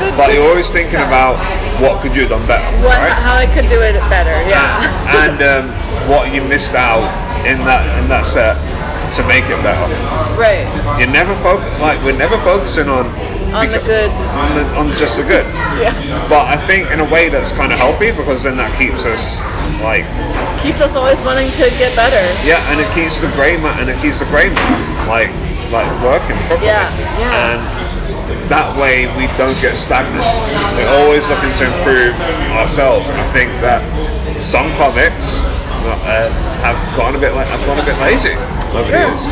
Good. 0.01 0.17
But 0.17 0.33
good 0.33 0.41
you're 0.41 0.49
always 0.49 0.73
thinking 0.73 1.05
about 1.05 1.37
what 1.85 2.01
could 2.01 2.17
you 2.17 2.25
have 2.25 2.41
done 2.41 2.47
better, 2.49 2.65
what, 2.81 2.97
right? 2.97 3.12
how 3.12 3.37
I 3.37 3.45
could 3.45 3.69
do 3.69 3.85
it 3.85 3.93
better. 4.09 4.33
Yeah. 4.49 5.29
and 5.29 5.37
um, 5.45 5.65
what 6.09 6.33
you 6.33 6.41
missed 6.41 6.73
out 6.73 7.05
in 7.45 7.61
that 7.69 7.85
in 8.01 8.09
that 8.09 8.25
set 8.25 8.57
to 9.21 9.21
make 9.29 9.45
it 9.53 9.61
better. 9.61 9.85
right. 10.41 10.65
You 10.97 11.12
never 11.12 11.37
focus 11.45 11.69
like 11.77 12.01
we're 12.09 12.17
never 12.17 12.41
focusing 12.41 12.89
on 12.89 13.12
On 13.55 13.70
the 13.70 13.78
good. 13.86 14.11
on, 14.34 14.50
the, 14.59 14.64
on 14.74 14.86
just 14.98 15.16
the 15.16 15.22
good. 15.22 15.46
Yeah. 15.78 15.94
But 16.28 16.46
I 16.50 16.59
think 16.66 16.90
in 16.90 16.98
a 16.98 17.07
way 17.09 17.28
that's 17.28 17.52
kind 17.52 17.70
of 17.72 17.78
healthy 17.78 18.11
because 18.11 18.42
then 18.42 18.57
that 18.59 18.74
keeps 18.78 19.07
us 19.07 19.38
like 19.78 20.02
Keeps 20.62 20.80
us 20.80 20.96
always 20.96 21.20
wanting 21.22 21.50
to 21.62 21.70
get 21.78 21.94
better. 21.94 22.18
yeah, 22.42 22.59
and 22.72 22.80
it 22.82 22.88
keeps 22.98 23.20
the 23.22 23.30
grey 23.38 23.55
matter 23.57 23.78
and 23.82 23.88
it 23.90 24.00
keeps 24.02 24.18
the 24.18 24.26
grey 24.26 24.50
matter 24.50 25.07
like 25.07 25.30
like 25.70 25.86
working 26.02 26.34
properly. 26.50 26.66
Yeah, 26.66 26.90
yeah. 27.18 27.55
And 27.55 27.61
that 28.50 28.74
way 28.76 29.07
we 29.16 29.30
don't 29.38 29.57
get 29.62 29.76
stagnant. 29.78 30.26
We're 30.76 30.90
always 30.90 31.22
looking 31.30 31.55
to 31.62 31.64
improve 31.70 32.14
ourselves. 32.59 33.07
And 33.09 33.16
I 33.20 33.26
think 33.32 33.50
that 33.62 33.80
some 34.42 34.66
comics 34.76 35.38
uh, 35.87 36.30
have 36.64 36.78
gone 36.97 37.14
a 37.14 37.20
bit 37.20 37.35
like 37.35 37.47
have 37.49 37.61
gone 37.66 37.78
a 37.78 37.85
bit 37.85 37.99
lazy 38.01 38.35
over 38.72 38.89
the 38.89 38.99
years. 38.99 39.22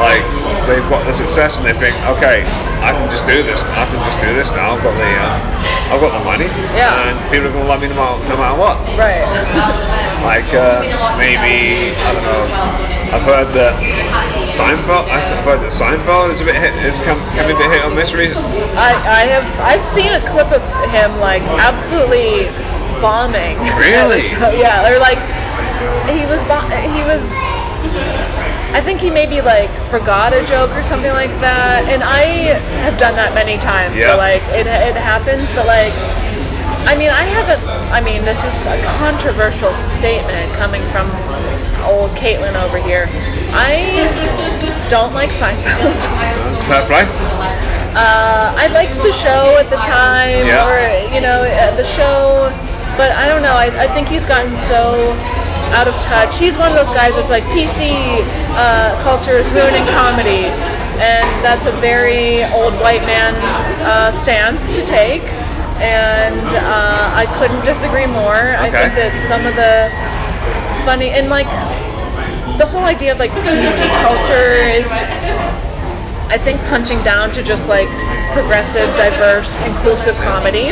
Like 0.00 0.24
they've 0.64 0.86
got 0.88 1.04
the 1.04 1.12
success 1.12 1.58
and 1.58 1.66
they 1.66 1.76
think, 1.76 1.92
okay, 2.16 2.42
I 2.80 2.96
can 2.96 3.10
just 3.10 3.26
do 3.26 3.42
this. 3.42 3.60
I 3.76 3.84
can 3.84 4.00
just 4.08 4.20
do 4.20 4.32
this 4.32 4.50
now. 4.52 4.76
I've 4.76 4.82
got 4.82 4.96
the 4.96 5.10
uh, 5.12 5.92
I've 5.92 6.00
got 6.00 6.16
the 6.16 6.24
money. 6.24 6.48
Yeah. 6.72 7.10
And 7.10 7.16
people 7.28 7.48
are 7.48 7.52
gonna 7.52 7.68
love 7.68 7.80
me 7.82 7.88
no 7.88 7.96
matter, 8.00 8.28
no 8.28 8.36
matter 8.36 8.58
what. 8.58 8.76
Right. 8.96 9.24
Like 10.20 10.52
uh, 10.52 10.84
maybe 11.16 11.96
I 11.96 12.12
don't 12.12 12.28
know. 12.28 12.44
I've 13.10 13.24
heard 13.24 13.48
that 13.56 13.72
Seinfeld. 14.52 15.08
I've 15.08 15.24
heard 15.48 15.64
that 15.64 15.72
Seinfeld 15.72 16.28
is 16.30 16.40
a 16.40 16.44
bit 16.44 16.60
hit, 16.60 16.76
is 16.84 17.00
can, 17.00 17.16
can 17.32 17.48
be 17.48 17.56
a 17.56 17.58
bit 17.58 17.72
hit 17.72 17.82
or 17.82 17.90
miss 17.90 18.12
recently. 18.12 18.62
I, 18.76 18.92
I 18.92 19.20
have 19.32 19.48
I've 19.64 19.86
seen 19.96 20.12
a 20.12 20.20
clip 20.28 20.52
of 20.52 20.60
him 20.92 21.18
like 21.24 21.40
absolutely 21.56 22.52
bombing. 23.00 23.56
Really? 23.80 24.28
Yeah, 24.60 24.84
or 24.92 25.00
like 25.00 25.18
he 26.12 26.26
was 26.26 26.40
he 26.92 27.02
was. 27.04 27.22
I 28.72 28.80
think 28.84 29.00
he 29.00 29.10
maybe 29.10 29.40
like 29.40 29.70
forgot 29.90 30.32
a 30.32 30.44
joke 30.46 30.70
or 30.76 30.82
something 30.82 31.12
like 31.12 31.32
that, 31.40 31.88
and 31.88 32.02
I 32.02 32.54
have 32.86 32.98
done 32.98 33.16
that 33.16 33.34
many 33.34 33.58
times. 33.58 33.96
Yeah. 33.96 34.12
So 34.12 34.16
like 34.18 34.42
it 34.54 34.66
it 34.66 34.96
happens, 34.96 35.48
but 35.54 35.66
like. 35.66 35.92
I 36.88 36.96
mean, 36.96 37.10
I 37.10 37.22
haven't. 37.28 37.60
I 37.92 38.00
mean, 38.00 38.24
this 38.24 38.40
is 38.40 38.56
a 38.66 38.80
controversial 38.96 39.70
statement 40.00 40.48
coming 40.56 40.80
from 40.88 41.06
old 41.84 42.10
Caitlin 42.16 42.56
over 42.56 42.78
here. 42.80 43.04
I 43.52 44.08
don't 44.88 45.12
like 45.12 45.28
Seinfeld. 45.30 45.92
Fair 46.64 46.82
play. 46.88 47.04
Uh, 47.92 48.54
I 48.56 48.68
liked 48.72 48.96
the 48.96 49.12
show 49.12 49.58
at 49.60 49.68
the 49.68 49.76
time, 49.84 50.46
Yeah. 50.46 50.64
or 50.64 51.12
you 51.14 51.20
know, 51.20 51.42
uh, 51.44 51.76
the 51.76 51.84
show, 51.84 52.48
but 52.96 53.12
I 53.12 53.28
don't 53.28 53.42
know. 53.42 53.54
I, 53.54 53.84
I 53.84 53.86
think 53.88 54.08
he's 54.08 54.24
gotten 54.24 54.56
so 54.70 55.12
out 55.72 55.88
of 55.88 55.94
touch. 56.00 56.38
He's 56.38 56.56
one 56.56 56.70
of 56.72 56.76
those 56.76 56.92
guys 56.94 57.14
that's 57.16 57.30
like 57.30 57.44
PC 57.52 58.22
uh, 58.56 59.00
culture 59.02 59.38
is 59.38 59.46
ruining 59.52 59.84
comedy, 59.94 60.50
and 61.00 61.26
that's 61.44 61.66
a 61.66 61.72
very 61.80 62.44
old 62.44 62.74
white 62.80 63.02
man 63.06 63.34
uh, 63.84 64.10
stance 64.12 64.60
to 64.76 64.84
take. 64.84 65.22
and 65.80 66.46
uh, 66.54 67.10
I 67.16 67.24
couldn't 67.38 67.64
disagree 67.64 68.06
more. 68.06 68.54
I 68.60 68.70
think 68.70 68.94
that 68.96 69.16
some 69.28 69.46
of 69.46 69.56
the 69.56 69.88
funny 70.84 71.10
and 71.10 71.28
like 71.28 71.48
the 72.58 72.66
whole 72.66 72.84
idea 72.84 73.12
of 73.12 73.18
like 73.18 73.32
PC 73.32 73.88
culture 74.02 74.52
is 74.68 74.88
I 76.30 76.38
think 76.38 76.60
punching 76.70 77.02
down 77.02 77.32
to 77.32 77.42
just 77.42 77.68
like 77.68 77.88
progressive, 78.32 78.86
diverse, 78.96 79.50
inclusive 79.66 80.14
comedy. 80.22 80.70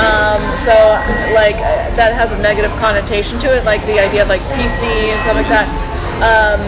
Um, 0.00 0.40
so 0.64 0.96
like 1.36 1.56
that 1.96 2.12
has 2.16 2.32
a 2.32 2.38
negative 2.38 2.72
connotation 2.80 3.38
to 3.40 3.54
it, 3.54 3.64
like 3.64 3.84
the 3.86 4.00
idea 4.00 4.22
of 4.22 4.28
like 4.28 4.42
PC 4.56 5.12
and 5.12 5.20
stuff 5.22 5.36
like 5.36 5.48
that. 5.52 5.68
Um, 6.24 6.60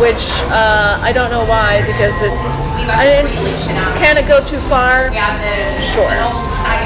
which 0.00 0.22
uh, 0.52 1.00
I 1.02 1.12
don't 1.12 1.30
know 1.30 1.44
why 1.44 1.82
because 1.88 2.14
it's 2.22 2.44
I 2.94 3.04
didn't, 3.08 3.32
can 3.98 4.16
it 4.18 4.26
go 4.28 4.44
too 4.44 4.60
far? 4.60 5.10
Sure. 5.80 6.12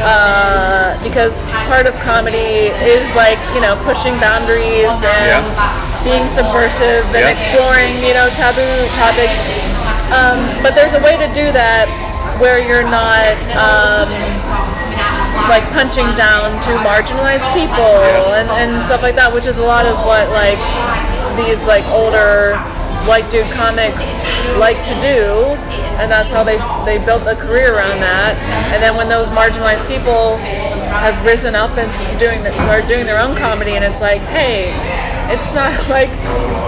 Uh, 0.05 0.97
because 1.03 1.35
part 1.69 1.87
of 1.87 1.95
comedy 2.01 2.73
is 2.87 3.05
like 3.15 3.39
you 3.55 3.61
know 3.61 3.77
pushing 3.85 4.15
boundaries 4.21 4.93
and 5.05 5.45
being 6.05 6.25
subversive 6.29 7.05
and 7.13 7.25
Yeah. 7.27 7.35
exploring 7.35 7.93
you 8.05 8.15
know 8.15 8.31
taboo 8.31 8.89
topics. 8.97 9.37
Um, 10.13 10.45
but 10.63 10.75
there's 10.75 10.93
a 10.93 11.01
way 11.01 11.17
to 11.17 11.29
do 11.33 11.49
that 11.53 11.89
where 12.41 12.59
you're 12.59 12.85
not 12.85 13.37
um, 13.57 14.09
like 15.49 15.65
punching 15.73 16.07
down 16.17 16.57
to 16.67 16.71
marginalized 16.83 17.47
people 17.55 17.97
and, 18.35 18.49
and 18.51 18.85
stuff 18.87 19.03
like 19.03 19.15
that, 19.17 19.33
which 19.33 19.47
is 19.47 19.59
a 19.59 19.65
lot 19.65 19.87
of 19.87 19.97
what 20.05 20.29
like 20.31 20.61
these 21.37 21.63
like 21.65 21.85
older 21.89 22.57
white 23.07 23.29
dude 23.31 23.51
comics 23.53 24.01
like 24.59 24.83
to 24.85 24.95
do, 25.01 25.57
and 26.01 26.11
that's 26.11 26.31
how 26.31 26.45
they 26.45 26.57
they 26.85 27.03
built 27.05 27.27
a 27.27 27.37
career 27.37 27.75
around 27.75 28.01
that. 28.01 28.37
And 28.73 28.83
then 28.83 28.97
when 28.97 29.09
those 29.09 29.29
marginalized 29.29 29.87
people 29.87 30.37
have 31.01 31.17
risen 31.25 31.55
up 31.55 31.77
and 31.77 31.91
doing 32.19 32.43
the, 32.43 32.53
are 32.69 32.83
doing 32.87 33.07
their 33.07 33.21
own 33.21 33.37
comedy, 33.37 33.73
and 33.73 33.85
it's 33.85 34.01
like, 34.01 34.21
hey, 34.33 34.73
it's 35.33 35.53
not 35.55 35.73
like 35.89 36.11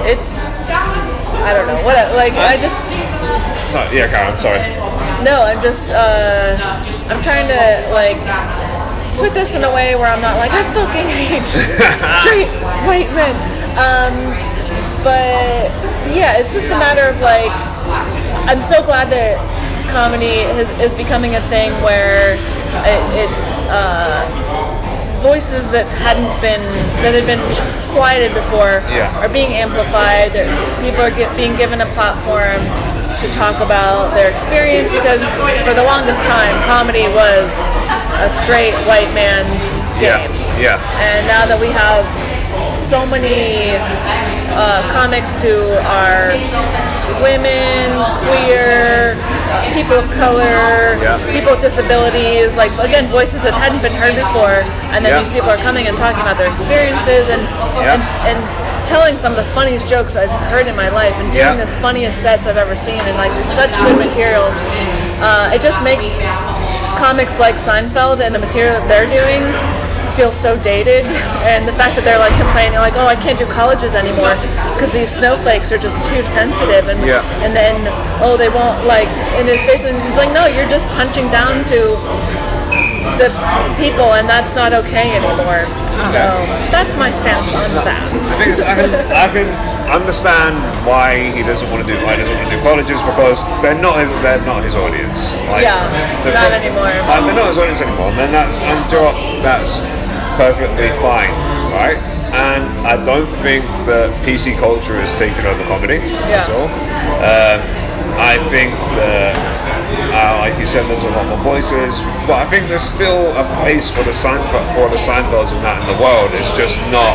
it's 0.05 1.16
I 1.45 1.53
don't 1.55 1.67
know 1.67 1.83
what 1.85 2.15
like 2.15 2.33
I 2.35 2.57
just 2.57 2.77
So, 3.73 3.83
yeah, 3.93 4.09
Karen, 4.09 4.35
sorry. 4.37 4.61
no, 5.25 5.43
I'm 5.45 5.61
just 5.63 5.91
uh, 5.91 6.57
I'm 7.11 7.21
trying 7.23 7.49
to 7.49 7.91
like 7.93 8.19
put 9.19 9.35
this 9.35 9.55
in 9.55 9.65
a 9.65 9.73
way 9.73 9.95
where 9.97 10.07
I'm 10.07 10.21
not 10.21 10.37
like 10.39 10.53
I 10.53 10.63
fucking 10.73 11.09
hate 11.09 11.45
straight 12.23 12.51
white 12.87 13.11
men. 13.15 13.35
Um, 13.77 14.15
but 15.03 15.71
yeah, 16.15 16.39
it's 16.39 16.53
just 16.53 16.67
a 16.73 16.79
matter 16.79 17.09
of 17.09 17.21
like 17.21 17.53
I'm 18.49 18.63
so 18.63 18.83
glad 18.85 19.11
that 19.11 19.39
comedy 19.93 20.45
is, 20.61 20.69
is 20.81 20.93
becoming 20.95 21.35
a 21.37 21.41
thing 21.49 21.71
where 21.83 22.35
it, 22.87 23.03
it's 23.17 23.43
uh, 23.71 24.25
voices 25.27 25.71
that 25.75 25.87
hadn't 26.07 26.31
been 26.41 26.63
that 27.03 27.11
had 27.19 27.27
been 27.27 27.43
quieted 27.91 28.31
before 28.35 28.79
Yeah. 28.95 29.11
are 29.19 29.29
being 29.29 29.53
amplified. 29.59 30.31
That 30.33 30.47
people 30.79 31.03
are 31.03 31.11
get, 31.11 31.35
being 31.37 31.57
given 31.59 31.81
a 31.83 31.91
platform 31.99 32.63
to 33.19 33.27
talk 33.35 33.59
about 33.61 34.15
their 34.15 34.31
experience 34.31 34.89
because 34.93 35.23
for 35.67 35.75
the 35.75 35.83
longest 35.83 36.23
time, 36.29 36.55
comedy 36.71 37.09
was 37.11 37.49
a 38.23 38.29
straight 38.45 38.77
white 38.87 39.11
man's 39.15 39.59
Yeah, 39.99 40.23
game. 40.29 40.33
yeah. 40.61 40.79
And 41.03 41.27
now 41.27 41.47
that 41.51 41.59
we 41.59 41.69
have 41.75 42.05
so 42.89 43.05
many 43.05 43.75
uh, 44.55 44.81
comics 44.93 45.41
who 45.43 45.59
are 45.91 46.31
women, 47.25 47.97
queer, 48.29 49.17
people 49.75 49.97
of 49.99 50.09
color, 50.13 50.97
Yeah. 51.03 51.19
people 51.33 51.53
with 51.53 51.61
disabilities, 51.63 52.53
like 52.55 52.73
again 52.79 53.07
voices 53.09 53.43
that 53.43 53.55
hadn't 53.55 53.83
been 53.83 53.95
heard 53.95 54.15
before, 54.17 54.65
and 54.93 55.05
then 55.05 55.13
Yeah. 55.13 55.19
these 55.23 55.31
people 55.33 55.51
are 55.51 55.59
coming 55.59 55.87
and 55.89 55.97
talking 55.97 56.21
about 56.21 56.37
their 56.39 56.51
experiences 56.51 57.29
and, 57.29 57.43
Yeah. 57.79 57.95
and 57.95 58.03
and 58.27 58.39
telling 58.87 59.19
some 59.19 59.33
of 59.35 59.39
the 59.39 59.51
funniest 59.53 59.89
jokes 59.89 60.15
I've 60.17 60.31
heard 60.51 60.67
in 60.69 60.77
my 60.77 60.89
life 60.89 61.15
and 61.19 61.33
doing 61.33 61.59
the 61.59 61.67
funniest 61.83 62.23
sets 62.23 62.47
I've 62.47 62.57
ever 62.57 62.77
seen 62.77 63.01
and 63.01 63.17
like 63.19 63.33
such 63.55 63.75
good 63.83 63.97
material. 63.99 64.47
Uh, 65.21 65.51
it 65.53 65.61
just 65.61 65.81
makes 65.83 66.07
comics 66.97 67.37
like 67.39 67.57
Seinfeld 67.57 68.21
and 68.21 68.35
the 68.35 68.39
material 68.39 68.79
that 68.79 68.89
they're 68.89 69.11
doing 69.11 69.43
feel 70.17 70.33
so 70.33 70.57
dated 70.57 71.05
and 71.45 71.69
the 71.69 71.73
fact 71.77 71.95
that 71.95 72.03
they're 72.03 72.19
like 72.19 72.33
complaining 72.41 72.81
like 72.81 72.95
oh 72.97 73.05
I 73.07 73.15
can't 73.15 73.39
do 73.39 73.45
colleges 73.53 73.93
anymore 73.93 74.33
because 74.75 74.91
these 74.91 75.13
snowflakes 75.13 75.71
are 75.71 75.79
just 75.79 75.95
too 76.09 76.25
sensitive 76.33 76.89
and 76.89 77.05
Yeah. 77.05 77.21
and 77.45 77.55
then 77.55 77.93
oh 78.25 78.37
they 78.41 78.49
won't 78.49 78.87
like 78.89 79.09
and 79.37 79.47
it's 79.47 79.63
basically 79.69 80.01
it's 80.09 80.17
like 80.17 80.33
no 80.33 80.47
you're 80.49 80.69
just 80.73 80.89
punching 80.97 81.29
down 81.29 81.63
to 81.69 82.01
the 83.21 83.29
people 83.77 84.17
and 84.17 84.27
that's 84.27 84.57
not 84.57 84.73
okay 84.73 85.15
anymore 85.21 85.69
so 85.99 86.47
that's 86.71 86.95
my 86.97 87.11
stance 87.11 87.55
on 87.55 87.83
that 87.85 88.11
The 88.13 88.35
thing 88.37 88.51
is, 88.51 88.61
I 88.61 88.75
can, 88.75 88.91
I 89.13 89.29
can 89.29 89.49
understand 89.89 90.59
why 90.87 91.33
he 91.35 91.43
doesn't 91.43 91.69
want 91.71 91.87
to 91.87 91.89
do 91.89 91.99
why 92.05 92.13
he 92.17 92.19
doesn't 92.23 92.35
want 92.37 92.49
to 92.51 92.57
do 92.57 92.63
colleges 92.63 93.01
because 93.03 93.45
they're 93.63 93.79
not 93.79 94.01
his 94.01 94.11
they're 94.23 94.43
not 94.45 94.63
his 94.65 94.75
audience. 94.75 95.33
Like, 95.51 95.63
Yeah, 95.65 95.87
not 96.25 96.51
pro- 96.51 96.59
anymore. 96.59 96.91
Like, 96.91 97.25
they're 97.27 97.35
not 97.39 97.49
his 97.49 97.59
audience 97.59 97.81
anymore, 97.81 98.11
and 98.11 98.19
then 98.19 98.33
that's 98.33 98.59
sure 98.91 99.13
that's 99.43 99.81
perfectly 100.37 100.91
fine, 101.01 101.33
right? 101.73 101.99
And 102.35 102.65
I 102.87 103.03
don't 103.05 103.29
think 103.43 103.65
that 103.87 104.11
PC 104.25 104.55
culture 104.59 104.99
has 105.01 105.11
taken 105.19 105.47
over 105.47 105.63
comedy 105.65 105.99
Yeah. 106.29 106.43
at 106.45 106.51
all. 106.51 106.69
Um, 107.23 107.61
I 108.19 108.37
think 108.51 108.73
that, 108.99 109.37
uh, 110.13 110.39
like 110.43 110.59
you 110.59 110.67
said, 110.67 110.87
there's 110.91 111.05
a 111.05 111.11
lot 111.11 111.27
more 111.29 111.43
voices, 111.43 112.01
but 112.27 112.41
I 112.43 112.47
think 112.51 112.69
there's 112.69 112.83
still 112.85 113.31
a 113.37 113.45
place 113.63 113.91
for 113.91 114.03
the 114.03 114.11
Seinfeld, 114.13 114.67
for 114.75 114.89
the 114.91 114.99
Seinfelds 115.01 115.53
and 115.55 115.63
that 115.65 115.79
in 115.83 115.87
the 115.95 115.99
world. 116.03 116.31
It's 116.35 116.51
just 116.57 116.77
not 116.91 117.15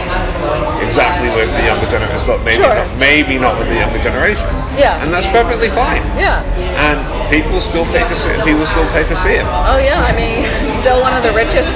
exactly 0.81 1.29
with 1.35 1.49
the 1.53 1.63
younger 1.65 1.87
generation. 1.89 2.15
It's 2.15 2.27
not 2.27 2.43
maybe 2.43 2.63
Sure. 2.63 2.75
not, 2.75 2.97
maybe 2.97 3.37
not 3.37 3.57
with 3.59 3.67
the 3.67 3.75
younger 3.75 3.99
generation. 4.01 4.47
Yeah. 4.77 5.01
and 5.03 5.11
that's 5.13 5.27
perfectly 5.27 5.69
fine. 5.69 6.01
yeah 6.17 6.41
And 6.79 6.99
people 7.33 7.59
still 7.61 7.85
pay 7.91 8.07
to 8.07 8.15
see. 8.15 8.31
People 8.43 8.65
still 8.65 8.87
pay 8.95 9.03
to 9.07 9.15
see 9.15 9.35
him. 9.39 9.47
Oh 9.47 9.77
yeah, 9.77 9.99
I 10.03 10.11
mean, 10.15 10.47
still 10.81 11.01
one 11.01 11.13
of 11.13 11.23
the 11.23 11.31
richest 11.33 11.71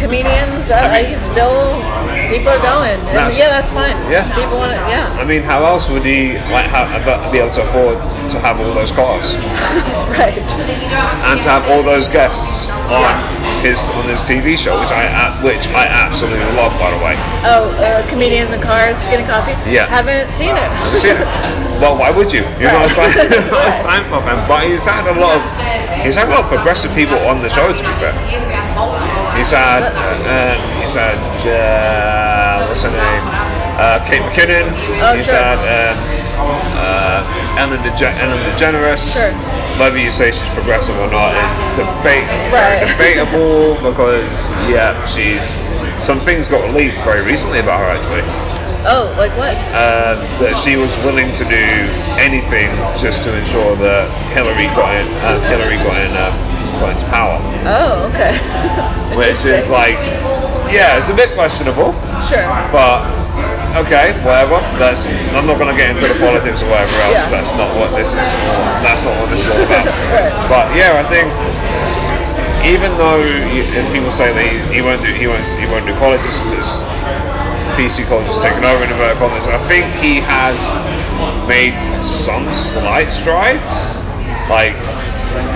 comedians. 0.00 0.70
Uh, 0.70 0.74
I 0.74 1.02
mean- 1.02 1.14
he's 1.14 1.22
still 1.30 1.76
people 2.32 2.48
are 2.50 2.62
going. 2.62 2.98
And 3.10 3.16
That's- 3.16 3.38
yeah, 3.38 3.50
that's 3.50 3.70
fine. 3.70 3.96
yeah. 4.10 4.24
people 4.34 4.56
want 4.58 4.72
it. 4.72 4.80
Yeah, 4.88 5.06
I 5.20 5.24
mean, 5.24 5.42
how 5.42 5.64
else 5.64 5.88
would 5.88 6.04
he 6.04 6.34
like 6.50 6.66
ha- 6.66 6.88
be 7.30 7.38
able 7.38 7.50
to 7.54 7.62
afford 7.62 7.98
to 8.30 8.38
have 8.40 8.58
all 8.60 8.72
those 8.72 8.90
cars 8.92 9.34
right. 10.18 10.38
and 11.30 11.40
to 11.42 11.48
have 11.48 11.66
all 11.70 11.82
those 11.82 12.06
guests 12.08 12.68
on 12.90 13.10
his 13.62 13.78
on 13.98 14.04
his 14.08 14.20
TV 14.22 14.56
show, 14.56 14.78
which 14.80 14.90
I 14.90 15.04
a- 15.06 15.34
which 15.44 15.68
I 15.74 15.86
absolutely 15.86 16.44
love, 16.56 16.72
by 16.78 16.90
the 16.90 16.98
way. 17.04 17.14
Oh, 17.44 17.70
uh, 17.82 18.06
comedians 18.08 18.50
and 18.52 18.62
cars 18.62 18.96
getting 19.10 19.26
coffee. 19.26 19.52
Yeah. 19.70 19.86
haven't 19.86 20.30
seen 20.36 20.54
it. 20.56 20.62
Have 20.70 20.92
you 20.94 20.98
seen 20.98 21.16
it? 21.16 21.26
Well, 21.80 21.96
why 21.96 22.10
would 22.10 22.32
you? 22.32 22.44
You're 22.58 22.72
not 22.72 22.90
a 22.90 22.94
Right. 22.94 23.14
Sein- 23.14 23.50
not 23.50 23.66
a 23.68 23.74
Seinfeld 23.74 24.24
fan, 24.24 24.48
but 24.48 24.64
he's 24.64 24.84
had 24.84 25.06
a 25.06 25.16
lot 25.18 25.36
of 25.36 25.42
he's 26.04 26.14
had 26.14 26.28
a 26.28 26.30
lot 26.30 26.44
of 26.44 26.48
progressive 26.48 26.92
people 26.94 27.18
on 27.26 27.40
the 27.42 27.48
show. 27.50 27.66
To 27.68 27.82
be 27.82 27.94
fair, 28.00 28.12
he's 29.36 29.50
had 29.50 29.89
uh, 29.96 30.56
um, 30.56 30.60
he's 30.80 30.94
had 30.94 31.18
uh, 31.46 32.66
what's 32.68 32.82
her 32.82 32.90
name? 32.90 33.24
Uh, 33.80 33.98
Kate 34.06 34.20
McKinnon. 34.22 34.68
Oh, 35.00 35.16
he's 35.16 35.26
sure. 35.26 35.34
had 35.34 35.58
um, 35.64 35.96
uh, 36.76 37.56
Ellen, 37.58 37.80
DeGe- 37.80 38.16
Ellen 38.20 38.40
DeGeneres. 38.54 39.00
Sure. 39.14 39.32
Whether 39.78 39.98
you 39.98 40.10
say 40.10 40.30
she's 40.32 40.48
progressive 40.52 40.96
or 41.00 41.08
not 41.10 41.32
is 41.32 41.56
debate 41.78 42.28
Right. 42.52 42.84
debatable 42.84 43.76
because 43.80 44.52
yeah, 44.68 44.92
she's 45.06 45.44
some 46.04 46.20
things 46.20 46.48
got 46.48 46.74
leaked 46.74 46.98
very 47.00 47.22
recently 47.22 47.60
about 47.60 47.80
her 47.80 47.88
actually 47.96 48.20
Oh, 48.84 49.12
like 49.18 49.32
what? 49.36 49.52
um, 49.76 50.20
that 50.40 50.56
she 50.56 50.76
was 50.76 50.92
willing 51.04 51.32
to 51.36 51.44
do 51.44 51.64
anything 52.20 52.72
just 52.96 53.24
to 53.24 53.32
ensure 53.36 53.76
that 53.76 54.08
Hillary 54.32 54.68
got 54.76 54.92
in, 54.96 55.06
uh, 55.24 55.40
Hillary 55.52 55.76
got 55.84 55.96
in, 56.00 56.12
um, 56.16 56.32
into 56.88 57.04
power, 57.12 57.36
Oh, 57.68 58.08
okay. 58.08 58.32
which 59.20 59.44
is 59.44 59.68
like, 59.68 59.98
yeah, 60.72 60.96
it's 60.96 61.08
a 61.10 61.14
bit 61.14 61.34
questionable, 61.34 61.92
sure. 62.24 62.46
but 62.72 63.04
okay, 63.84 64.16
whatever. 64.24 64.58
That's 64.80 65.06
I'm 65.36 65.46
not 65.46 65.58
gonna 65.58 65.76
get 65.76 65.90
into 65.90 66.08
the 66.08 66.18
politics 66.18 66.62
or 66.62 66.70
whatever 66.70 66.94
else. 67.04 67.14
Yeah. 67.20 67.30
That's 67.30 67.52
not 67.52 67.74
what 67.76 67.90
this 67.96 68.10
is. 68.16 68.26
That's 68.82 69.02
not 69.04 69.14
what 69.20 69.28
this 69.30 69.40
is 69.44 69.50
all 69.50 69.62
about. 69.62 69.86
Right. 70.16 70.32
But 70.48 70.64
yeah, 70.74 70.98
I 70.98 71.04
think 71.06 71.28
even 72.66 72.92
though 72.98 73.22
you, 73.24 73.64
people 73.92 74.12
say 74.12 74.32
that 74.32 74.44
he, 74.44 74.58
he 74.76 74.80
won't 74.82 75.02
do 75.02 75.12
he 75.12 75.26
won't 75.26 75.44
he 75.58 75.66
won't 75.66 75.86
do 75.86 75.94
colleges, 75.96 76.34
it's 76.52 76.82
PC 77.78 78.04
culture's 78.06 78.38
taken 78.42 78.64
over 78.64 78.84
in 78.84 78.90
inverted 78.90 79.16
commas. 79.18 79.46
I 79.46 79.56
think 79.68 79.86
he 80.02 80.20
has 80.20 80.58
made 81.48 81.74
some 82.00 82.52
slight 82.52 83.12
strides. 83.12 83.96
Like 84.50 84.74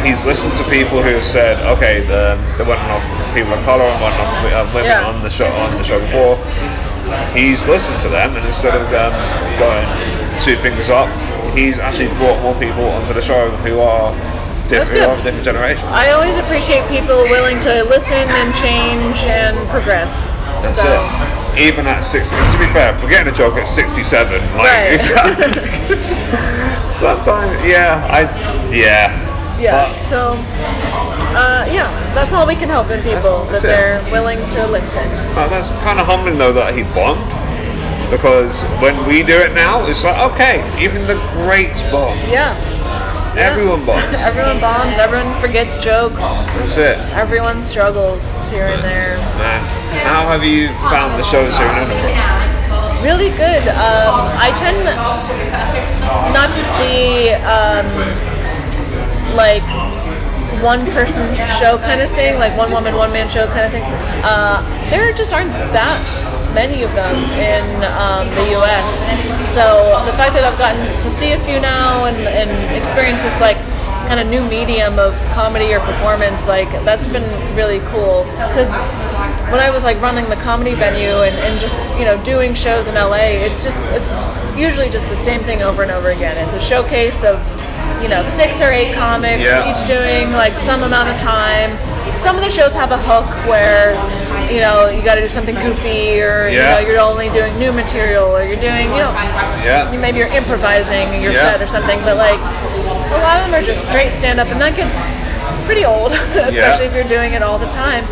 he's 0.07 0.25
listened 0.25 0.57
to 0.57 0.65
people 0.71 1.03
who 1.03 1.15
have 1.15 1.25
said, 1.25 1.59
okay, 1.77 2.01
the, 2.07 2.37
there 2.57 2.67
weren't 2.67 2.83
enough 2.85 3.05
people 3.35 3.53
of 3.53 3.65
color 3.65 3.85
and 3.85 3.99
weren't 4.03 4.15
enough 4.53 4.75
women 4.75 4.91
Yeah. 4.91 5.07
on 5.09 5.23
the 5.23 5.31
show 5.31 5.49
on 5.49 5.77
the 5.77 5.85
show 5.85 6.01
before. 6.01 6.37
He's 7.37 7.67
listened 7.67 8.01
to 8.03 8.09
them, 8.09 8.37
and 8.37 8.45
instead 8.47 8.75
of 8.75 8.87
um, 8.95 9.13
going 9.59 9.87
two 10.41 10.57
fingers 10.63 10.91
up, 10.91 11.09
he's 11.57 11.79
actually 11.79 12.09
brought 12.19 12.41
more 12.43 12.55
people 12.59 12.85
onto 12.87 13.13
the 13.15 13.21
show 13.23 13.51
who 13.63 13.81
are 13.81 14.13
different, 14.69 15.23
different 15.23 15.45
generations. 15.45 15.85
I 15.93 16.13
always 16.13 16.37
appreciate 16.37 16.87
people 16.89 17.23
willing 17.29 17.61
to 17.61 17.85
listen 17.85 18.17
and 18.17 18.55
change 18.57 19.19
and 19.29 19.69
progress. 19.69 20.15
That's 20.63 20.81
so, 20.81 20.89
it. 20.89 21.69
Even 21.69 21.87
at 21.87 22.01
60, 22.01 22.35
to 22.35 22.59
be 22.59 22.67
fair, 22.73 22.97
we're 23.03 23.11
getting 23.11 23.33
a 23.33 23.37
joke 23.37 23.55
at 23.55 23.67
67. 23.69 24.33
Like, 24.57 24.99
Right. 24.99 25.01
sometimes, 26.97 27.63
yeah, 27.65 28.09
I, 28.11 28.23
yeah. 28.75 29.13
Yeah. 29.59 29.89
But- 29.93 30.05
So, 30.07 30.33
uh, 31.37 31.67
yeah, 31.71 31.89
that's 32.15 32.33
all 32.33 32.47
we 32.47 32.55
can 32.57 32.69
hope 32.69 32.91
in 32.91 33.03
people 33.03 33.47
That's- 33.47 33.63
that 33.63 33.63
that's 33.63 33.65
it. 33.65 33.67
they're 33.69 34.03
willing 34.13 34.39
to 34.39 34.67
listen. 34.67 35.07
Uh, 35.37 35.49
that's 35.49 35.71
kind 35.83 35.99
of 36.01 36.07
humbling 36.07 36.39
though 36.39 36.53
that 36.53 36.75
he 36.75 36.83
bombed. 36.95 37.21
Because 38.11 38.63
when 38.81 38.95
we 39.07 39.23
do 39.23 39.37
it 39.39 39.55
now, 39.55 39.85
it's 39.87 40.05
like, 40.05 40.19
okay, 40.33 40.63
even 40.79 41.07
the 41.07 41.15
greats 41.39 41.83
bomb. 41.91 42.17
Yeah. 42.29 42.55
Yeah. 43.35 43.51
Everyone 43.51 43.85
bombs. 43.91 44.21
Everyone 44.23 44.61
bombs. 44.61 44.99
Everyone 44.99 45.41
forgets 45.41 45.77
jokes. 45.79 46.21
That's 46.21 46.77
it. 46.77 46.99
Everyone 47.17 47.63
struggles 47.63 48.23
here 48.51 48.67
and 48.67 48.83
there. 48.85 49.17
Man, 49.39 49.61
how 50.07 50.29
have 50.29 50.45
you 50.45 50.69
found 50.93 51.19
the 51.19 51.25
shows 51.25 51.57
here 51.57 51.67
in 51.67 51.75
Edinburgh? 51.75 53.03
Really 53.03 53.31
good. 53.31 53.67
Um, 53.69 54.15
I 54.39 54.55
tend 54.57 54.85
not 56.33 56.53
to 56.55 56.63
see 56.79 57.31
um, 57.45 57.87
like 59.35 59.63
one 60.63 60.87
person 60.93 61.35
show 61.59 61.79
kind 61.79 62.01
of 62.01 62.11
thing, 62.13 62.39
like 62.39 62.57
one 62.57 62.71
woman, 62.71 62.95
one 62.97 63.13
man 63.13 63.29
show 63.29 63.47
kind 63.49 63.67
of 63.67 63.73
thing. 63.73 63.85
Uh, 64.23 64.63
there 64.91 65.13
just 65.13 65.33
aren't 65.33 65.53
that 65.75 66.01
many 66.55 66.85
of 66.85 66.93
them 66.95 67.15
in 67.35 67.67
um, 67.99 68.29
the 68.39 68.51
U.S. 68.63 68.87
So 69.53 70.01
the 70.07 70.17
fact 70.17 70.35
that 70.35 70.45
I've 70.45 70.59
gotten 70.59 70.87
to 71.03 71.11
see 71.19 71.33
a 71.33 71.41
few 71.41 71.61
now 71.61 72.07
and, 72.07 72.17
and 72.17 72.51
experience 72.79 73.21
this 73.21 73.35
like 73.41 73.59
kind 74.07 74.21
of 74.21 74.27
new 74.27 74.45
medium 74.45 74.99
of 74.99 75.15
comedy 75.35 75.75
or 75.75 75.81
performance, 75.81 76.47
like 76.47 76.71
that's 76.85 77.07
been 77.09 77.27
really 77.57 77.81
cool. 77.91 78.25
Because 78.55 78.71
when 79.51 79.61
I 79.61 79.71
was 79.71 79.83
like 79.85 80.01
running 80.01 80.29
the 80.31 80.37
comedy 80.37 80.75
venue 80.75 81.23
and, 81.27 81.37
and 81.37 81.61
just 81.61 81.77
you 81.99 82.05
know 82.05 82.23
doing 82.25 82.55
shows 82.55 82.87
in 82.87 82.95
LA, 82.95 83.35
it's 83.45 83.63
just 83.65 83.79
it's 83.91 84.11
usually 84.57 84.89
just 84.89 85.09
the 85.09 85.17
same 85.25 85.43
thing 85.43 85.63
over 85.63 85.83
and 85.83 85.91
over 85.91 86.11
again. 86.11 86.39
It's 86.39 86.55
a 86.55 86.61
showcase 86.61 87.25
of 87.25 87.43
you 88.05 88.11
know 88.13 88.23
six 88.37 88.61
or 88.61 88.69
eight 88.71 88.93
comics 88.95 89.41
Yeah. 89.43 89.65
each 89.73 89.81
doing 89.89 90.31
like 90.33 90.53
some 90.69 90.83
amount 90.85 91.09
of 91.09 91.17
time. 91.19 91.73
Some 92.21 92.37
of 92.37 92.43
the 92.45 92.51
shows 92.51 92.75
have 92.75 92.91
a 92.93 92.99
hook 93.01 93.25
where 93.49 93.97
you 94.53 94.61
know 94.61 94.89
you 94.93 95.01
got 95.03 95.15
to 95.17 95.23
do 95.23 95.29
something 95.29 95.55
goofy 95.57 96.21
or 96.21 96.49
Yeah. 96.49 96.53
you 96.53 96.59
know 96.75 96.81
you're 96.93 97.01
only 97.01 97.31
doing 97.31 97.59
new 97.59 97.73
material 97.73 98.29
or 98.29 98.45
you're 98.45 98.61
doing 98.61 98.93
you 98.93 99.01
know 99.01 99.13
Yeah. 99.65 99.89
maybe 99.97 100.19
you're 100.19 100.33
improvising 100.37 101.23
your 101.23 101.33
set 101.33 101.63
or 101.63 101.67
something, 101.67 101.99
but 102.05 102.17
like 102.19 102.41
a 102.41 103.19
lot 103.25 103.41
of 103.41 103.49
them 103.49 103.55
are 103.55 103.63
just 103.65 103.89
straight 103.89 104.13
stand 104.13 104.39
up, 104.39 104.49
and 104.49 104.61
that 104.61 104.77
gets 104.77 104.95
pretty 105.65 105.85
old, 105.87 106.13
especially 106.37 106.87
if 106.87 106.93
you're 106.95 107.09
doing 107.09 107.33
it 107.33 107.43
all 107.43 107.59
the 107.59 107.71
time. 107.71 108.05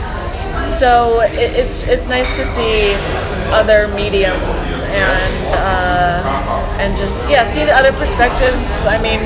So 0.71 1.21
it, 1.21 1.35
it's 1.61 1.83
it's 1.85 2.09
nice 2.09 2.29
to 2.37 2.45
see 2.55 2.95
other 3.53 3.89
mediums 3.89 4.59
and 4.89 5.33
uh, 5.53 6.77
and 6.81 6.97
just 6.97 7.15
yeah 7.29 7.51
see 7.53 7.65
the 7.65 7.75
other 7.77 7.93
perspectives. 7.93 8.69
I 8.87 8.97
mean. 8.99 9.21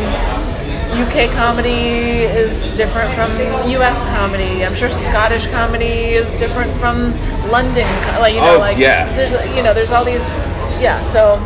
UK 0.96 1.30
comedy 1.32 2.24
is 2.24 2.72
different 2.72 3.12
from 3.14 3.30
US 3.70 3.98
comedy. 4.16 4.64
I'm 4.64 4.74
sure 4.74 4.88
Scottish 4.90 5.46
comedy 5.48 6.14
is 6.20 6.28
different 6.40 6.72
from 6.76 7.12
London. 7.50 7.86
Like 8.18 8.34
you 8.34 8.40
know, 8.40 8.56
Oh, 8.56 8.58
like 8.58 8.78
yeah. 8.78 9.14
there's 9.16 9.32
you 9.56 9.62
know 9.62 9.74
there's 9.74 9.92
all 9.92 10.04
these 10.04 10.24
yeah. 10.80 11.02
So 11.04 11.36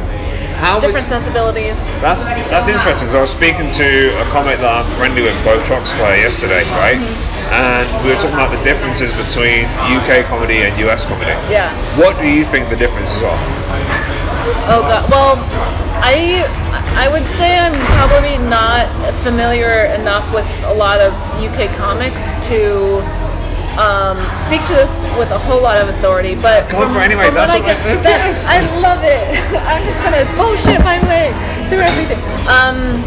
How 0.61 0.75
would- 0.77 0.83
different 0.83 1.09
sensibilities. 1.09 1.75
That's 2.01 2.25
that's 2.53 2.69
interesting. 2.69 3.09
Because 3.09 3.15
I 3.15 3.21
was 3.21 3.31
speaking 3.31 3.71
to 3.73 3.87
a 4.21 4.25
comic 4.31 4.59
that 4.61 4.71
I'm 4.85 4.89
friendly 4.97 5.23
with, 5.23 5.37
Bo 5.45 5.59
Troxclair, 5.63 6.17
yesterday, 6.21 6.63
right? 6.71 6.99
Mm-hmm. 6.99 7.30
And 7.51 7.87
we 8.05 8.11
were 8.11 8.17
talking 8.17 8.35
about 8.39 8.51
the 8.55 8.63
differences 8.63 9.11
between 9.15 9.67
UK 9.91 10.25
comedy 10.27 10.63
and 10.63 10.71
US 10.89 11.05
comedy. 11.05 11.35
Yeah. 11.51 11.75
What 11.99 12.19
do 12.19 12.29
you 12.29 12.45
think 12.45 12.69
the 12.69 12.77
differences 12.77 13.23
are? 13.23 13.39
Oh 14.71 14.83
god. 14.87 15.11
Well, 15.11 15.37
I 16.03 16.47
I 16.95 17.09
would 17.09 17.27
say 17.37 17.59
I'm 17.59 17.75
probably 17.99 18.39
not 18.39 18.87
familiar 19.23 19.91
enough 19.99 20.33
with 20.33 20.47
a 20.65 20.73
lot 20.73 21.01
of 21.01 21.13
UK 21.43 21.75
comics 21.77 22.23
to 22.47 23.03
um, 23.79 24.19
speak 24.47 24.63
to 24.67 24.75
this 24.75 24.91
with 25.19 25.31
a 25.31 25.39
whole 25.39 25.63
lot 25.63 25.79
of 25.83 25.89
authority. 25.89 26.35
But 26.35 26.71
Go 26.71 26.87
from, 26.87 26.97
anyway, 26.99 27.27
from 27.27 27.35
that's 27.35 27.53
what 27.53 27.63
I 27.63 27.75
what 27.75 27.77
I- 27.87 28.03
that- 28.03 28.23
yes. 28.31 28.47
I 28.49 28.61
love 28.79 29.03
it. 29.03 29.27
I'm 29.67 29.83
just 29.83 29.99
gonna 30.07 30.25
bullshit 30.39 30.81
my 30.87 30.99
way 31.07 31.35
through 31.69 31.83
everything. 31.83 32.19
Um, 32.47 33.03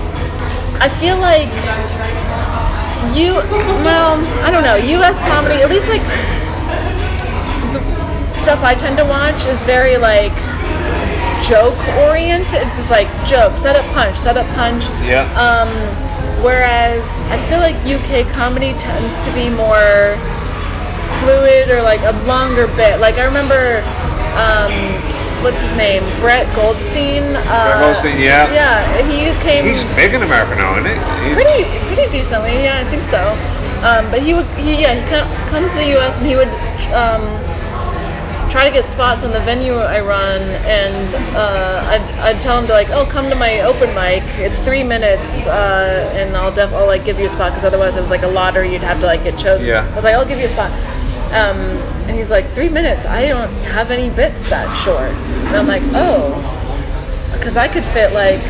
I 0.83 0.89
feel 0.99 1.17
like 1.17 1.47
you 3.11 3.35
well, 3.83 4.17
I 4.43 4.51
don't 4.51 4.63
know. 4.63 4.75
U.S. 4.75 5.19
comedy, 5.21 5.61
at 5.61 5.69
least 5.69 5.87
like 5.87 6.03
the 7.73 7.81
stuff 8.41 8.63
I 8.63 8.75
tend 8.75 8.97
to 8.97 9.05
watch 9.05 9.45
is 9.45 9.61
very 9.63 9.97
like 9.97 10.33
joke 11.43 11.77
oriented. 12.07 12.61
It's 12.63 12.77
just 12.77 12.91
like 12.91 13.07
joke, 13.27 13.55
set 13.57 13.75
up 13.75 13.85
punch, 13.93 14.17
set 14.17 14.37
up 14.37 14.47
punch. 14.55 14.83
Yeah. 15.03 15.27
Um, 15.35 15.69
whereas 16.43 17.03
I 17.31 17.37
feel 17.47 17.59
like 17.59 17.75
UK 17.85 18.27
comedy 18.33 18.73
tends 18.79 19.13
to 19.25 19.33
be 19.33 19.49
more 19.49 20.15
fluid 21.23 21.69
or 21.69 21.81
like 21.81 22.01
a 22.01 22.11
longer 22.25 22.67
bit. 22.75 22.99
Like 22.99 23.15
I 23.15 23.25
remember, 23.25 23.83
um, 24.39 24.71
what's 25.43 25.59
his 25.59 25.71
name? 25.73 26.03
Brett 26.19 26.47
Goldstein. 26.55 27.35
Uh, 27.35 27.43
Brett 27.43 27.79
Goldstein, 27.83 28.19
yeah. 28.19 28.51
Yeah, 28.53 29.03
he 29.05 29.35
came 29.43 29.65
He's 29.65 29.83
big 29.95 30.13
in 30.13 30.23
America 30.23 30.55
now, 30.55 30.79
isn't 30.79 30.87
he? 30.87 30.95
He's, 31.27 31.35
pretty 31.35 31.63
pretty 31.93 32.09
decently. 32.09 32.63
Yeah, 32.63 32.79
I 32.79 32.89
think 32.89 33.03
so. 33.11 33.35
Um, 33.83 34.09
but 34.09 34.23
he 34.23 34.33
would 34.33 34.47
he 34.55 34.81
yeah 34.81 34.95
he 34.95 35.01
come, 35.09 35.27
come 35.49 35.69
to 35.69 35.75
the 35.75 35.89
U.S. 35.99 36.17
and 36.17 36.25
he 36.25 36.35
would 36.35 36.47
um, 36.95 37.21
try 38.49 38.63
to 38.63 38.71
get 38.71 38.87
spots 38.87 39.25
on 39.25 39.31
the 39.33 39.41
venue 39.41 39.75
I 39.75 39.99
run, 39.99 40.41
and 40.63 41.15
uh, 41.35 41.83
I'd, 41.91 42.35
I'd 42.35 42.41
tell 42.41 42.57
him 42.59 42.67
to 42.67 42.73
like 42.73 42.89
oh 42.91 43.05
come 43.05 43.29
to 43.29 43.35
my 43.35 43.59
open 43.61 43.93
mic. 43.93 44.23
It's 44.39 44.57
three 44.59 44.83
minutes, 44.83 45.45
uh, 45.45 46.09
and 46.15 46.37
I'll 46.37 46.53
def 46.53 46.71
I'll 46.73 46.87
like 46.87 47.03
give 47.03 47.19
you 47.19 47.25
a 47.25 47.29
spot 47.29 47.51
because 47.51 47.65
otherwise 47.65 47.97
it 47.97 48.01
was 48.01 48.09
like 48.11 48.23
a 48.23 48.27
lottery. 48.27 48.71
You'd 48.71 48.81
have 48.81 48.99
to 49.01 49.05
like 49.05 49.23
get 49.25 49.37
chosen. 49.37 49.67
Yeah. 49.67 49.89
I 49.91 49.95
was 49.95 50.05
like 50.05 50.15
I'll 50.15 50.25
give 50.25 50.39
you 50.39 50.45
a 50.45 50.49
spot. 50.49 50.71
Um, 51.33 51.81
and 52.05 52.15
he's 52.15 52.29
like 52.29 52.49
three 52.51 52.69
minutes. 52.69 53.05
I 53.05 53.27
don't 53.27 53.51
have 53.65 53.89
any 53.91 54.09
bits 54.09 54.49
that 54.49 54.69
short. 54.77 55.09
And 55.49 55.57
I'm 55.57 55.67
like 55.67 55.83
oh 55.93 56.31
because 57.33 57.57
I 57.57 57.67
could 57.67 57.83
fit 57.85 58.13
like 58.13 58.41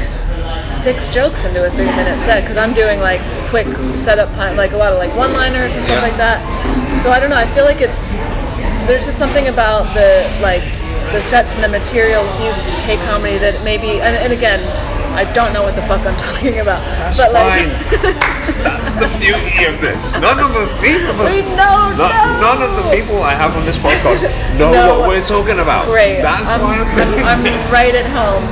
six 0.71 1.07
jokes 1.13 1.43
into 1.45 1.65
a 1.65 1.69
three 1.71 1.85
minute 1.85 2.19
set 2.25 2.41
because 2.41 2.57
I'm 2.57 2.73
doing 2.73 2.99
like 2.99 3.21
quick 3.49 3.67
setup 4.03 4.29
like 4.57 4.73
a 4.73 4.77
lot 4.77 4.91
of 4.91 4.99
like 4.99 5.15
one 5.15 5.33
liners 5.33 5.73
and 5.73 5.83
stuff 5.85 6.01
Yeah. 6.03 6.09
like 6.09 6.17
that. 6.17 6.39
So 7.03 7.11
I 7.11 7.19
don't 7.19 7.29
know. 7.29 7.37
I 7.37 7.47
feel 7.47 7.65
like 7.65 7.79
it's 7.81 7.99
there's 8.87 9.05
just 9.05 9.17
something 9.17 9.47
about 9.47 9.83
the 9.95 10.27
like 10.41 10.63
the 11.15 11.21
sets 11.29 11.55
and 11.55 11.63
the 11.63 11.69
material 11.69 12.23
with 12.23 12.35
UK 12.83 12.99
comedy 13.07 13.37
that 13.37 13.63
maybe 13.63 14.01
and, 14.01 14.15
and 14.15 14.33
again 14.33 14.59
I 15.13 15.23
don't 15.33 15.53
know 15.53 15.63
what 15.63 15.75
the 15.75 15.81
fuck 15.83 16.05
I'm 16.05 16.17
talking 16.29 16.59
about. 16.59 16.81
That's 16.97 17.17
but 17.17 17.31
fine. 17.31 17.69
like 17.69 18.63
That's 18.63 18.93
the 18.95 19.07
beauty 19.19 19.65
of 19.65 19.79
this. 19.79 20.13
None 20.13 20.39
of 20.39 20.51
us, 20.57 20.71
neither 20.81 21.09
of 21.09 21.19
us, 21.21 21.31
We 21.33 21.41
know, 21.55 21.93
no- 21.95 22.09
no. 22.09 22.41
none 22.41 22.61
of 22.61 22.75
the 22.75 22.85
people 22.91 23.21
I 23.21 23.33
have 23.33 23.55
on 23.55 23.65
this 23.65 23.77
podcast 23.77 24.23
know 24.59 24.71
No. 24.73 24.99
what 24.99 25.07
we're 25.07 25.25
talking 25.25 25.59
about. 25.59 25.85
Great. 25.85 26.21
That's 26.21 26.49
I'm, 26.49 26.61
why 26.61 26.77
I'm 26.81 26.89
doing 26.95 27.25
I'm 27.25 27.43
this. 27.43 27.71
right 27.71 27.93
at 27.95 28.05
home. 28.09 28.43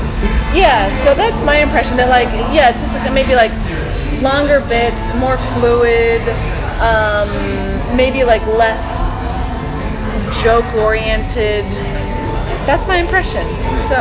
Yeah, 0.56 0.90
so 1.04 1.16
that's 1.16 1.42
my 1.44 1.58
impression 1.58 1.98
that 1.98 2.10
like 2.10 2.28
yeah, 2.54 2.70
it's 2.70 2.82
just 2.82 2.94
like 2.94 3.12
maybe 3.14 3.36
like 3.36 3.52
longer 4.22 4.60
bits, 4.68 5.00
more 5.18 5.38
fluid, 5.58 6.22
um, 6.84 7.28
maybe 7.96 8.24
like 8.24 8.46
less 8.48 8.84
joke 10.44 10.66
oriented. 10.76 11.66
That's 12.68 12.86
my 12.88 12.98
impression. 12.98 13.46
So 13.90 13.98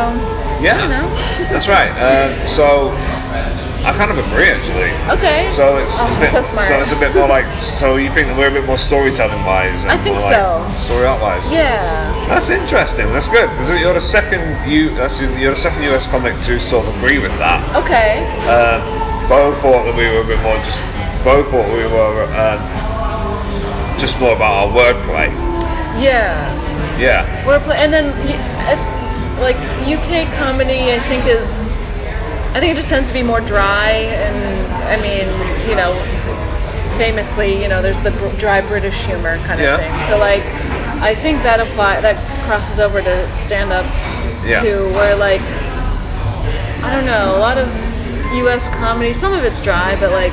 Yeah, 0.61 0.79
don't 0.79 0.91
know. 0.91 1.09
that's 1.51 1.69
right. 1.69 1.91
Uh, 1.97 2.35
so 2.47 2.91
I 3.81 3.93
kind 3.97 4.11
of 4.13 4.19
agree 4.21 4.49
actually. 4.53 4.93
Okay. 5.09 5.49
So 5.49 5.79
it's, 5.79 5.97
Oh, 5.99 6.05
it's 6.07 6.17
a 6.17 6.21
bit, 6.21 6.31
so 6.33 6.43
smart. 6.53 6.83
it's 6.83 6.93
a 6.93 7.01
bit 7.01 7.15
more 7.15 7.29
like. 7.29 7.47
So 7.59 7.97
you 7.97 8.13
think 8.13 8.29
that 8.29 8.37
we're 8.37 8.49
a 8.49 8.53
bit 8.53 8.67
more 8.67 8.77
storytelling 8.79 9.43
wise 9.45 9.83
and 9.83 9.91
I 9.93 9.97
think 10.05 10.17
more 10.21 10.25
like 10.29 10.37
so. 10.37 10.69
story 10.77 11.07
art 11.07 11.21
wise. 11.21 11.49
Yeah. 11.49 12.05
That's 12.29 12.51
interesting. 12.51 13.07
That's 13.13 13.29
good 13.29 13.49
because 13.57 13.73
you're 13.81 13.95
the 13.95 14.01
second 14.05 14.45
you. 14.71 14.95
That's 14.95 15.19
you're 15.21 15.57
the 15.57 15.57
second 15.57 15.83
US 15.95 16.07
comic 16.07 16.37
to 16.45 16.61
sort 16.61 16.87
of 16.87 16.95
agree 17.01 17.19
with 17.19 17.33
that. 17.41 17.61
Okay. 17.77 18.21
Um, 18.45 18.85
Bo 19.29 19.55
thought 19.65 19.85
that 19.89 19.97
we 19.97 20.09
were 20.13 20.21
a 20.23 20.27
bit 20.29 20.41
more 20.43 20.57
just. 20.61 20.85
Bo 21.25 21.45
thought 21.49 21.69
we 21.73 21.85
were 21.89 22.25
um, 22.37 22.61
just 23.99 24.21
more 24.21 24.35
about 24.37 24.53
our 24.53 24.69
wordplay. 24.77 25.29
Yeah. 26.01 26.49
Yeah. 26.99 27.25
Wordplay, 27.45 27.77
and 27.77 27.93
then 27.93 28.13
y- 28.25 28.37
uh, 28.69 28.77
like 29.41 29.57
UK 29.83 30.27
comedy, 30.37 30.93
I 30.93 31.01
think 31.09 31.27
is, 31.27 31.69
I 32.55 32.61
think 32.61 32.73
it 32.73 32.77
just 32.77 32.89
tends 32.89 33.09
to 33.09 33.15
be 33.15 33.23
more 33.23 33.41
dry, 33.41 33.91
and 33.91 34.73
I 34.89 34.97
mean, 35.01 35.27
you 35.69 35.77
know, 35.77 35.95
famously, 36.97 37.63
you 37.63 37.69
know, 37.69 37.81
there's 37.83 38.01
the 38.01 38.11
dry 38.39 38.61
British 38.61 39.05
humor 39.07 39.37
kind 39.47 39.61
of 39.61 39.67
Yeah. 39.67 39.77
thing. 39.77 40.09
So 40.09 40.19
like, 40.19 40.43
I 41.03 41.15
think 41.15 41.43
that 41.43 41.61
apply 41.61 42.01
that 42.03 42.17
crosses 42.45 42.79
over 42.79 43.01
to 43.01 43.37
stand 43.37 43.73
up 43.73 43.87
Yeah. 44.47 44.61
too, 44.61 44.89
where 44.95 45.17
like, 45.17 45.41
I 46.83 46.91
don't 46.95 47.07
know, 47.07 47.37
a 47.37 47.41
lot 47.41 47.59
of 47.59 47.69
U.S. 48.35 48.67
comedy, 48.69 49.13
some 49.15 49.33
of 49.33 49.45
it's 49.45 49.61
dry, 49.63 49.97
but 49.97 50.13
like 50.13 50.33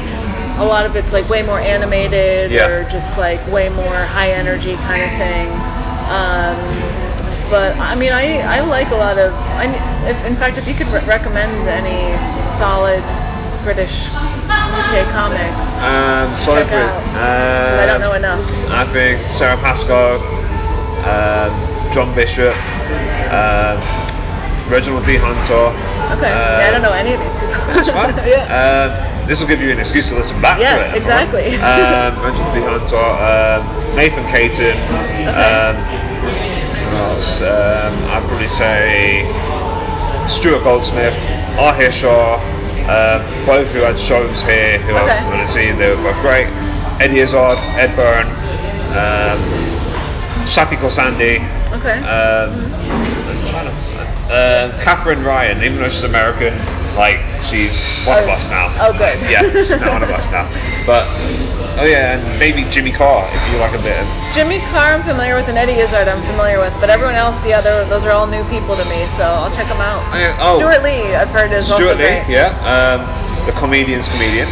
a 0.59 0.65
lot 0.65 0.85
of 0.85 0.95
it's 0.95 1.13
like 1.13 1.29
way 1.29 1.41
more 1.43 1.59
animated 1.59 2.51
Yeah. 2.51 2.67
or 2.67 2.83
just 2.89 3.17
like 3.17 3.45
way 3.47 3.69
more 3.69 3.95
high 3.95 4.31
energy 4.31 4.75
kind 4.87 5.01
of 5.03 5.11
thing. 5.17 5.47
Um, 6.09 6.57
but 7.49 7.77
I 7.79 7.95
mean, 7.95 8.11
I, 8.11 8.39
I 8.39 8.59
like 8.61 8.91
a 8.91 8.95
lot 8.95 9.17
of. 9.17 9.33
I 9.33 9.65
if 10.07 10.25
in 10.25 10.35
fact, 10.35 10.57
if 10.57 10.67
you 10.67 10.73
could 10.75 10.87
re- 10.87 11.05
recommend 11.05 11.67
any 11.67 12.15
solid 12.57 13.03
British 13.63 14.07
UK 14.07 15.07
comics, 15.11 15.77
Um, 15.81 16.33
sorry, 16.35 16.63
check 16.63 16.69
for- 16.69 16.75
out. 16.75 17.03
'cause 17.03 17.79
I 17.79 17.85
don't 17.87 18.01
know 18.01 18.11
um, 18.11 18.17
enough. 18.23 18.71
I 18.71 18.85
think 18.91 19.19
Sara 19.29 19.57
Pascoe, 19.57 20.19
um, 21.03 21.51
John 21.91 22.13
Bishop, 22.13 22.53
um, 23.31 23.79
Reginald 24.69 25.05
D. 25.05 25.15
Hunter. 25.17 25.71
Okay, 26.17 26.29
yeah, 26.29 26.59
I 26.63 26.67
um, 26.67 26.71
don't 26.73 26.81
know 26.83 26.93
any 26.93 27.13
of 27.13 27.19
these 27.19 27.31
people. 27.31 27.47
That's 27.73 27.89
fine. 27.89 28.15
yeah. 28.27 28.47
Um, 28.47 29.27
this 29.27 29.41
will 29.41 29.47
give 29.47 29.59
you 29.61 29.71
an 29.71 29.79
excuse 29.79 30.07
to 30.09 30.15
listen 30.15 30.39
back 30.41 30.59
Yeah, 30.59 30.77
to 30.77 30.81
it. 30.87 30.95
exactly. 30.95 31.55
Um, 31.59 32.15
Reginald 32.23 32.53
D. 32.55 32.61
Hunter, 32.63 32.95
um, 32.95 33.95
Nathan 33.95 34.23
Caton. 34.31 34.77
Um, 35.27 35.75
who 36.23 36.66
else? 36.93 37.41
Um, 37.41 37.93
I'd 38.09 38.23
probably 38.27 38.47
say 38.47 39.23
Stuart 40.27 40.63
Goldsmith, 40.63 41.15
R. 41.57 41.73
Shaw, 41.91 42.35
um, 42.87 43.45
both 43.45 43.67
who 43.71 43.79
had 43.79 43.99
shows 43.99 44.41
here 44.43 44.77
who 44.79 44.93
Okay. 44.95 45.17
I've 45.17 45.31
to 45.45 45.51
see. 45.51 45.71
They 45.71 45.89
were 45.95 46.01
both 46.01 46.21
great. 46.21 46.47
Eddie 46.99 47.19
Izzard, 47.19 47.57
Ed 47.77 47.95
Byrne, 47.95 48.27
um, 48.95 49.39
Shappi 50.47 50.77
Khorsandi. 50.77 51.43
Okay. 51.73 51.99
Um, 51.99 52.73
I'm 52.73 53.47
trying 53.49 53.67
to. 53.67 53.73
Um, 54.27 54.71
Katherine 54.81 55.23
Ryan, 55.23 55.63
even 55.63 55.77
though 55.79 55.89
she's 55.89 56.03
American, 56.03 56.53
like 56.97 57.21
she's 57.45 57.79
one 58.05 58.17
of 58.19 58.27
Oh. 58.27 58.33
us 58.33 58.49
now. 58.49 58.73
Oh, 58.81 58.91
good. 58.97 59.15
Yeah, 59.29 59.41
she's 59.53 59.69
not 59.69 59.93
one 59.93 60.03
of 60.03 60.09
us 60.09 60.25
now. 60.31 60.49
But 60.85 61.05
oh 61.79 61.85
yeah, 61.85 62.17
and 62.17 62.39
maybe 62.39 62.65
Jimmy 62.69 62.91
Carr 62.91 63.23
if 63.31 63.41
you 63.53 63.57
like 63.59 63.73
a 63.77 63.81
bit 63.81 63.95
of. 64.01 64.05
Jimmy 64.33 64.59
Carr 64.73 64.95
I'm 64.97 65.03
familiar 65.03 65.35
with 65.35 65.47
and 65.47 65.57
Eddie 65.57 65.77
Izzard 65.79 66.07
I'm 66.07 66.21
familiar 66.25 66.59
with, 66.59 66.73
but 66.81 66.89
everyone 66.89 67.15
else, 67.15 67.45
yeah, 67.45 67.61
they're, 67.61 67.85
those 67.85 68.03
are 68.03 68.11
all 68.11 68.25
new 68.27 68.43
people 68.49 68.75
to 68.75 68.85
me, 68.85 69.05
so 69.15 69.23
I'll 69.23 69.53
check 69.53 69.67
them 69.69 69.79
out. 69.81 70.01
Uh, 70.11 70.35
oh. 70.41 70.57
Stewart 70.57 70.81
Lee, 70.83 71.13
I've 71.15 71.29
heard 71.29 71.51
is 71.51 71.69
also 71.69 71.83
Stewart 71.83 71.97
Lee, 71.97 72.25
great. 72.25 72.29
yeah, 72.29 72.49
um, 72.65 73.05
the 73.45 73.53
comedian's 73.53 74.09
comedian, 74.09 74.47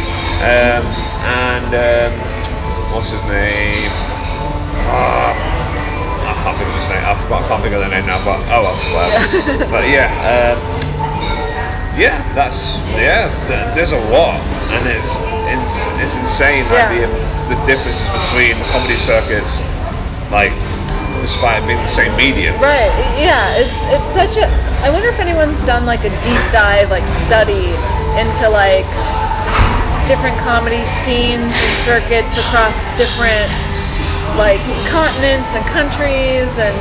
um, 0.46 0.84
and 1.26 1.70
um, 1.74 2.12
what's 2.94 3.10
his 3.10 3.22
name? 3.24 3.90
Ah, 4.88 5.34
I 5.34 6.32
can't 6.42 6.56
think 6.56 6.68
of 6.70 6.76
his 6.78 6.88
name. 6.88 7.02
I 7.04 7.14
forgot. 7.18 7.42
I 7.44 7.48
can't 7.48 7.62
think 7.62 7.74
of 7.74 7.80
the 7.82 7.88
name 7.90 8.06
now. 8.06 8.22
But 8.24 8.38
oh 8.54 8.62
well, 8.62 8.76
whatever. 8.94 9.66
but 9.72 9.84
yeah, 9.90 10.06
um, 10.30 10.58
yeah, 11.96 12.20
that's 12.34 12.78
yeah. 12.94 13.28
Th- 13.48 13.74
there's 13.74 13.92
a 13.92 14.00
lot, 14.12 14.40
and 14.70 14.86
it's 14.86 15.16
it's, 15.48 15.86
it's 16.02 16.14
insane 16.16 16.64
like 16.68 16.88
Yeah. 16.92 17.06
the 17.08 17.54
the 17.54 17.58
differences 17.66 18.08
between 18.10 18.56
comedy 18.70 18.96
circuits, 18.96 19.62
like 20.30 20.52
despite 21.20 21.66
being 21.66 21.80
the 21.80 21.88
same 21.88 22.14
medium. 22.16 22.54
Right. 22.60 22.92
Yeah. 23.18 23.56
It's 23.56 23.76
it's 23.90 24.08
such 24.12 24.36
a. 24.36 24.46
I 24.84 24.90
wonder 24.90 25.08
if 25.08 25.18
anyone's 25.18 25.60
done 25.62 25.86
like 25.86 26.04
a 26.04 26.12
deep 26.22 26.42
dive, 26.52 26.90
like 26.90 27.06
study 27.24 27.72
into 28.20 28.48
like 28.48 28.86
different 30.06 30.38
comedy 30.38 30.84
scenes 31.02 31.50
and 31.50 31.74
circuits 31.82 32.36
across 32.38 32.76
different 32.96 33.50
like 34.38 34.60
continents 34.86 35.54
and 35.56 35.64
countries 35.66 36.46
and 36.60 36.76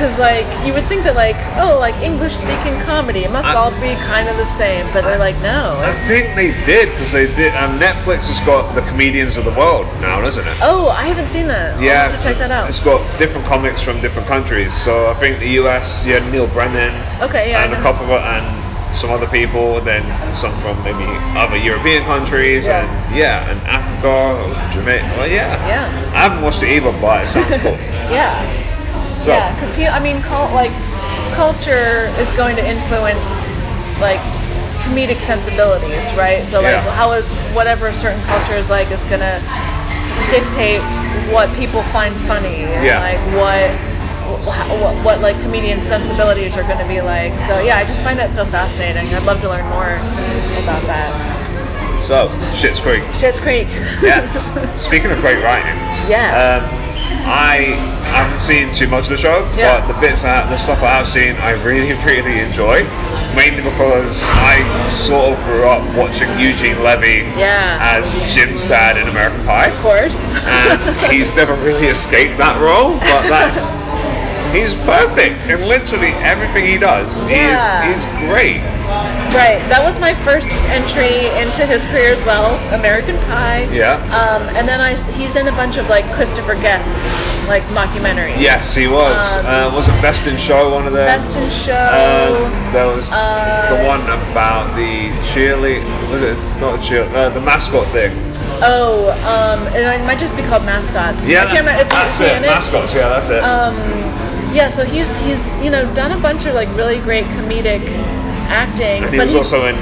because 0.00 0.18
like 0.18 0.48
you 0.64 0.72
would 0.72 0.84
think 0.86 1.04
that 1.04 1.14
like 1.14 1.36
oh 1.60 1.76
like 1.78 1.94
English 1.96 2.32
speaking 2.36 2.80
comedy 2.88 3.24
it 3.24 3.30
must 3.30 3.46
I- 3.46 3.54
all 3.54 3.70
be 3.84 3.92
kind 4.08 4.28
of 4.30 4.36
the 4.38 4.46
same 4.56 4.86
but 4.94 5.04
they're 5.04 5.18
like 5.18 5.36
no 5.42 5.76
I 5.84 5.92
think 6.08 6.34
they 6.34 6.52
did 6.64 6.88
because 6.88 7.12
they 7.12 7.26
did. 7.34 7.54
Um, 7.54 7.78
Netflix 7.78 8.28
has 8.32 8.40
got 8.46 8.74
the 8.74 8.80
comedians 8.88 9.36
of 9.36 9.44
the 9.44 9.52
world 9.52 9.84
now, 10.00 10.22
doesn't 10.22 10.46
it? 10.46 10.56
oh 10.62 10.88
I 10.88 11.04
haven't 11.04 11.28
seen 11.28 11.48
that 11.48 11.74
I'll 11.76 11.82
Yeah, 11.82 12.08
have 12.08 12.16
to 12.16 12.22
check 12.24 12.38
that 12.38 12.50
out 12.50 12.66
It's 12.70 12.80
got 12.80 13.04
different 13.18 13.46
comics 13.46 13.82
from 13.82 14.00
different 14.00 14.26
countries. 14.26 14.72
So 14.72 15.10
I 15.10 15.14
think 15.20 15.38
the 15.38 15.50
US, 15.60 16.02
you 16.06 16.14
had 16.14 16.24
Neal 16.32 16.46
Brennan, 16.46 16.94
Okay, 17.20 17.50
yeah, 17.50 17.64
and 17.64 17.74
a 17.74 17.82
couple 17.82 18.06
of 18.06 18.22
and 18.22 18.96
some 18.96 19.10
other 19.10 19.26
people, 19.28 19.80
then 19.82 20.02
some 20.34 20.56
from 20.64 20.82
maybe 20.82 21.04
other 21.38 21.56
European 21.56 22.04
countries, 22.04 22.64
Yeah. 22.64 22.80
and 22.80 23.14
yeah, 23.14 23.50
and 23.50 23.58
Africa, 23.68 24.08
or 24.08 24.72
Jamaica. 24.72 25.06
Well, 25.18 25.28
yeah, 25.28 25.54
Yeah. 25.68 26.10
I 26.16 26.22
haven't 26.22 26.42
watched 26.42 26.62
it 26.62 26.70
either, 26.70 26.90
but 26.90 27.24
it 27.24 27.28
sounds 27.28 27.56
cool. 27.58 27.76
yeah 28.10 28.40
So 29.20 29.32
Yeah, 29.32 29.52
because 29.52 29.76
he, 29.76 29.86
I 29.86 30.00
mean, 30.00 30.22
cul- 30.22 30.52
like 30.54 30.72
culture 31.34 32.06
is 32.18 32.32
going 32.32 32.56
to 32.56 32.66
influence 32.66 33.50
like 34.00 34.20
comedic 34.84 35.20
sensibilities, 35.20 36.12
right? 36.14 36.46
So 36.48 36.62
like, 36.62 36.72
Yeah. 36.72 36.90
how 36.94 37.12
is 37.12 37.24
whatever 37.54 37.88
a 37.88 37.94
certain 37.94 38.22
culture 38.24 38.56
is 38.56 38.70
like 38.70 38.90
is 38.90 39.04
gonna 39.04 39.42
dictate 40.30 40.82
what 41.30 41.52
people 41.54 41.82
find 41.82 42.16
funny 42.16 42.62
and 42.62 42.84
Yeah. 42.86 43.00
like 43.00 43.20
what. 43.36 43.70
What, 44.50 44.94
what 45.04 45.20
like 45.20 45.40
comedian 45.40 45.78
sensibilities 45.78 46.56
are 46.56 46.62
going 46.62 46.78
to 46.78 46.86
be 46.86 47.00
like 47.00 47.32
so 47.46 47.58
yeah 47.60 47.76
i 47.78 47.84
just 47.84 48.02
find 48.02 48.18
that 48.18 48.30
so 48.30 48.44
fascinating 48.44 49.12
i'd 49.14 49.24
love 49.24 49.40
to 49.40 49.48
learn 49.48 49.66
more 49.68 49.96
about 50.62 50.82
that 50.86 51.39
so 52.00 52.28
Shit's 52.52 52.80
Creek. 52.80 53.02
Schitt's 53.14 53.38
creek 53.40 53.68
Yes. 54.02 54.50
Speaking 54.86 55.10
of 55.10 55.20
great 55.20 55.42
writing, 55.42 55.76
Yeah. 56.10 56.62
Um, 56.64 56.80
I 57.22 57.76
haven't 58.16 58.40
seen 58.40 58.72
too 58.72 58.88
much 58.88 59.04
of 59.04 59.10
the 59.10 59.16
show, 59.18 59.46
Yeah. 59.56 59.80
but 59.86 59.92
the 59.92 60.00
bits, 60.00 60.24
I, 60.24 60.48
the 60.48 60.56
stuff 60.56 60.82
I 60.82 60.88
have 60.96 61.06
seen, 61.08 61.36
I 61.36 61.50
really, 61.62 61.92
really 62.04 62.40
enjoy. 62.40 62.82
Mainly 63.36 63.62
because 63.62 64.24
I 64.26 64.88
sort 64.88 65.38
of 65.38 65.44
grew 65.44 65.62
up 65.64 65.84
watching 65.96 66.28
Eugene 66.40 66.82
Levy 66.82 67.22
Yeah. 67.38 67.78
as 67.80 68.12
Jim's 68.34 68.66
dad 68.66 68.96
in 68.96 69.06
American 69.08 69.44
Pie. 69.46 69.66
of 69.66 69.82
course 69.82 70.18
and 70.44 71.12
he's 71.12 71.32
never 71.36 71.54
really 71.62 71.86
escaped 71.86 72.36
that 72.38 72.60
role. 72.60 72.98
But 72.98 73.28
that's 73.28 73.58
he's 74.52 74.74
perfect 74.86 75.46
in 75.46 75.60
literally 75.68 76.12
everything 76.26 76.64
he 76.64 76.78
does. 76.78 77.18
Yeah. 77.28 77.86
Is 77.88 78.02
he's 78.04 78.04
great. 78.28 78.60
Right. 79.30 79.62
That 79.70 79.82
was 79.82 79.98
my 80.00 80.14
first 80.14 80.50
entry 80.68 81.26
into 81.38 81.64
his 81.64 81.84
career 81.86 82.12
as 82.12 82.24
well, 82.24 82.58
American 82.74 83.16
Pie. 83.30 83.70
Yeah. 83.72 84.02
Um, 84.10 84.42
and 84.56 84.66
then 84.66 84.80
I 84.80 84.94
he's 85.12 85.36
in 85.36 85.46
a 85.46 85.52
bunch 85.52 85.76
of 85.76 85.88
like 85.88 86.04
Christopher 86.12 86.54
Guest 86.54 86.86
like 87.46 87.62
mockumentaries. 87.74 88.40
Yes, 88.40 88.74
he 88.74 88.86
was. 88.86 89.16
Um, 89.36 89.46
uh, 89.46 89.74
was 89.74 89.86
it 89.88 89.94
Best 90.02 90.26
in 90.26 90.36
Show? 90.36 90.70
One 90.74 90.86
of 90.86 90.92
them. 90.92 91.06
Best 91.06 91.36
in 91.36 91.50
Show. 91.50 91.74
Um, 91.74 92.72
there 92.72 92.86
was 92.86 93.10
Uh, 93.12 93.66
the 93.70 93.84
one 93.86 94.02
about 94.30 94.74
the 94.76 95.08
cheerlead. 95.30 95.82
Was 96.10 96.22
it 96.22 96.36
not 96.60 96.78
a 96.78 96.82
cheer? 96.82 97.02
Uh, 97.14 97.28
the 97.30 97.40
mascot 97.40 97.86
thing. 97.88 98.10
Oh, 98.62 99.10
um, 99.24 99.66
and 99.74 100.02
it 100.02 100.06
might 100.06 100.18
just 100.18 100.36
be 100.36 100.42
called 100.42 100.64
mascots. 100.64 101.18
Yeah, 101.26 101.44
I 101.44 101.46
can't 101.46 101.66
remember 101.66 101.84
that's 101.88 102.20
you've 102.20 102.28
it. 102.28 102.34
seen 102.34 102.44
it. 102.44 102.46
Mascots. 102.46 102.94
Yeah, 102.94 103.08
that's 103.08 103.28
it. 103.30 103.42
Um, 103.42 103.74
yeah. 104.52 104.68
So 104.70 104.84
he's 104.84 105.08
he's 105.24 105.44
you 105.64 105.70
know 105.70 105.92
done 105.94 106.12
a 106.12 106.20
bunch 106.20 106.46
of 106.46 106.54
like 106.54 106.68
really 106.76 106.98
great 106.98 107.24
comedic 107.38 107.82
acting. 108.48 109.04
and 109.04 109.12
he 109.12 109.18
but 109.18 109.26
was 109.26 109.34
also 109.34 109.66
in. 109.66 109.76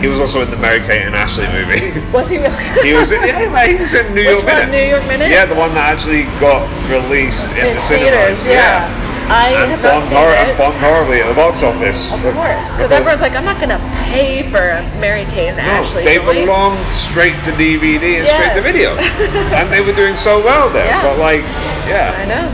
He 0.00 0.08
was 0.08 0.18
also 0.18 0.40
in 0.40 0.50
the 0.50 0.56
Mary 0.56 0.80
Kate 0.80 1.02
and 1.04 1.14
Ashley 1.14 1.44
movie. 1.52 2.00
Was 2.12 2.30
he 2.30 2.38
really? 2.38 2.56
he 2.80 2.94
was 2.94 3.12
in. 3.12 3.20
Yeah, 3.20 3.66
he 3.68 3.76
was 3.76 3.92
in 3.92 4.14
New 4.16 4.24
Which 4.24 4.40
York 4.40 4.44
one, 4.48 4.56
Minute. 4.56 4.70
New 4.72 4.88
York 4.88 5.04
Minute? 5.04 5.28
Yeah, 5.28 5.44
the 5.44 5.54
one 5.54 5.74
that 5.76 5.92
actually 5.92 6.24
got 6.40 6.64
released 6.88 7.44
in, 7.60 7.68
in 7.68 7.76
the 7.76 7.82
theaters. 7.84 8.40
cinemas. 8.40 8.46
Yeah. 8.48 8.88
I 9.28 9.52
and 9.52 9.68
have 9.76 9.82
not 9.84 10.04
seen 10.08 10.16
hor- 10.16 10.32
it. 10.32 10.40
and 10.40 10.56
bombed 10.56 10.80
horribly 10.80 11.20
at 11.20 11.28
the 11.28 11.36
box 11.36 11.60
office. 11.62 12.08
Of 12.12 12.20
course, 12.32 12.68
because 12.72 12.92
everyone's 12.92 13.20
like, 13.20 13.36
I'm 13.36 13.44
not 13.44 13.60
gonna 13.60 13.80
pay 14.08 14.40
for 14.48 14.80
Mary 15.00 15.24
Kate 15.36 15.52
and 15.52 15.60
No, 15.60 15.84
Ashley. 15.84 16.04
they 16.04 16.16
joint." 16.16 16.44
belong 16.48 16.76
straight 16.96 17.36
to 17.44 17.52
DVD 17.52 18.24
and 18.24 18.28
straight 18.28 18.52
to 18.56 18.60
video, 18.64 18.96
and 19.56 19.68
they 19.72 19.80
were 19.84 19.92
doing 19.96 20.16
so 20.16 20.40
well 20.40 20.68
there. 20.72 20.88
Yeah. 20.88 21.04
But 21.04 21.18
like, 21.20 21.44
yeah, 21.84 22.16
I 22.16 22.24
yeah, 22.24 22.32
know. 22.32 22.46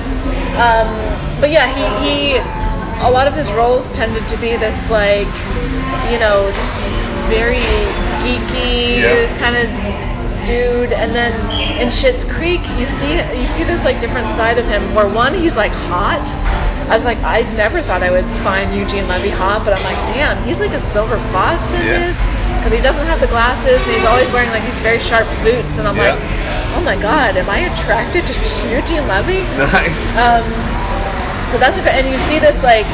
Um, 0.61 0.89
but 1.41 1.51
yeah, 1.51 1.67
he, 1.73 1.85
he, 2.05 2.37
a 2.37 3.11
lot 3.11 3.27
of 3.27 3.35
his 3.35 3.51
roles 3.53 3.89
tended 3.93 4.29
to 4.29 4.37
be 4.37 4.57
this 4.57 4.77
like, 4.91 5.27
you 6.13 6.19
know, 6.19 6.53
just 6.53 6.75
very 7.33 7.65
geeky 8.21 9.01
Yeah. 9.01 9.39
kind 9.39 9.57
of 9.57 9.67
dude. 10.47 10.93
And 10.93 11.15
then 11.15 11.33
in 11.81 11.89
Schitt's 11.89 12.25
Creek, 12.25 12.61
you 12.77 12.87
see 12.87 13.17
you 13.41 13.47
see 13.57 13.65
this 13.65 13.83
like 13.85 14.01
different 14.01 14.29
side 14.37 14.59
of 14.59 14.67
him 14.67 14.95
where 14.95 15.09
one 15.09 15.33
he's 15.35 15.57
like 15.57 15.73
hot. 15.73 16.21
I 16.91 16.95
was 16.97 17.05
like, 17.05 17.19
I 17.23 17.43
never 17.57 17.81
thought 17.81 18.03
I 18.03 18.11
would 18.11 18.27
find 18.43 18.75
Eugene 18.75 19.07
Levy 19.09 19.31
hot, 19.31 19.65
but 19.65 19.73
I'm 19.73 19.85
like, 19.85 19.97
damn, 20.13 20.43
he's 20.45 20.59
like 20.61 20.73
a 20.73 20.81
silver 20.93 21.19
fox 21.31 21.67
in 21.73 21.87
Yeah. 21.87 22.13
this 22.13 22.17
because 22.57 22.73
he 22.73 22.81
doesn't 22.81 23.07
have 23.07 23.21
the 23.21 23.27
glasses 23.29 23.83
and 23.87 23.93
he's 23.93 24.05
always 24.05 24.31
wearing 24.31 24.51
like 24.51 24.65
these 24.65 24.79
very 24.81 24.99
sharp 24.99 25.31
suits. 25.33 25.79
And 25.79 25.87
I'm 25.89 25.97
Yeah. 25.97 26.15
like, 26.15 26.21
oh 26.75 26.81
my 26.81 26.97
god, 26.97 27.37
am 27.37 27.49
I 27.49 27.61
attracted 27.61 28.27
to 28.27 28.33
Eugene 28.69 29.07
Levy? 29.07 29.43
nice. 29.57 30.17
Um, 30.19 30.45
so 31.51 31.59
that's 31.59 31.79
okay. 31.79 31.99
And 31.99 32.09
you 32.09 32.19
see 32.29 32.39
this 32.39 32.61
like 32.63 32.87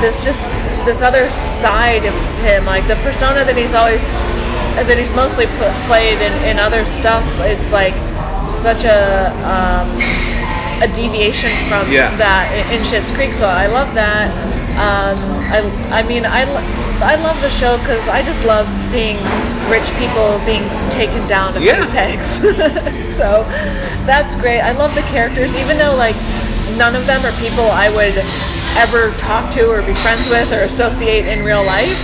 this 0.00 0.24
just 0.24 0.40
this 0.84 1.02
other 1.02 1.30
side 1.62 2.04
of 2.04 2.14
him, 2.42 2.66
like 2.66 2.86
the 2.88 2.96
persona 2.96 3.44
that 3.44 3.56
he's 3.56 3.74
always 3.74 4.02
that 4.74 4.98
he's 4.98 5.12
mostly 5.12 5.46
put, 5.58 5.70
played 5.86 6.20
in, 6.20 6.32
in 6.44 6.58
other 6.58 6.84
stuff. 6.98 7.24
It's 7.40 7.70
like 7.72 7.94
such 8.62 8.84
a 8.84 9.30
um, 9.46 9.88
a 10.82 10.88
deviation 10.94 11.50
from 11.68 11.90
Yeah. 11.92 12.14
that 12.16 12.50
in, 12.52 12.80
in 12.80 12.82
Schitt's 12.82 13.10
Creek. 13.12 13.34
So 13.34 13.46
I 13.46 13.66
love 13.66 13.94
that. 13.94 14.30
Um, 14.72 15.18
I 15.52 15.60
I 15.90 16.02
mean 16.02 16.24
I 16.24 16.44
I 17.02 17.16
love 17.16 17.40
the 17.42 17.50
show 17.50 17.76
because 17.76 18.08
I 18.08 18.22
just 18.22 18.42
love 18.44 18.70
seeing 18.72 19.16
rich 19.68 19.84
people 19.96 20.40
being 20.46 20.64
taken 20.90 21.26
down 21.26 21.56
a 21.56 21.60
Yeah. 21.60 21.84
few 21.84 21.92
pegs. 21.92 22.26
so 23.16 23.44
that's 24.06 24.34
great. 24.34 24.60
I 24.60 24.72
love 24.72 24.94
the 24.94 25.02
characters, 25.02 25.54
even 25.54 25.76
though 25.76 25.94
like 25.94 26.16
none 26.78 26.96
of 26.96 27.06
them 27.06 27.24
are 27.26 27.32
people 27.38 27.70
I 27.70 27.90
would 27.90 28.16
ever 28.80 29.12
talk 29.18 29.50
to 29.52 29.68
or 29.68 29.82
be 29.82 29.92
friends 29.94 30.26
with 30.28 30.50
or 30.52 30.62
associate 30.62 31.26
in 31.26 31.44
real 31.44 31.62
life. 31.64 32.00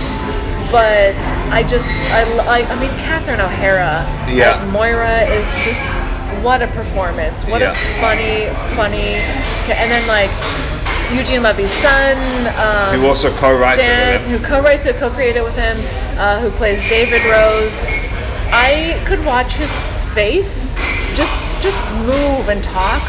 But 0.71 1.15
I 1.49 1.63
just 1.63 1.85
I, 2.13 2.21
I, 2.45 2.69
I 2.69 2.75
mean 2.79 2.91
Catherine 2.99 3.39
O'Hara 3.41 4.05
Yeah. 4.29 4.53
as 4.53 4.71
Moira 4.71 5.21
is 5.25 5.45
just 5.65 5.81
what 6.41 6.61
a 6.61 6.67
performance. 6.67 7.45
What 7.45 7.61
Yeah. 7.61 7.71
a 7.71 7.75
funny, 7.99 8.47
funny, 8.75 9.15
and 9.73 9.91
then 9.91 10.05
like 10.07 10.31
Eugene 11.11 11.41
Levy's 11.43 11.71
son. 11.81 12.17
Um, 12.57 12.99
Who 12.99 13.07
also 13.07 13.31
co-writes 13.37 13.81
it 13.83 13.89
with 13.89 14.21
him. 14.21 14.39
who 14.39 14.45
co-writes 14.45 14.85
it, 14.85 14.97
co-created 14.97 15.37
it 15.37 15.43
with 15.43 15.55
him, 15.55 15.77
uh, 16.17 16.39
who 16.39 16.49
plays 16.51 16.87
David 16.89 17.23
Rose. 17.25 17.73
I 18.51 19.01
could 19.05 19.23
watch 19.25 19.53
his 19.55 19.69
face 20.13 20.55
just 21.15 21.43
just 21.61 21.77
move 22.05 22.49
and 22.49 22.63
talk 22.63 23.01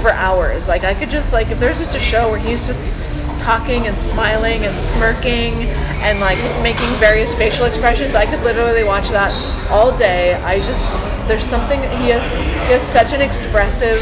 for 0.00 0.12
hours. 0.12 0.66
Like 0.68 0.84
I 0.84 0.94
could 0.94 1.10
just 1.10 1.32
like 1.32 1.50
if 1.50 1.58
there's 1.60 1.78
just 1.78 1.94
a 1.94 2.00
show 2.00 2.30
where 2.30 2.38
he's 2.38 2.66
just 2.66 2.90
talking 3.48 3.86
and 3.86 3.96
smiling 4.12 4.66
and 4.66 4.78
smirking 4.92 5.54
and 6.04 6.20
like 6.20 6.36
just 6.36 6.62
making 6.62 6.84
various 7.00 7.34
facial 7.34 7.64
expressions, 7.64 8.14
I 8.14 8.26
could 8.26 8.42
literally 8.44 8.84
watch 8.84 9.08
that 9.08 9.32
all 9.72 9.96
day. 9.96 10.34
I 10.34 10.58
just 10.60 10.78
there's 11.26 11.44
something 11.48 11.80
he 11.80 12.12
has 12.12 12.20
he 12.68 12.76
has 12.76 12.82
such 12.92 13.14
an 13.14 13.22
expressive, 13.22 13.96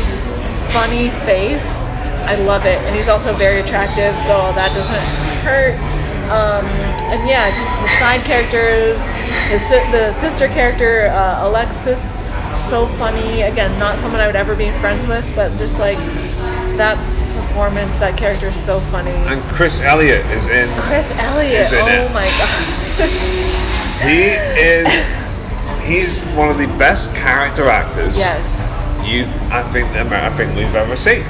funny 0.74 1.11
face. 1.22 1.62
I 2.26 2.34
love 2.34 2.66
it, 2.66 2.82
and 2.90 2.97
he's 2.97 3.07
also 3.07 3.32
very 3.34 3.61
attractive, 3.61 4.18
so 4.26 4.51
that 4.59 4.74
doesn't 4.74 5.07
hurt. 5.47 5.78
Um, 6.26 6.66
and 7.14 7.22
yeah, 7.28 7.47
just 7.55 7.70
the 7.86 7.92
side 8.03 8.26
characters, 8.26 8.99
the 9.94 10.12
sister 10.18 10.49
character 10.49 11.07
uh, 11.14 11.47
Alexis, 11.47 12.03
so 12.68 12.88
funny. 12.99 13.42
Again, 13.42 13.78
not 13.78 14.01
someone 14.01 14.20
I 14.20 14.26
would 14.26 14.34
ever 14.34 14.57
be 14.57 14.72
friends 14.82 15.07
with, 15.07 15.24
but 15.36 15.57
just 15.57 15.78
like 15.78 15.99
that 16.82 16.99
performance, 17.57 17.99
that 18.01 18.19
character 18.19 18.49
is 18.49 18.65
so 18.67 18.81
funny. 18.93 19.11
And 19.11 19.41
Chris 19.55 19.81
Elliott 19.81 20.27
is 20.27 20.47
in. 20.47 20.69
Chris 20.81 21.11
Elliott, 21.13 21.73
in 21.73 21.79
oh 21.81 22.05
it. 22.05 22.13
my 22.13 22.27
god. 22.37 23.63
He 23.97 24.25
is. 24.29 24.87
He's 25.83 26.21
one 26.37 26.51
of 26.51 26.59
the 26.59 26.67
best 26.79 27.15
character 27.15 27.69
actors 27.69 28.17
yes, 28.19 28.45
you 29.09 29.25
I 29.51 29.63
think 29.73 29.89
I 29.89 30.37
think 30.37 30.55
we've 30.55 30.75
ever 30.75 30.97
seen. 30.97 31.25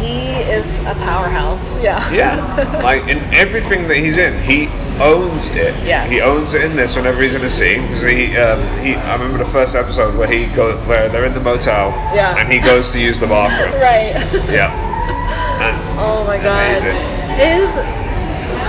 he 0.00 0.30
is 0.50 0.78
a 0.80 0.94
powerhouse. 1.04 1.78
Yeah. 1.78 2.10
Yeah, 2.10 2.80
like 2.82 3.02
in 3.08 3.18
everything 3.34 3.86
that 3.88 3.96
he's 3.98 4.16
in, 4.16 4.38
he 4.38 4.68
owns 4.98 5.50
it. 5.50 5.74
Yes. 5.86 6.10
He 6.10 6.22
owns 6.22 6.54
it 6.54 6.62
in 6.64 6.74
this 6.74 6.96
whenever 6.96 7.20
he's 7.20 7.34
in 7.34 7.42
a 7.42 7.50
scene. 7.50 7.92
So 7.92 8.06
he, 8.06 8.34
um, 8.38 8.60
he, 8.82 8.94
I 8.94 9.12
remember 9.12 9.36
the 9.44 9.50
first 9.50 9.76
episode 9.76 10.16
where 10.16 10.28
he 10.28 10.46
go 10.54 10.78
where 10.86 11.10
they're 11.10 11.26
in 11.26 11.34
the 11.34 11.40
motel, 11.40 11.90
Yeah. 12.14 12.36
and 12.38 12.50
he 12.50 12.58
goes 12.60 12.92
to 12.92 12.98
use 13.00 13.18
the 13.20 13.26
bathroom. 13.26 13.72
right. 13.82 14.14
Yeah. 14.50 14.89
Oh 15.98 16.24
my 16.26 16.36
god. 16.38 16.78
Amazing. 16.82 16.96
His 17.36 17.76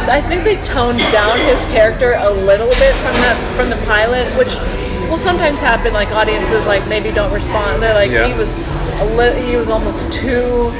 I 0.09 0.21
think 0.21 0.43
they 0.43 0.57
toned 0.63 0.99
down 1.11 1.37
his 1.39 1.63
character 1.65 2.15
a 2.17 2.29
little 2.29 2.69
bit 2.69 2.93
from 2.95 3.13
that 3.21 3.37
from 3.55 3.69
the 3.69 3.77
pilot, 3.85 4.35
which 4.37 4.53
will 5.09 5.17
sometimes 5.17 5.61
happen 5.61 5.93
like 5.93 6.09
audiences 6.09 6.65
like 6.65 6.87
maybe 6.87 7.11
don't 7.11 7.33
respond. 7.33 7.81
They're 7.81 7.93
like 7.93 8.11
Yeah. 8.11 8.27
he 8.27 8.33
was 8.33 8.49
a 9.01 9.05
li- 9.15 9.41
he 9.49 9.55
was 9.55 9.69
almost 9.69 10.11
too 10.11 10.71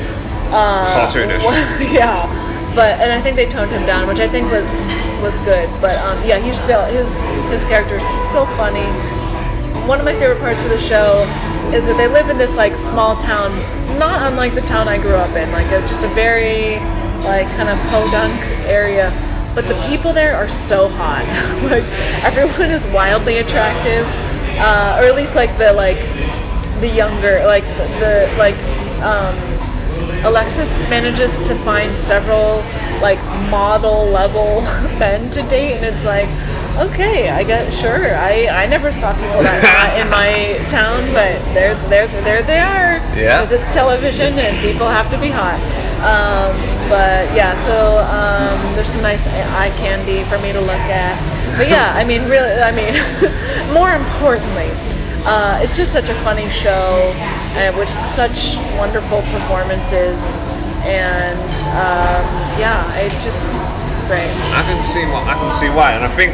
uh 0.52 1.08
Cartoonish. 1.08 1.42
yeah. 1.94 2.28
But 2.76 3.00
and 3.00 3.12
I 3.12 3.22
think 3.22 3.36
they 3.36 3.46
toned 3.48 3.72
him 3.72 3.86
down, 3.86 4.08
which 4.08 4.20
I 4.20 4.28
think 4.28 4.50
was 4.52 4.66
was 5.22 5.38
good. 5.46 5.70
But 5.82 5.98
um, 6.08 6.18
yeah, 6.26 6.40
he's 6.40 6.60
still 6.62 6.84
his 6.86 7.08
his 7.52 7.64
character's 7.66 8.04
so 8.32 8.46
funny 8.58 8.88
one 9.88 10.00
of 10.00 10.06
my 10.06 10.14
favorite 10.14 10.40
parts 10.40 10.64
of 10.64 10.70
the 10.70 10.80
show 10.80 11.24
is 11.74 11.86
that 11.86 11.98
they 11.98 12.08
live 12.08 12.30
in 12.30 12.38
this 12.38 12.56
like 12.56 12.76
small 12.76 13.16
town, 13.18 13.52
not 13.98 14.28
unlike 14.32 14.56
the 14.56 14.62
town 14.62 14.88
I 14.88 14.98
grew 14.98 15.16
up 15.16 15.36
in, 15.36 15.52
like 15.52 15.68
just 15.88 16.04
a 16.04 16.10
very 16.10 16.80
like 17.24 17.48
kind 17.58 17.70
of 17.70 17.78
podunk 17.90 18.40
area. 18.68 19.12
But 19.56 19.68
the 19.68 19.76
people 19.88 20.14
there 20.14 20.36
are 20.36 20.48
so 20.48 20.88
hot. 20.90 21.26
like 21.64 21.84
everyone 22.24 22.72
is 22.72 22.86
wildly 22.88 23.38
attractive, 23.40 24.06
uh, 24.58 25.00
or 25.00 25.06
at 25.08 25.16
least 25.16 25.36
like 25.36 25.58
the 25.58 25.74
like 25.74 26.02
the 26.80 26.88
younger 26.88 27.44
like 27.46 27.64
the, 27.78 27.84
the 28.00 28.36
like 28.38 28.56
um, 29.02 29.38
Alexis 30.24 30.70
manages 30.90 31.38
to 31.48 31.56
find 31.64 31.98
several 31.98 32.58
like 33.02 33.20
model 33.50 34.06
level 34.06 34.62
men 35.00 35.30
to 35.32 35.42
date, 35.44 35.78
and 35.78 35.86
it's 35.86 36.06
like, 36.06 36.28
okay, 36.78 37.30
I 37.30 37.44
get 37.44 37.72
sure. 37.72 38.16
I, 38.16 38.48
I 38.48 38.66
never 38.66 38.92
saw 38.92 39.14
people 39.14 39.44
that 39.44 39.64
hot 39.76 40.00
in 40.00 40.10
my 40.10 40.58
town, 40.70 41.08
but 41.08 41.40
there 41.54 41.76
there 41.90 42.08
there 42.24 42.44
they 42.44 42.60
are. 42.60 42.98
Yeah. 43.16 43.42
Because 43.42 43.52
it's 43.52 43.74
television 43.74 44.38
and 44.40 44.58
people 44.62 44.88
have 44.88 45.10
to 45.12 45.20
be 45.20 45.30
hot. 45.30 45.60
Um, 46.02 46.58
but 46.90 47.30
yeah, 47.36 47.54
so 47.66 48.00
um, 48.10 48.76
there's 48.76 48.88
some 48.88 49.02
nice 49.02 49.26
eye 49.28 49.70
candy 49.78 50.24
for 50.26 50.40
me 50.40 50.52
to 50.52 50.60
look 50.62 50.86
at. 50.90 51.16
But 51.58 51.70
yeah, 51.70 51.94
I 51.96 52.04
mean, 52.04 52.28
really, 52.30 52.62
I 52.62 52.72
mean, 52.72 52.96
more 53.74 53.92
importantly. 53.94 54.72
Uh, 55.24 55.60
it's 55.62 55.78
just 55.78 55.94
such 55.94 56.10
a 56.10 56.16
funny 56.26 56.50
show, 56.50 57.14
uh, 57.54 57.72
with 57.78 57.90
such 58.18 58.58
wonderful 58.76 59.22
performances, 59.30 60.18
and 60.82 61.38
um, 61.78 62.26
yeah, 62.58 62.98
it 62.98 63.12
just 63.22 63.38
it's 63.94 64.04
great. 64.10 64.34
I 64.50 64.66
can 64.66 64.84
see 64.84 65.06
what 65.06 65.22
I 65.30 65.36
can 65.38 65.52
see 65.52 65.70
why, 65.70 65.94
and 65.94 66.04
I 66.04 66.10
think 66.18 66.34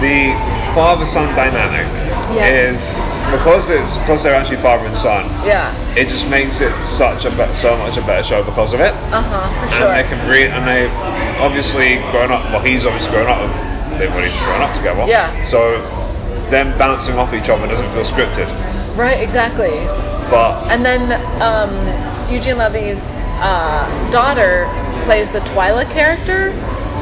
the 0.00 0.34
father-son 0.74 1.34
dynamic 1.36 1.86
Yes. 2.34 2.94
is 2.94 2.94
because 3.36 3.70
it's 3.70 3.96
because 3.98 4.22
they're 4.22 4.34
actually 4.36 4.58
father 4.62 4.86
and 4.86 4.96
son. 4.96 5.26
Yeah. 5.44 5.74
It 5.96 6.08
just 6.08 6.28
makes 6.28 6.60
it 6.60 6.70
such 6.82 7.24
a 7.24 7.30
bet 7.30 7.54
so 7.56 7.76
much 7.78 7.96
a 7.96 8.02
better 8.02 8.22
show 8.22 8.42
because 8.44 8.72
of 8.72 8.80
it. 8.80 8.92
Uh 9.12 9.20
huh. 9.22 9.64
And 9.64 9.72
sure. 9.74 9.92
they 9.94 10.02
can 10.04 10.28
read, 10.28 10.46
and 10.50 10.66
they 10.66 10.86
obviously 11.42 11.96
grown 12.12 12.30
up. 12.30 12.44
Well, 12.50 12.62
he's 12.62 12.86
obviously 12.86 13.10
grown 13.10 13.26
up. 13.28 13.40
already 14.00 14.30
grown 14.46 14.62
up 14.62 14.74
together. 14.74 15.04
Yeah. 15.08 15.42
So 15.42 15.80
them 16.50 16.76
bouncing 16.78 17.16
off 17.18 17.34
each 17.34 17.48
other 17.48 17.66
doesn't 17.66 17.90
feel 17.92 18.04
scripted. 18.04 18.46
Right. 18.96 19.20
Exactly. 19.20 19.70
But 20.30 20.70
And 20.70 20.84
then 20.84 21.10
um, 21.42 22.30
Eugene 22.32 22.58
Levy's 22.58 23.02
uh, 23.42 24.10
daughter 24.12 24.68
plays 25.04 25.30
the 25.32 25.40
Twyla 25.40 25.90
character, 25.90 26.52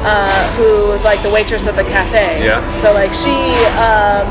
uh, 0.03 0.51
who 0.55 0.91
is 0.91 1.03
like 1.03 1.21
the 1.23 1.29
waitress 1.29 1.67
at 1.67 1.75
the 1.75 1.83
cafe. 1.83 2.43
Yeah. 2.45 2.61
So 2.77 2.93
like 2.93 3.13
she 3.13 3.35
um, 3.75 4.27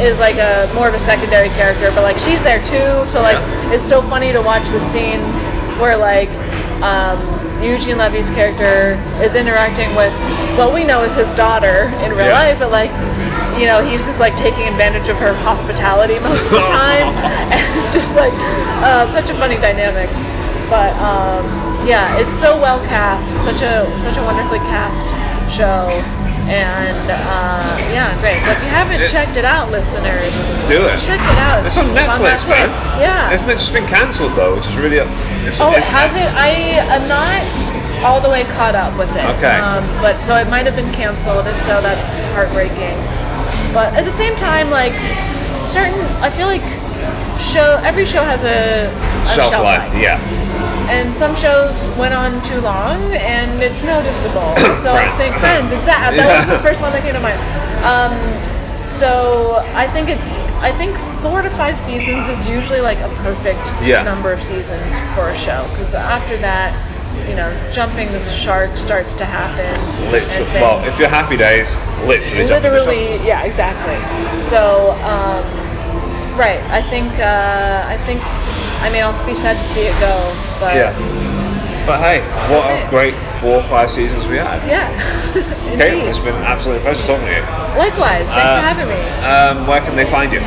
is 0.00 0.18
like 0.18 0.36
a 0.36 0.70
more 0.74 0.88
of 0.88 0.94
a 0.94 1.00
secondary 1.00 1.48
character, 1.50 1.90
but 1.92 2.02
like 2.02 2.18
she's 2.18 2.42
there 2.42 2.62
too. 2.64 3.06
So 3.08 3.22
like 3.22 3.36
Yeah. 3.36 3.72
it's 3.74 3.84
so 3.84 4.02
funny 4.02 4.32
to 4.32 4.40
watch 4.42 4.68
the 4.70 4.80
scenes 4.80 5.34
where 5.80 5.96
like 5.96 6.30
um, 6.82 7.18
Eugene 7.62 7.98
Levy's 7.98 8.28
character 8.30 9.00
is 9.22 9.34
interacting 9.34 9.94
with 9.94 10.12
what 10.56 10.72
we 10.72 10.84
know 10.84 11.02
is 11.04 11.14
his 11.14 11.32
daughter 11.34 11.88
in 12.04 12.10
real 12.12 12.26
Yeah. 12.32 12.40
life, 12.52 12.58
but 12.58 12.70
like 12.70 12.90
you 13.60 13.66
know 13.66 13.84
he's 13.84 14.04
just 14.06 14.20
like 14.20 14.36
taking 14.36 14.66
advantage 14.68 15.08
of 15.08 15.16
her 15.18 15.34
hospitality 15.34 16.18
most 16.18 16.44
of 16.44 16.50
the 16.50 16.66
time, 16.68 17.08
and 17.52 17.60
it's 17.84 17.92
just 17.92 18.14
like 18.14 18.32
uh, 18.84 19.10
such 19.12 19.28
a 19.30 19.34
funny 19.34 19.56
dynamic. 19.56 20.08
But 20.68 20.92
um, 21.00 21.44
yeah, 21.86 22.18
it's 22.18 22.32
so 22.40 22.58
well 22.60 22.80
cast, 22.86 23.26
such 23.46 23.62
a 23.62 23.86
such 24.02 24.16
a 24.18 24.22
wonderfully 24.24 24.58
cast 24.66 25.06
show, 25.54 25.88
and 26.50 27.10
uh, 27.10 27.78
yeah, 27.94 28.18
great. 28.20 28.42
So 28.42 28.50
if 28.50 28.60
you 28.62 28.68
haven't 28.68 29.00
It- 29.00 29.10
checked 29.10 29.36
it 29.36 29.44
out, 29.44 29.70
listeners, 29.70 30.34
do 30.68 30.82
it. 30.82 30.98
Check 31.00 31.20
it 31.22 31.38
out. 31.38 31.64
It's 31.64 31.76
on 31.78 31.86
Netflix, 31.94 32.46
man. 32.48 32.68
Yeah. 33.00 33.30
Isn't 33.32 33.48
it 33.48 33.58
just 33.58 33.72
been 33.72 33.86
cancelled 33.86 34.32
though, 34.34 34.56
which 34.56 34.66
is 34.66 34.76
really. 34.76 34.98
It's, 35.46 35.60
Oh, 35.60 35.70
it 35.72 35.84
has 35.84 36.10
it? 36.14 36.26
I 36.34 36.48
am 36.90 37.06
not 37.08 37.46
all 38.04 38.20
the 38.20 38.28
way 38.28 38.44
caught 38.44 38.74
up 38.74 38.98
with 38.98 39.10
it. 39.14 39.24
Okay. 39.38 39.56
Um, 39.58 39.82
but 40.02 40.20
so 40.20 40.34
it 40.36 40.48
might 40.48 40.66
have 40.66 40.74
been 40.76 40.92
canceled. 40.92 41.46
If 41.46 41.56
so, 41.66 41.80
that's 41.80 42.06
heartbreaking. 42.34 42.98
But 43.72 43.94
at 43.94 44.04
the 44.04 44.12
same 44.18 44.34
time, 44.36 44.70
like 44.70 44.92
certain, 45.70 46.02
I 46.22 46.30
feel 46.30 46.46
like 46.46 46.64
show 47.38 47.78
every 47.84 48.04
show 48.06 48.24
has 48.24 48.42
a, 48.44 48.90
a 48.90 49.34
Shelf 49.34 49.52
life, 49.62 49.86
yeah. 49.94 50.18
And 50.88 51.14
some 51.14 51.34
shows 51.34 51.74
went 51.98 52.14
on 52.14 52.42
too 52.42 52.60
long, 52.60 52.98
and 53.14 53.62
it's 53.62 53.82
noticeable. 53.82 54.54
So 54.86 54.94
I 54.94 55.10
think 55.18 55.34
Friends, 55.36 55.72
exactly. 55.72 56.18
That 56.18 56.46
was 56.46 56.46
the 56.46 56.62
first 56.62 56.80
one 56.80 56.92
that 56.92 57.02
came 57.02 57.14
to 57.14 57.20
mind. 57.20 57.38
Um, 57.82 58.14
so 58.88 59.56
I 59.74 59.88
think 59.88 60.08
it's 60.08 60.38
I 60.62 60.70
think 60.72 60.96
four 61.20 61.42
to 61.42 61.50
five 61.50 61.76
seasons 61.78 62.28
is 62.28 62.46
usually 62.46 62.80
like 62.80 62.98
a 62.98 63.08
perfect 63.22 63.66
Yeah. 63.82 64.02
number 64.04 64.32
of 64.32 64.40
seasons 64.42 64.94
for 65.14 65.28
a 65.30 65.36
show 65.36 65.66
because 65.72 65.92
after 65.92 66.38
that, 66.38 66.70
you 67.28 67.34
know, 67.34 67.50
jumping 67.72 68.12
the 68.12 68.20
shark 68.20 68.76
starts 68.76 69.14
to 69.16 69.24
happen. 69.24 69.74
Literally, 70.12 70.60
well, 70.60 70.84
if 70.84 70.98
you're 70.98 71.08
happy 71.08 71.36
days, 71.36 71.76
literally, 72.06 72.46
literally, 72.46 73.26
yeah, 73.26 73.42
exactly. 73.42 73.98
So, 74.48 74.92
um, 75.02 75.44
right, 76.36 76.60
I 76.70 76.82
think 76.88 77.12
uh, 77.18 77.84
I 77.86 77.96
think 78.06 78.20
I 78.82 78.90
mean 78.90 79.02
I'll 79.02 79.26
be 79.26 79.34
sad 79.34 79.56
to 79.56 79.74
see 79.74 79.86
it 79.88 79.96
go, 80.00 80.14
but 80.60 80.74
Yeah. 80.76 80.92
But 81.86 82.00
hey, 82.02 82.18
what 82.50 82.66
a 82.66 82.88
great, 82.90 83.14
four 83.40 83.62
or 83.62 83.68
five 83.68 83.90
seasons 83.92 84.26
we 84.26 84.36
had. 84.38 84.58
Yeah. 84.66 84.90
Caitlin, 85.78 86.08
it's 86.08 86.18
been 86.18 86.34
an 86.34 86.42
absolute 86.42 86.82
pleasure 86.82 87.06
talking 87.06 87.26
to 87.26 87.32
you. 87.32 87.42
Likewise. 87.78 88.26
Thanks 88.26 88.50
Uh, 88.50 88.58
for 88.58 88.66
having 88.66 88.88
me. 88.90 88.98
Um, 89.22 89.66
where 89.68 89.80
can 89.80 89.94
they 89.94 90.04
find 90.10 90.32
you? 90.32 90.40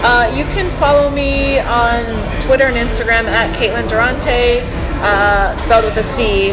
Uh, 0.00 0.32
you 0.34 0.44
can 0.56 0.70
follow 0.78 1.10
me 1.10 1.58
on 1.58 2.06
Twitter 2.40 2.64
and 2.68 2.76
Instagram 2.76 3.26
at 3.28 3.52
Caitlin 3.60 3.86
Durante, 3.86 4.60
uh, 5.04 5.54
spelled 5.58 5.84
with 5.84 5.96
a 5.98 6.04
C, 6.14 6.52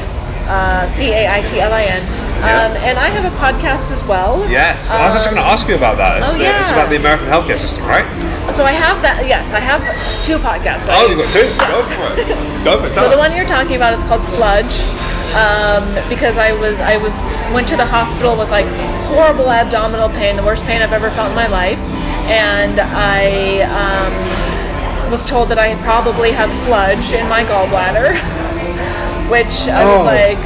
uh, 0.51 0.89
C 0.97 1.13
A 1.13 1.31
I 1.31 1.41
T 1.47 1.61
L 1.61 1.71
I 1.71 1.83
N. 1.83 2.03
Yeah. 2.45 2.65
Um, 2.65 2.77
and 2.77 2.97
I 2.99 3.09
have 3.09 3.25
a 3.25 3.35
podcast 3.35 3.91
as 3.91 4.03
well. 4.05 4.47
Yes, 4.49 4.91
I 4.91 5.05
was 5.05 5.15
actually 5.15 5.35
going 5.35 5.43
to 5.43 5.49
Um, 5.49 5.53
ask 5.57 5.67
you 5.67 5.75
about 5.75 5.97
that. 5.97 6.19
It's, 6.21 6.29
oh, 6.29 6.37
the- 6.37 6.45
it's 6.59 6.71
about 6.71 6.89
the 6.89 6.97
American 6.97 7.27
healthcare 7.27 7.57
system, 7.59 7.83
right? 7.85 8.05
So 8.53 8.63
I 8.63 8.71
have 8.71 9.01
that. 9.01 9.25
Yes, 9.27 9.51
I 9.51 9.59
have 9.59 9.81
two 10.23 10.37
podcasts. 10.37 10.85
Oh, 10.89 11.07
you've 11.09 11.17
got 11.19 11.31
two. 11.33 11.49
Go 11.67 11.81
for 11.97 12.07
it. 12.13 12.27
Go 12.63 12.77
for 12.79 12.87
it. 12.87 12.93
So 12.93 13.09
the 13.09 13.17
one 13.17 13.35
you're 13.35 13.49
talking 13.49 13.75
about 13.75 13.93
is 13.97 14.03
called 14.05 14.21
Sludge, 14.37 14.85
um, 15.33 15.89
because 16.07 16.37
I 16.37 16.53
was 16.53 16.77
I 16.79 16.97
was 16.97 17.13
went 17.53 17.67
to 17.69 17.75
the 17.75 17.85
hospital 17.85 18.37
with 18.37 18.49
like 18.51 18.67
horrible 19.09 19.49
abdominal 19.51 20.09
pain, 20.09 20.35
the 20.37 20.43
worst 20.45 20.63
pain 20.65 20.81
I've 20.81 20.93
ever 20.93 21.09
felt 21.11 21.29
in 21.29 21.35
my 21.35 21.47
life, 21.47 21.79
and 22.29 22.79
I 22.79 23.65
um, 23.65 24.13
was 25.11 25.25
told 25.25 25.49
that 25.49 25.57
I 25.59 25.75
probably 25.83 26.31
have 26.31 26.53
sludge 26.65 27.11
in 27.11 27.27
my 27.27 27.43
gallbladder, 27.43 28.13
which 29.29 29.67
I 29.67 29.83
Oh. 29.83 29.97
was 29.97 30.05
like, 30.05 30.39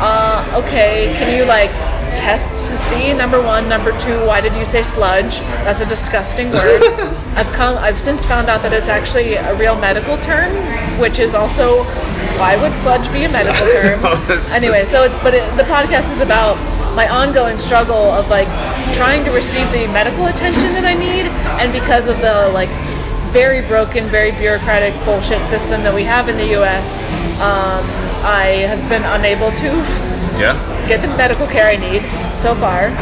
uh, 0.00 0.62
okay, 0.64 1.14
can 1.18 1.34
you 1.36 1.44
like 1.44 1.70
test 2.16 2.46
to 2.70 2.78
see 2.88 3.12
number 3.12 3.40
one, 3.42 3.68
number 3.68 3.90
two, 4.00 4.24
why 4.26 4.40
did 4.40 4.54
you 4.54 4.64
say 4.64 4.82
sludge? 4.82 5.38
That's 5.66 5.80
a 5.80 5.86
disgusting 5.86 6.50
word. 6.50 6.82
I've 7.34 7.50
come 7.52 7.76
I've 7.78 7.98
since 7.98 8.24
found 8.24 8.48
out 8.48 8.62
that 8.62 8.72
it's 8.72 8.88
actually 8.88 9.34
a 9.34 9.54
real 9.56 9.76
medical 9.76 10.16
term, 10.18 10.54
which 11.00 11.18
is 11.18 11.34
also 11.34 11.84
why 12.38 12.56
would 12.60 12.74
sludge 12.76 13.10
be 13.12 13.24
a 13.24 13.28
medical 13.28 13.66
term? 13.72 14.02
No, 14.02 14.14
anyway, 14.52 14.80
just- 14.80 14.90
so 14.92 15.04
it's 15.04 15.14
but 15.16 15.34
it, 15.34 15.42
the 15.56 15.64
podcast 15.64 16.10
is 16.12 16.20
about 16.20 16.56
my 16.94 17.08
ongoing 17.08 17.58
struggle 17.58 18.10
of 18.14 18.28
like 18.30 18.46
trying 18.94 19.24
to 19.24 19.30
receive 19.32 19.70
the 19.72 19.86
medical 19.88 20.26
attention 20.26 20.74
that 20.74 20.84
I 20.84 20.94
need, 20.94 21.26
and 21.58 21.72
because 21.72 22.06
of 22.06 22.20
the 22.20 22.48
like 22.54 22.70
very 23.34 23.60
broken, 23.62 24.08
very 24.10 24.30
bureaucratic 24.30 24.94
bullshit 25.04 25.46
system 25.48 25.82
that 25.82 25.92
we 25.92 26.04
have 26.04 26.28
in 26.28 26.36
the 26.36 26.46
U.S., 26.50 26.86
um, 27.42 27.84
I 28.22 28.62
have 28.70 28.88
been 28.88 29.02
unable 29.02 29.50
to 29.50 29.66
Yeah. 30.38 30.54
get 30.86 31.02
the 31.02 31.08
medical 31.08 31.46
care 31.48 31.66
I 31.66 31.76
need 31.76 32.02
so 32.38 32.54
far. 32.54 32.94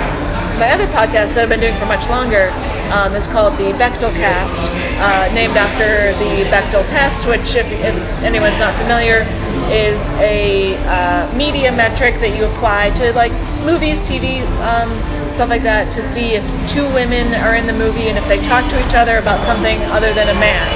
My 0.61 0.71
other 0.71 0.87
podcast 0.87 1.35
that 1.35 1.39
I've 1.45 1.49
been 1.49 1.61
doing 1.61 1.77
for 1.81 1.87
much 1.87 2.09
longer 2.09 2.53
um, 2.93 3.15
is 3.17 3.27
called 3.27 3.57
the 3.57 3.73
Bechdel 3.81 4.13
Cast, 4.13 4.61
uh, 5.01 5.33
named 5.35 5.57
after 5.57 6.13
the 6.21 6.45
Bechdel 6.53 6.87
test, 6.87 7.27
which, 7.27 7.57
if, 7.57 7.67
if 7.83 7.95
anyone's 8.23 8.61
not 8.61 8.77
familiar, 8.77 9.25
is 9.73 9.99
a 10.21 10.77
uh, 10.87 11.27
media 11.35 11.73
metric 11.73 12.21
that 12.21 12.37
you 12.37 12.45
apply 12.45 12.91
to 13.01 13.13
like 13.15 13.33
movies, 13.65 13.99
TV, 14.05 14.45
um, 14.61 14.93
stuff 15.35 15.49
like 15.49 15.65
that, 15.65 15.91
to 15.93 16.05
see 16.13 16.37
if 16.37 16.45
two 16.69 16.85
women 16.93 17.33
are 17.41 17.57
in 17.57 17.67
the 17.67 17.73
movie 17.73 18.13
and 18.13 18.19
if 18.19 18.27
they 18.29 18.39
talk 18.45 18.63
to 18.71 18.77
each 18.87 18.95
other 18.95 19.19
about 19.19 19.41
something 19.41 19.81
other 19.89 20.13
than 20.13 20.29
a 20.29 20.39
man. 20.39 20.69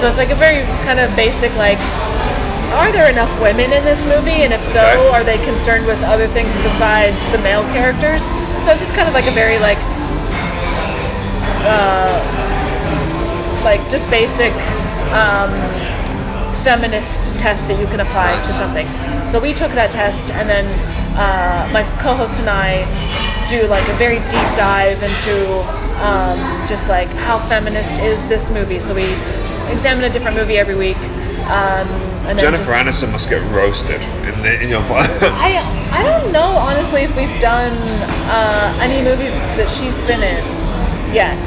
So 0.00 0.06
it's 0.08 0.16
like 0.18 0.30
a 0.30 0.38
very 0.38 0.62
kind 0.86 1.00
of 1.02 1.10
basic 1.16 1.50
like 1.58 1.82
are 2.78 2.90
there 2.92 3.08
enough 3.10 3.30
women 3.40 3.72
in 3.72 3.82
this 3.84 3.98
movie? 4.04 4.42
And 4.42 4.52
if 4.52 4.62
so, 4.74 5.10
are 5.12 5.24
they 5.24 5.38
concerned 5.44 5.86
with 5.86 6.02
other 6.02 6.26
things 6.28 6.50
besides 6.62 7.16
the 7.32 7.38
male 7.38 7.62
characters? 7.72 8.20
So 8.66 8.72
it's 8.72 8.82
just 8.82 8.94
kind 8.94 9.06
of 9.08 9.14
like 9.14 9.28
a 9.28 9.30
very 9.30 9.60
like, 9.60 9.78
uh, 11.64 12.18
like 13.64 13.88
just 13.90 14.08
basic 14.10 14.52
um, 15.14 15.50
feminist 16.64 17.38
test 17.38 17.66
that 17.68 17.78
you 17.78 17.86
can 17.86 18.00
apply 18.00 18.40
to 18.42 18.52
something. 18.52 18.86
So 19.26 19.40
we 19.40 19.54
took 19.54 19.72
that 19.72 19.90
test, 19.90 20.30
and 20.32 20.48
then 20.48 20.66
uh, 21.16 21.70
my 21.72 21.82
co-host 22.02 22.40
and 22.40 22.50
I 22.50 22.86
do 23.48 23.66
like 23.68 23.86
a 23.88 23.94
very 23.94 24.18
deep 24.26 24.48
dive 24.58 25.02
into 25.02 25.62
um, 26.02 26.38
just 26.66 26.88
like 26.88 27.08
how 27.08 27.38
feminist 27.38 28.00
is 28.00 28.18
this 28.26 28.50
movie. 28.50 28.80
So 28.80 28.94
we 28.94 29.04
examine 29.70 30.04
a 30.04 30.10
different 30.10 30.36
movie 30.36 30.58
every 30.58 30.74
week. 30.74 30.98
Um, 31.50 31.86
and 32.28 32.38
Jennifer 32.38 32.72
just- 32.72 33.02
Aniston 33.02 33.12
must 33.12 33.28
get 33.30 33.42
roasted 33.52 34.02
in 34.26 34.42
the 34.42 34.60
in 34.62 34.68
your 34.68 34.82
podcast. 34.92 35.30
I 35.32 35.62
I 35.92 36.02
don't 36.02 36.32
know 36.32 36.56
honestly 36.56 37.02
if 37.02 37.16
we've 37.16 37.40
done 37.40 37.76
uh, 38.28 38.78
any 38.80 39.02
movies 39.02 39.30
that 39.56 39.70
she's 39.70 39.96
been 40.06 40.22
in 40.22 40.44
yet. 41.14 41.38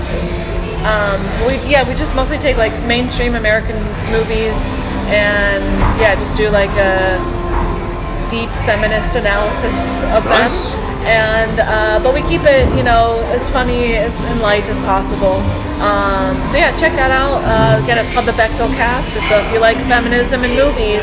Um, 0.86 1.22
we 1.46 1.56
yeah 1.70 1.88
we 1.88 1.94
just 1.96 2.16
mostly 2.16 2.38
take 2.38 2.56
like 2.58 2.74
mainstream 2.86 3.36
American 3.36 3.76
movies 4.12 4.56
and 5.12 5.64
yeah 6.00 6.16
just 6.16 6.38
do 6.38 6.50
like 6.50 6.70
a 6.72 7.20
deep 8.30 8.50
feminist 8.66 9.16
analysis 9.16 9.76
of 10.16 10.24
Nice. 10.26 10.72
them. 10.72 10.86
And 11.10 11.56
uh, 11.64 12.00
but 12.04 12.14
we 12.14 12.22
keep 12.28 12.44
it 12.44 12.68
you 12.78 12.84
know 12.84 13.20
as 13.34 13.42
funny 13.50 13.96
as 13.96 14.14
and 14.30 14.40
light 14.42 14.68
as 14.70 14.78
possible. 14.86 15.40
Um, 15.82 16.36
so 16.52 16.58
yeah, 16.60 16.76
check 16.76 16.94
that 17.00 17.10
out. 17.12 17.40
Uh, 17.42 17.82
again, 17.84 17.98
it's 17.98 18.12
called 18.14 18.28
the 18.28 18.36
Bechdel 18.36 18.68
Cast. 18.76 19.16
So 19.28 19.40
if 19.40 19.48
you 19.54 19.60
like 19.60 19.78
feminism 19.88 20.44
in 20.44 20.52
movies, 20.60 21.02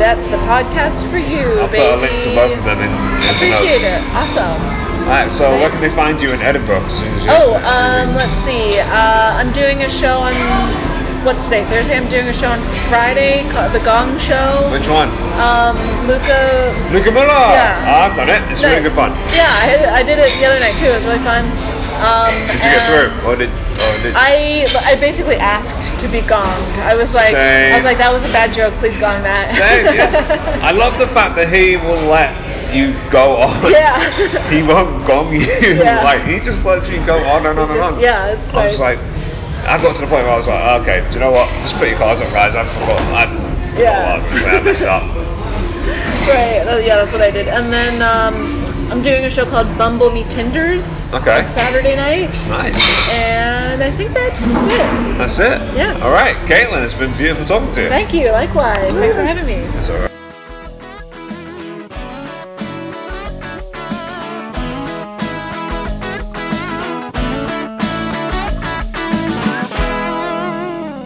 that's 0.00 0.24
the 0.32 0.40
podcast 0.48 0.96
for 1.12 1.20
you, 1.20 1.60
I'll 1.60 1.68
put 1.68 1.76
baby. 1.76 1.92
a 1.92 2.00
link 2.00 2.16
to 2.24 2.30
both 2.34 2.56
of 2.58 2.64
them 2.64 2.80
in, 2.80 2.88
in 2.88 3.20
the 3.20 3.30
Appreciate 3.36 3.84
notes. 3.84 4.00
it. 4.00 4.16
Awesome. 4.16 4.60
Alright, 5.04 5.30
so 5.30 5.50
where 5.60 5.68
can 5.68 5.80
they 5.84 5.90
find 5.92 6.16
you 6.22 6.32
in 6.32 6.40
Edinburgh? 6.40 6.80
as 6.80 6.94
soon 6.96 7.12
as 7.20 7.26
Oh, 7.28 7.52
um, 7.68 8.14
let's 8.16 8.32
see. 8.48 8.80
Uh, 8.80 9.36
I'm 9.36 9.52
doing 9.52 9.82
a 9.84 9.90
show 9.90 10.18
on 10.24 10.32
what's 11.24 11.44
today? 11.44 11.64
Thursday. 11.66 11.96
I'm 11.96 12.10
doing 12.10 12.26
a 12.26 12.32
show 12.32 12.50
on 12.50 12.60
Friday 12.90 13.48
called 13.50 13.72
The 13.72 13.80
Gong 13.80 14.18
Show. 14.18 14.70
Which 14.70 14.88
one? 14.88 15.08
Um, 15.38 15.78
Luca. 16.10 16.74
Luca 16.90 17.10
Miller! 17.14 17.30
Yeah. 17.54 17.86
Oh, 17.86 18.10
I've 18.10 18.16
done 18.16 18.28
it. 18.28 18.42
It's 18.50 18.62
really 18.62 18.82
good 18.82 18.92
fun. 18.92 19.12
Yeah, 19.30 19.46
I, 19.46 20.00
I 20.00 20.02
did 20.02 20.18
it 20.18 20.34
the 20.38 20.46
other 20.46 20.58
night 20.58 20.76
too. 20.76 20.86
It 20.86 20.94
was 20.98 21.04
really 21.04 21.22
fun. 21.22 21.46
Um, 22.02 22.34
Did 22.50 22.58
you 22.58 22.70
get 22.74 22.86
through? 22.90 23.30
Or 23.30 23.36
did, 23.36 23.50
or 23.78 23.94
did 24.02 24.14
I 24.16 24.66
I 24.82 24.96
basically 24.96 25.36
asked 25.36 26.00
to 26.00 26.08
be 26.08 26.18
gonged. 26.20 26.78
I 26.82 26.96
was 26.96 27.14
like 27.14 27.30
Same. 27.30 27.74
I 27.74 27.76
was 27.76 27.84
like 27.84 27.98
that 27.98 28.12
was 28.12 28.28
a 28.28 28.32
bad 28.32 28.52
joke. 28.52 28.74
Please 28.82 28.96
gong 28.98 29.22
that. 29.22 29.46
Same, 29.46 29.94
yeah. 29.94 30.58
I 30.66 30.72
love 30.72 30.98
the 30.98 31.06
fact 31.06 31.36
that 31.36 31.46
he 31.52 31.76
will 31.76 32.02
let 32.10 32.34
you 32.74 32.98
go 33.12 33.36
on. 33.36 33.70
Yeah. 33.70 34.00
he 34.50 34.62
won't 34.62 35.06
gong 35.06 35.32
you. 35.32 35.46
Yeah. 35.78 36.02
Like 36.02 36.24
he 36.24 36.40
just 36.40 36.64
lets 36.64 36.88
you 36.88 37.04
go 37.06 37.22
on 37.22 37.46
and 37.46 37.58
on 37.58 37.70
and 37.70 37.80
on. 37.80 38.00
yeah, 38.00 38.34
it's 38.34 38.50
I 38.50 38.64
was 38.66 38.80
nice. 38.80 38.98
like, 38.98 39.11
I 39.64 39.80
got 39.80 39.94
to 39.96 40.02
the 40.02 40.08
point 40.08 40.24
where 40.24 40.32
I 40.32 40.36
was 40.36 40.48
like, 40.48 40.82
okay, 40.82 41.06
do 41.08 41.14
you 41.14 41.20
know 41.20 41.30
what? 41.30 41.48
Just 41.62 41.76
put 41.76 41.88
your 41.88 41.98
cards 41.98 42.20
up, 42.20 42.30
guys. 42.32 42.54
I 42.54 42.64
forgot. 42.66 43.00
I 43.14 43.26
forgot 43.26 43.78
Yeah. 43.78 43.98
what 43.98 44.08
I 44.08 44.16
was 44.16 44.24
going 44.24 44.36
to 44.36 44.42
say. 44.42 44.56
I 44.56 44.62
messed 44.62 44.82
up. 44.82 45.02
right. 46.28 46.84
Yeah, 46.84 46.96
that's 46.96 47.12
what 47.12 47.20
I 47.22 47.30
did. 47.30 47.48
And 47.48 47.72
then 47.72 48.02
um, 48.02 48.64
I'm 48.90 49.02
doing 49.02 49.24
a 49.24 49.30
show 49.30 49.46
called 49.46 49.66
Bumble 49.78 50.10
Me 50.10 50.24
Tinders 50.24 50.84
Okay. 51.14 51.44
on 51.44 51.52
Saturday 51.54 51.96
night. 51.96 52.30
Nice. 52.48 53.08
And 53.08 53.82
I 53.82 53.90
think 53.92 54.12
that's 54.12 54.40
it. 54.40 55.18
That's 55.18 55.38
it. 55.38 55.76
Yeah. 55.76 55.98
All 56.02 56.10
right, 56.12 56.36
Caitlin, 56.48 56.84
it's 56.84 56.94
been 56.94 57.16
beautiful 57.16 57.44
talking 57.44 57.72
to 57.74 57.82
you. 57.84 57.88
Thank 57.88 58.12
you. 58.12 58.30
Likewise. 58.32 58.92
Thanks 58.92 59.14
for 59.14 59.22
having 59.22 59.46
me. 59.46 59.54
It's 59.78 59.88
all 59.90 59.96
right. 59.98 60.10